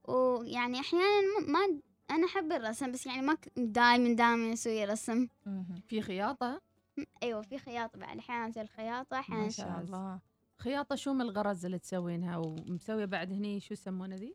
ويعني 0.08 0.80
أحيانا 0.80 1.40
ما 1.48 1.80
أنا 2.10 2.26
أحب 2.26 2.52
الرسم 2.52 2.92
بس 2.92 3.06
يعني 3.06 3.22
ما 3.22 3.36
دائما 3.56 4.14
دائما 4.14 4.52
أسوي 4.52 4.84
رسم. 4.84 5.28
في 5.88 6.02
خياطة؟ 6.02 6.60
أيوة 7.22 7.42
في 7.42 7.58
خياطة 7.58 7.98
بعد 7.98 8.18
أحيانا 8.18 8.48
أسوي 8.48 8.62
الخياطة 8.62 9.18
أحيانا 9.18 9.42
ما 9.42 9.48
شاء 9.48 9.80
الله. 9.80 10.20
خياطة 10.58 10.94
شو 10.96 11.12
من 11.12 11.20
الغرز 11.20 11.64
اللي 11.64 11.78
تسوينها؟ 11.78 12.36
ومسوية 12.36 13.04
بعد 13.04 13.32
هني 13.32 13.60
شو 13.60 13.74
يسمونه 13.74 14.16
ذي؟ 14.16 14.34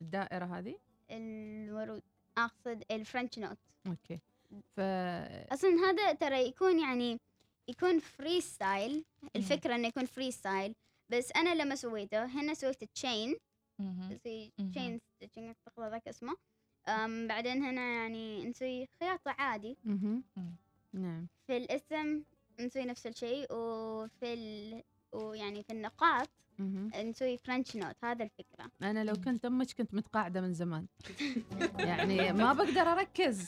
الدائرة 0.00 0.44
هذه 0.44 0.78
الورود. 1.10 2.02
أقصد 2.38 2.82
ال 2.90 2.97
French 2.97 3.38
knot. 3.38 3.58
okay. 3.86 4.20
ف 4.76 4.80
أصلا 5.52 5.70
هذا 5.70 6.12
ترى 6.12 6.48
يكون 6.48 6.78
يعني 6.80 7.20
يكون 7.68 7.98
free 7.98 8.40
style 8.40 9.04
الفكرة 9.36 9.74
إنه 9.74 9.88
يكون 9.88 10.04
free 10.04 10.30
style 10.30 10.74
بس 11.10 11.32
أنا 11.32 11.54
لما 11.62 11.74
سويته 11.74 12.24
هنا 12.24 12.54
سويت 12.54 12.84
chain 12.84 13.36
زي 14.24 14.50
chain 14.58 15.00
stitching 15.16 15.46
اعتقد 15.46 15.90
ذاك 15.90 16.08
اسمه. 16.08 16.36
أم 16.88 17.28
بعدين 17.28 17.62
هنا 17.64 17.94
يعني 17.94 18.46
نسوي 18.46 18.88
خياطة 19.00 19.30
عادي. 19.38 19.76
نعم. 20.92 21.26
في 21.46 21.56
الاسم 21.56 22.22
نسوي 22.60 22.84
نفس 22.84 23.06
الشيء 23.06 23.46
وفي 23.52 24.34
ال... 24.34 24.82
ويعني 25.12 25.62
في 25.62 25.72
النقاط. 25.72 26.28
نسوي 27.04 27.36
French 27.36 27.76
knot 27.76 27.96
هذا 28.04 28.24
الفكرة. 28.24 28.70
أنا 28.82 29.04
لو 29.04 29.14
كنت 29.24 29.44
أمك 29.44 29.72
كنت 29.72 29.94
متقاعدة 29.94 30.40
من 30.40 30.52
زمان. 30.52 30.86
يعني 31.78 32.32
ما 32.32 32.52
بقدر 32.52 32.80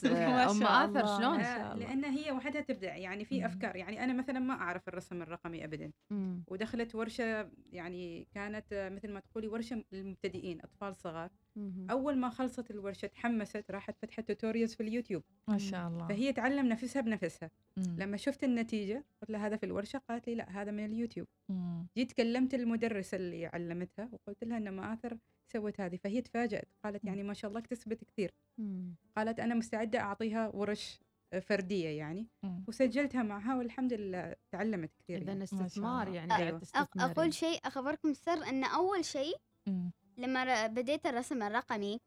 أم 0.50 0.53
مآثر 0.53 0.59
ما 0.59 0.60
شاء 0.60 1.00
الله. 1.00 1.18
شلون؟ 1.18 1.40
آه، 1.40 1.74
لأن 1.74 2.04
هي 2.04 2.32
وحدها 2.32 2.60
تبدع. 2.60 2.96
يعني 2.96 3.24
في 3.24 3.46
أفكار. 3.46 3.76
يعني 3.76 4.04
أنا 4.04 4.12
مثلا 4.12 4.38
ما 4.38 4.54
أعرف 4.54 4.88
الرسم 4.88 5.22
الرقمي 5.22 5.64
ابدا. 5.64 5.92
مم. 6.10 6.44
ودخلت 6.48 6.94
ورشة 6.94 7.50
يعني 7.72 8.26
كانت 8.34 8.72
آه، 8.72 8.88
مثل 8.88 9.12
ما 9.12 9.20
تقولي 9.20 9.48
ورشة 9.48 9.84
للمبتدئين 9.92 10.60
أطفال 10.62 10.96
صغار. 10.96 11.30
مهم. 11.56 11.90
أول 11.90 12.16
ما 12.18 12.28
خلصت 12.30 12.70
الورشة 12.70 13.06
تحمست 13.06 13.70
راحت 13.70 13.96
فتحت 14.02 14.28
tutorials 14.32 14.74
في 14.74 14.82
اليوتيوب 14.82 15.22
ما 15.48 15.58
شاء 15.58 15.88
الله 15.88 16.08
فهي 16.08 16.32
تعلم 16.32 16.66
نفسها 16.66 17.02
بنفسها 17.02 17.50
مم. 17.76 17.96
لما 17.98 18.16
شفت 18.16 18.44
النتيجة 18.44 19.04
قلت 19.22 19.30
لها 19.30 19.46
هذا 19.46 19.56
في 19.56 19.66
الورشة 19.66 19.98
قالت 20.08 20.26
لي 20.28 20.34
لا 20.34 20.62
هذا 20.62 20.70
من 20.70 20.84
اليوتيوب 20.84 21.26
مم. 21.48 21.86
جيت 21.96 22.12
كلمت 22.12 22.54
المدرسة 22.54 23.16
اللي 23.16 23.46
علمتها 23.46 24.08
وقلت 24.12 24.44
لها 24.44 24.56
ان 24.56 24.70
مآثر 24.70 25.18
سوت 25.52 25.80
هذه 25.80 25.96
فهي 25.96 26.20
تفاجأت 26.20 26.68
قالت 26.84 27.04
يعني 27.04 27.22
ما 27.22 27.34
شاء 27.34 27.48
الله 27.48 27.60
اكتسبت 27.60 28.04
كثير 28.04 28.30
مم. 28.58 28.94
قالت 29.16 29.40
أنا 29.40 29.54
مستعدة 29.54 30.00
أعطيها 30.00 30.48
ورش 30.48 31.00
فردية 31.42 31.88
يعني 31.88 32.26
مم. 32.42 32.64
وسجلتها 32.68 33.22
معها 33.22 33.56
والحمد 33.56 33.92
لله 33.92 34.34
تعلمت 34.52 34.90
كثير 34.98 35.18
اذا 35.22 35.28
يعني. 35.32 35.44
استثمار 35.44 36.08
يعني 36.08 36.30
أ- 36.32 36.36
قاعد 36.36 36.54
أق- 36.56 36.60
تستثمري 36.60 37.10
أقول 37.12 37.34
شيء 37.34 37.60
أخبركم 37.64 38.12
سر 38.12 38.44
أن 38.48 38.64
أول 38.64 39.04
شيء 39.04 39.36
مم. 39.68 39.92
لما 40.16 40.66
بديت 40.66 41.06
الرسم 41.06 41.42
الرقمي 41.42 42.00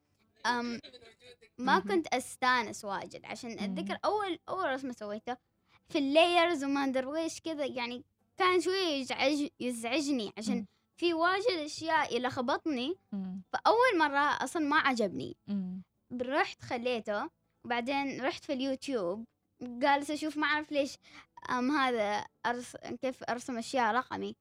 أم 0.45 0.79
ما 1.57 1.79
كنت 1.79 2.07
أستانس 2.07 2.85
واجد. 2.85 3.25
عشان 3.25 3.51
أتذكر 3.51 3.97
أول 4.05 4.39
أول 4.49 4.73
رسمة 4.73 4.91
سويته 4.91 5.37
في 5.89 5.97
اللايرز 5.97 6.63
وما 6.63 6.83
أدري 6.83 7.05
ويش 7.05 7.41
كذا 7.41 7.65
يعني 7.65 8.03
كان 8.37 8.61
شوي 8.61 8.77
يزعج 8.77 9.47
يزعجني. 9.59 10.33
عشان 10.37 10.65
في 10.99 11.13
واجد 11.13 11.51
أشياء 11.51 12.15
يلخبطني. 12.15 12.95
مم. 13.11 13.41
فأول 13.53 13.97
مرة 13.97 14.43
أصلا 14.43 14.65
ما 14.67 14.77
عجبني. 14.77 15.37
رحت 16.21 16.61
خليته. 16.61 17.29
وبعدين 17.65 18.21
رحت 18.21 18.45
في 18.45 18.53
اليوتيوب. 18.53 19.25
جالسة 19.61 20.13
أشوف 20.13 20.37
ما 20.37 20.47
أعرف 20.47 20.71
ليش 20.71 20.97
أم 21.49 21.71
هذا 21.71 22.25
أرس 22.45 22.75
كيف 23.01 23.23
أرسم 23.23 23.57
أشياء 23.57 23.95
رقمي. 23.95 24.35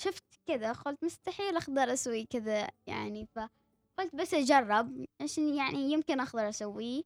شفت 0.00 0.24
كذا 0.46 0.72
قلت 0.72 1.04
مستحيل 1.04 1.56
أقدر 1.56 1.92
أسوي 1.92 2.26
كذا 2.30 2.68
يعني 2.86 3.26
فقلت 3.36 4.16
بس 4.16 4.34
أجرب 4.34 5.06
عشان 5.20 5.54
يعني 5.54 5.92
يمكن 5.92 6.20
أقدر 6.20 6.48
أسويه. 6.48 7.02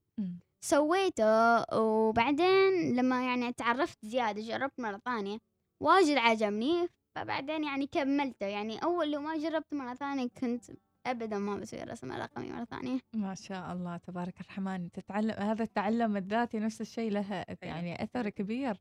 سويته 0.64 1.64
وبعدين 1.78 2.96
لما 2.96 3.24
يعني 3.24 3.52
تعرفت 3.52 3.98
زيادة 4.06 4.42
جربت 4.42 4.80
مرة 4.80 5.00
ثانية 5.04 5.38
واجد 5.82 6.16
عجبني 6.16 6.88
فبعدين 7.14 7.64
يعني 7.64 7.86
كملته 7.86 8.46
يعني 8.46 8.78
أول 8.84 9.10
لو 9.12 9.20
ما 9.20 9.36
جربت 9.36 9.74
مرة 9.74 9.94
ثانية 9.94 10.28
كنت 10.40 10.64
أبدا 11.06 11.38
ما 11.38 11.56
بسوي 11.56 11.82
رسم 11.82 12.12
رقمي 12.12 12.52
مرة 12.52 12.64
ثانية. 12.64 12.98
ما 13.14 13.34
شاء 13.34 13.72
الله 13.72 13.96
تبارك 13.96 14.40
الرحمن. 14.40 14.90
تتعلم 14.92 15.30
هذا 15.30 15.62
التعلم 15.62 16.16
الذاتي 16.16 16.58
نفس 16.58 16.80
الشيء 16.80 17.10
له 17.10 17.44
يعني 17.62 18.02
أثر 18.02 18.28
كبير. 18.28 18.80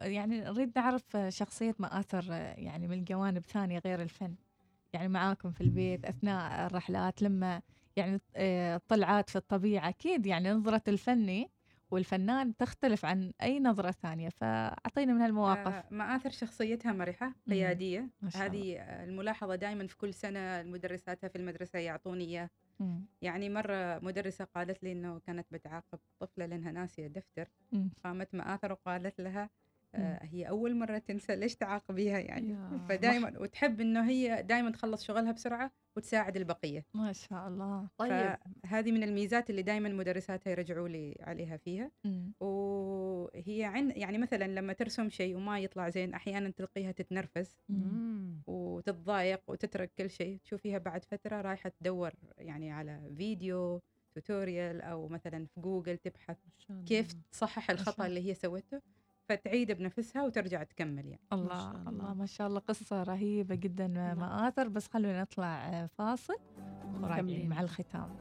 يعني 0.00 0.40
نريد 0.40 0.72
نعرف 0.76 1.16
شخصية 1.28 1.74
مآثر 1.78 2.24
يعني 2.58 2.88
من 2.88 3.04
جوانب 3.04 3.44
ثانية 3.44 3.78
غير 3.78 4.02
الفن. 4.02 4.34
يعني 4.92 5.08
معاكم 5.08 5.50
في 5.50 5.60
البيت 5.60 6.04
أثناء 6.04 6.66
الرحلات 6.66 7.22
لما 7.22 7.62
يعني 7.96 8.20
آه، 8.36 8.80
طلعات 8.88 9.30
في 9.30 9.36
الطبيعة 9.36 9.88
أكيد 9.88 10.26
يعني 10.26 10.50
نظرة 10.50 10.82
الفني 10.88 11.50
والفنان 11.90 12.56
تختلف 12.56 13.04
عن 13.04 13.32
أي 13.42 13.60
نظرة 13.60 13.90
ثانية 13.90 14.28
فأعطينا 14.28 15.12
من 15.12 15.20
هالمواقف 15.20 15.72
آه، 15.74 15.84
مآثر 15.90 16.30
شخصيتها 16.30 16.92
مرحة 16.92 17.34
قيادية. 17.50 18.10
هذه 18.34 18.76
الملاحظة 18.80 19.54
دائما 19.54 19.86
في 19.86 19.96
كل 19.96 20.14
سنة 20.14 20.62
مدرساتها 20.62 21.28
في 21.28 21.36
المدرسة 21.38 21.78
يعطوني 21.78 22.24
إياه. 22.24 22.50
يعني 23.22 23.48
مرة 23.50 23.98
مدرسة 23.98 24.44
قالت 24.44 24.82
لي 24.84 24.92
إنه 24.92 25.18
كانت 25.18 25.46
بتعاقب 25.50 25.98
طفلة 26.20 26.46
لأنها 26.46 26.72
ناسية 26.72 27.06
دفتر. 27.06 27.48
قامت 28.04 28.34
مآثر 28.34 28.72
وقالت 28.72 29.20
لها 29.20 29.50
آه، 29.94 30.20
هي 30.22 30.48
أول 30.48 30.76
مرة 30.76 30.98
تنسى 30.98 31.36
ليش 31.36 31.56
تعاقبيها 31.56 32.18
يعني. 32.18 32.56
فدائما 32.88 33.38
وتحب 33.38 33.80
إنه 33.80 34.08
هي 34.08 34.42
دائما 34.42 34.70
تخلص 34.70 35.04
شغلها 35.04 35.32
بسرعة 35.32 35.70
وتساعد 35.96 36.36
البقية. 36.36 36.84
ما 36.94 37.12
شاء 37.12 37.48
الله. 37.48 37.88
طيب. 37.98 38.36
فهذه 38.62 38.92
من 38.92 39.02
الميزات 39.02 39.50
اللي 39.50 39.62
دائما 39.62 39.88
مدرساتها 39.88 40.50
يرجعوا 40.50 40.88
لي 40.88 41.16
عليها 41.20 41.56
فيها. 41.56 41.90
مم. 42.04 42.32
وهي 42.40 43.64
عن 43.64 43.90
يعني 43.90 44.18
مثلا 44.18 44.44
لما 44.44 44.72
ترسم 44.72 45.08
شيء 45.08 45.36
وما 45.36 45.58
يطلع 45.60 45.88
زين 45.88 46.14
أحيانا 46.14 46.50
تلقيها 46.50 46.92
تتنرفز 46.92 47.56
مم. 47.68 48.42
وتتضايق 48.46 49.42
وتترك 49.46 49.92
كل 49.98 50.10
شيء. 50.10 50.38
تشوفيها 50.44 50.78
بعد 50.78 51.04
فترة 51.04 51.40
رايحة 51.40 51.72
تدور 51.80 52.12
يعني 52.38 52.72
على 52.72 53.00
فيديو 53.16 53.82
tutorial 54.14 54.80
أو 54.80 55.08
مثلا 55.08 55.46
في 55.46 55.60
جوجل 55.60 55.96
تبحث 55.96 56.36
كيف 56.86 57.12
تصحح 57.32 57.70
الخطأ 57.70 58.06
اللي 58.06 58.28
هي 58.30 58.34
سوته 58.34 58.80
فتعيد 59.28 59.72
بنفسها 59.72 60.22
وترجع 60.22 60.62
تكمل 60.62 61.06
يعني. 61.06 61.20
الله 61.32 61.70
الله. 61.88 62.14
ما 62.14 62.26
شاء 62.26 62.46
الله. 62.46 62.60
قصة 62.60 63.02
رهيبة 63.02 63.54
جدا 63.54 63.88
مآثر 64.14 64.68
بس 64.68 64.88
خلونا 64.88 65.22
نطلع 65.22 65.68
آه، 65.68 65.86
فاصل 65.86 66.36
وراجعين. 67.02 67.48
مع 67.48 67.60
الختام. 67.60 68.16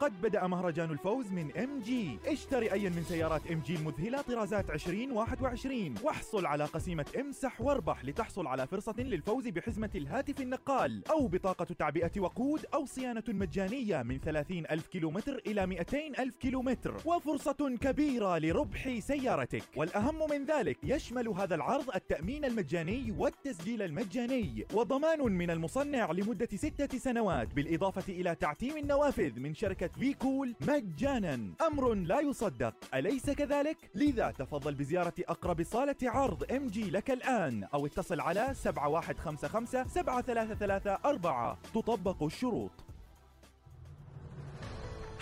قد 0.00 0.20
بدأ 0.20 0.46
مهرجان 0.46 0.90
الفوز 0.90 1.32
من 1.32 1.56
MG 1.56 2.18
اشتري 2.26 2.72
أي 2.72 2.90
من 2.90 3.02
سيارات 3.02 3.50
MG 3.50 3.76
المذهلة 3.76 4.20
طرازات 4.22 4.70
2021 4.70 5.94
واحصل 6.02 6.46
على 6.46 6.64
قسيمة 6.64 7.06
امسح 7.20 7.60
واربح 7.60 8.04
لتحصل 8.04 8.46
على 8.46 8.66
فرصة 8.66 8.94
للفوز 8.98 9.48
بحزمة 9.48 9.90
الهاتف 9.94 10.40
النقال 10.40 11.02
أو 11.10 11.28
بطاقة 11.28 11.64
تعبئة 11.64 12.20
وقود 12.20 12.66
أو 12.74 12.86
صيانة 12.86 13.22
مجانية 13.28 14.02
من 14.02 14.18
30 14.18 14.58
ألف 14.70 14.86
كيلومتر 14.86 15.42
إلى 15.46 15.66
200 15.66 15.98
ألف 16.18 16.36
كيلومتر. 16.36 16.94
وفرصة 17.04 17.76
كبيرة 17.80 18.38
لربح 18.38 18.98
سيارتك. 18.98 19.62
والأهم 19.76 20.30
من 20.30 20.44
ذلك 20.44 20.78
يشمل 20.84 21.28
هذا 21.28 21.54
العرض 21.54 21.90
التأمين 21.94 22.44
المجاني 22.44 23.14
والتسجيل 23.18 23.82
المجاني. 23.82 24.66
وضمان 24.74 25.20
من 25.20 25.50
المصنع 25.50 26.12
لمدة 26.12 26.48
ستة 26.54 26.98
سنوات 26.98 27.54
بالإضافة 27.54 28.12
إلى 28.12 28.34
تعتيم 28.34 28.76
النوافذ 28.76 29.40
من 29.40 29.54
شركة 29.54 29.89
في 29.98 30.14
كول 30.14 30.54
مجانا. 30.60 31.40
أمر 31.66 31.94
لا 31.94 32.20
يصدق. 32.20 32.74
أليس 32.94 33.30
كذلك؟ 33.30 33.76
لذا 33.94 34.30
تفضل 34.30 34.74
بزيارة 34.74 35.14
أقرب 35.28 35.62
صالة 35.62 35.96
عرض 36.02 36.52
ام 36.52 36.66
جي 36.66 36.90
لك 36.90 37.10
الآن 37.10 37.64
أو 37.74 37.86
اتصل 37.86 38.20
على 38.20 38.54
7155 38.54 39.88
7334 39.88 41.56
تطبق 41.74 42.22
الشروط. 42.22 42.70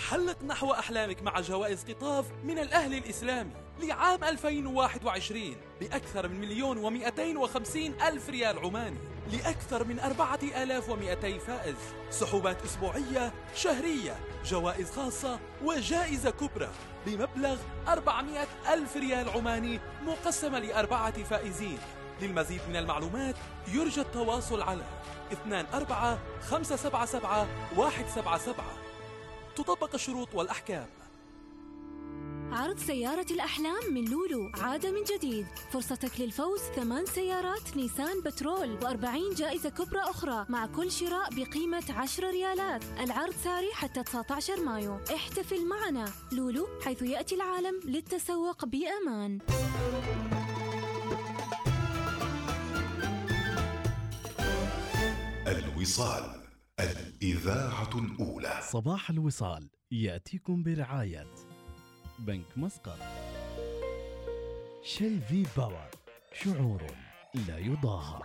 حلق 0.08 0.44
نحو 0.44 0.72
أحلامك 0.72 1.22
مع 1.22 1.40
جوائز 1.40 1.84
قطاف 1.84 2.32
من 2.44 2.58
الأهل 2.58 2.94
الإسلامي 2.94 3.50
لعام 3.82 4.24
2021 4.24 5.56
بأكثر 5.80 6.28
من 6.28 6.40
مليون 6.40 6.78
ومئتين 6.78 7.36
وخمسين 7.36 8.02
ألف 8.02 8.28
ريال 8.30 8.58
عماني 8.58 8.98
لأكثر 9.32 9.84
من 9.84 9.98
أربعة 9.98 10.40
آلاف 10.42 10.88
ومئتي 10.88 11.38
فائز. 11.38 11.76
سحوبات 12.10 12.62
أسبوعية 12.62 13.32
شهرية 13.54 14.16
جوائز 14.48 14.90
خاصة 14.90 15.38
وجائزة 15.64 16.30
كبرى 16.30 16.68
بمبلغ 17.06 17.56
400 17.88 18.46
ألف 18.72 18.96
ريال 18.96 19.28
عماني 19.28 19.80
مقسمة 20.06 20.58
لأربعة 20.58 21.22
فائزين. 21.22 21.78
للمزيد 22.20 22.60
من 22.68 22.76
المعلومات 22.76 23.34
يرجى 23.68 24.00
التواصل 24.00 24.62
على 24.62 24.82
24 25.74 26.18
577 26.50 27.48
177 27.76 28.64
تطبق 29.56 29.94
الشروط 29.94 30.34
والأحكام. 30.34 30.86
عرض 32.52 32.78
سيارة 32.78 33.26
الأحلام 33.30 33.94
من 33.94 34.04
لولو 34.04 34.50
عاد 34.54 34.86
من 34.86 35.02
جديد. 35.16 35.46
فرصتك 35.72 36.20
للفوز 36.20 36.60
ثمان 36.60 37.06
سيارات 37.06 37.76
نيسان 37.76 38.22
بترول 38.26 38.78
و40 38.80 39.36
جائزة 39.36 39.68
كبرى 39.68 40.00
أخرى 40.00 40.46
مع 40.48 40.66
كل 40.66 40.90
شراء 40.90 41.34
بقيمة 41.34 41.84
10 41.90 42.30
ريالات. 42.30 42.84
العرض 43.00 43.34
ساري 43.44 43.72
حتى 43.72 44.02
19 44.02 44.64
مايو. 44.64 44.98
احتفل 45.14 45.68
معنا. 45.68 46.12
لولو 46.32 46.68
حيث 46.84 47.02
يأتي 47.02 47.34
العالم 47.34 47.80
للتسوق 47.84 48.64
بأمان. 48.64 49.38
الوصال 55.46 56.42
الإذاعة 56.80 57.90
الأولى. 57.98 58.60
صباح 58.70 59.10
الوصال 59.10 59.70
يأتيكم 59.90 60.62
برعاية. 60.62 61.47
بنك 62.18 62.46
مسقط. 62.56 62.98
شيل 64.82 65.20
في 65.28 65.46
باور 65.56 65.90
شعور 66.32 66.82
لا 67.34 67.58
يضاهى 67.58 68.22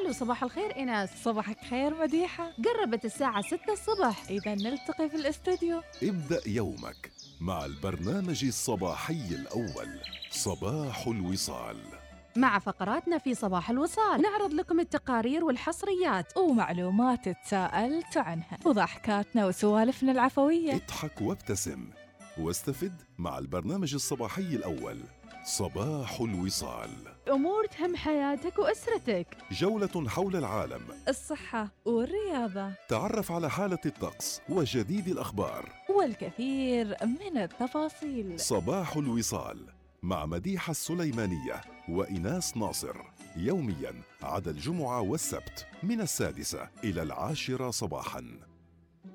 ألو 0.00 0.12
صباح 0.12 0.42
الخير 0.42 0.76
ايناس 0.76 1.24
صباحك 1.24 1.64
خير 1.70 1.94
مديحة. 1.94 2.52
قربت 2.64 3.04
الساعة 3.04 3.42
6 3.42 3.72
الصبح. 3.72 4.30
اذا 4.30 4.54
نلتقي 4.54 5.08
في 5.08 5.16
الاستوديو. 5.16 5.82
ابدأ 6.02 6.40
يومك 6.46 7.10
مع 7.40 7.64
البرنامج 7.64 8.44
الصباحي 8.44 9.34
الأول 9.34 10.00
صباح 10.30 11.06
الوصال. 11.06 11.99
مع 12.36 12.58
فقراتنا 12.58 13.18
في 13.18 13.34
صباح 13.34 13.70
الوصال. 13.70 14.22
نعرض 14.22 14.52
لكم 14.52 14.80
التقارير 14.80 15.44
والحصريات 15.44 16.36
ومعلومات 16.36 17.28
تساءلت 17.28 18.16
عنها. 18.16 18.58
وضحكاتنا 18.64 19.46
وسوالفنا 19.46 20.12
العفوية. 20.12 20.74
اضحك 20.74 21.20
وابتسم 21.20 21.90
واستفد 22.38 23.02
مع 23.18 23.38
البرنامج 23.38 23.94
الصباحي 23.94 24.42
الأول. 24.42 25.00
صباح 25.44 26.20
الوصال. 26.20 26.90
أمور 27.30 27.66
تهم 27.66 27.96
حياتك 27.96 28.58
وأسرتك. 28.58 29.26
جولة 29.52 30.08
حول 30.08 30.36
العالم. 30.36 30.82
الصحة 31.08 31.68
والرياضة. 31.84 32.72
تعرف 32.88 33.32
على 33.32 33.50
حالة 33.50 33.78
الطقس 33.86 34.40
وجديد 34.48 35.08
الأخبار. 35.08 35.72
والكثير 35.96 36.96
من 37.02 37.38
التفاصيل. 37.38 38.40
صباح 38.40 38.96
الوصال. 38.96 39.79
مع 40.02 40.26
مديحة 40.26 40.70
السليمانية 40.70 41.60
وإناس 41.88 42.56
ناصر 42.56 42.96
يوميا 43.36 43.94
عدا 44.22 44.50
الجمعة 44.50 45.00
والسبت 45.00 45.66
من 45.82 46.00
السادسة 46.00 46.68
إلى 46.84 47.02
العاشرة 47.02 47.70
صباحا. 47.70 48.24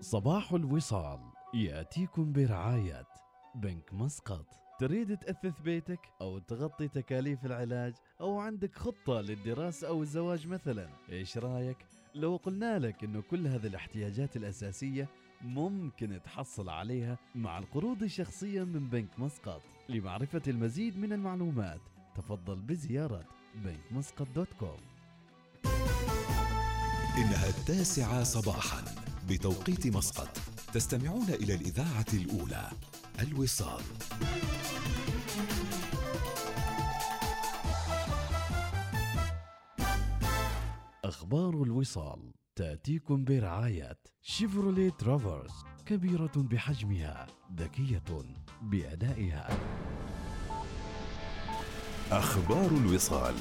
صباح 0.01 0.53
الوصال 0.53 1.19
يأتيكم 1.53 2.33
برعاية 2.33 3.07
بنك 3.55 3.93
مسقط. 3.93 4.45
تريد 4.79 5.17
تأثث 5.17 5.61
بيتك 5.61 5.99
أو 6.21 6.39
تغطي 6.39 6.87
تكاليف 6.87 7.45
العلاج 7.45 7.93
أو 8.21 8.39
عندك 8.39 8.75
خطة 8.75 9.21
للدراسة 9.21 9.87
أو 9.87 10.01
الزواج 10.01 10.47
مثلا؟ 10.47 10.89
إيش 11.09 11.37
رأيك؟ 11.37 11.77
لو 12.15 12.35
قلنا 12.35 12.79
لك 12.79 13.03
أنه 13.03 13.21
كل 13.21 13.47
هذه 13.47 13.67
الاحتياجات 13.67 14.37
الأساسية 14.37 15.07
ممكن 15.41 16.19
تحصل 16.25 16.69
عليها 16.69 17.17
مع 17.35 17.57
القروض 17.57 18.03
الشخصية 18.03 18.63
من 18.63 18.89
بنك 18.89 19.19
مسقط. 19.19 19.61
لمعرفة 19.89 20.41
المزيد 20.47 20.97
من 20.97 21.13
المعلومات. 21.13 21.81
تفضل 22.15 22.55
بزيارة 22.55 23.25
بنك 23.55 23.91
مسقط 23.91 24.27
دوت 24.35 24.53
كوم. 24.59 24.79
إنها 27.17 27.49
التاسعة 27.49 28.23
صباحا 28.23 28.83
بتوقيت 29.29 29.87
مسقط. 29.87 30.37
تستمعون 30.73 31.29
إلى 31.29 31.55
الإذاعة 31.55 32.05
الأولى 32.13 32.69
الوصال. 33.21 33.83
أخبار 41.05 41.63
الوصال. 41.63 42.31
تأتيكم 42.55 43.23
برعاية 43.23 43.97
شيفروليه 44.21 44.89
ترافرس 44.89 45.63
كبيرة 45.85 46.31
بحجمها 46.35 47.27
ذكية 47.55 48.03
بأدائها. 48.61 49.49
أخبار 52.11 52.67
الوصال. 52.71 53.35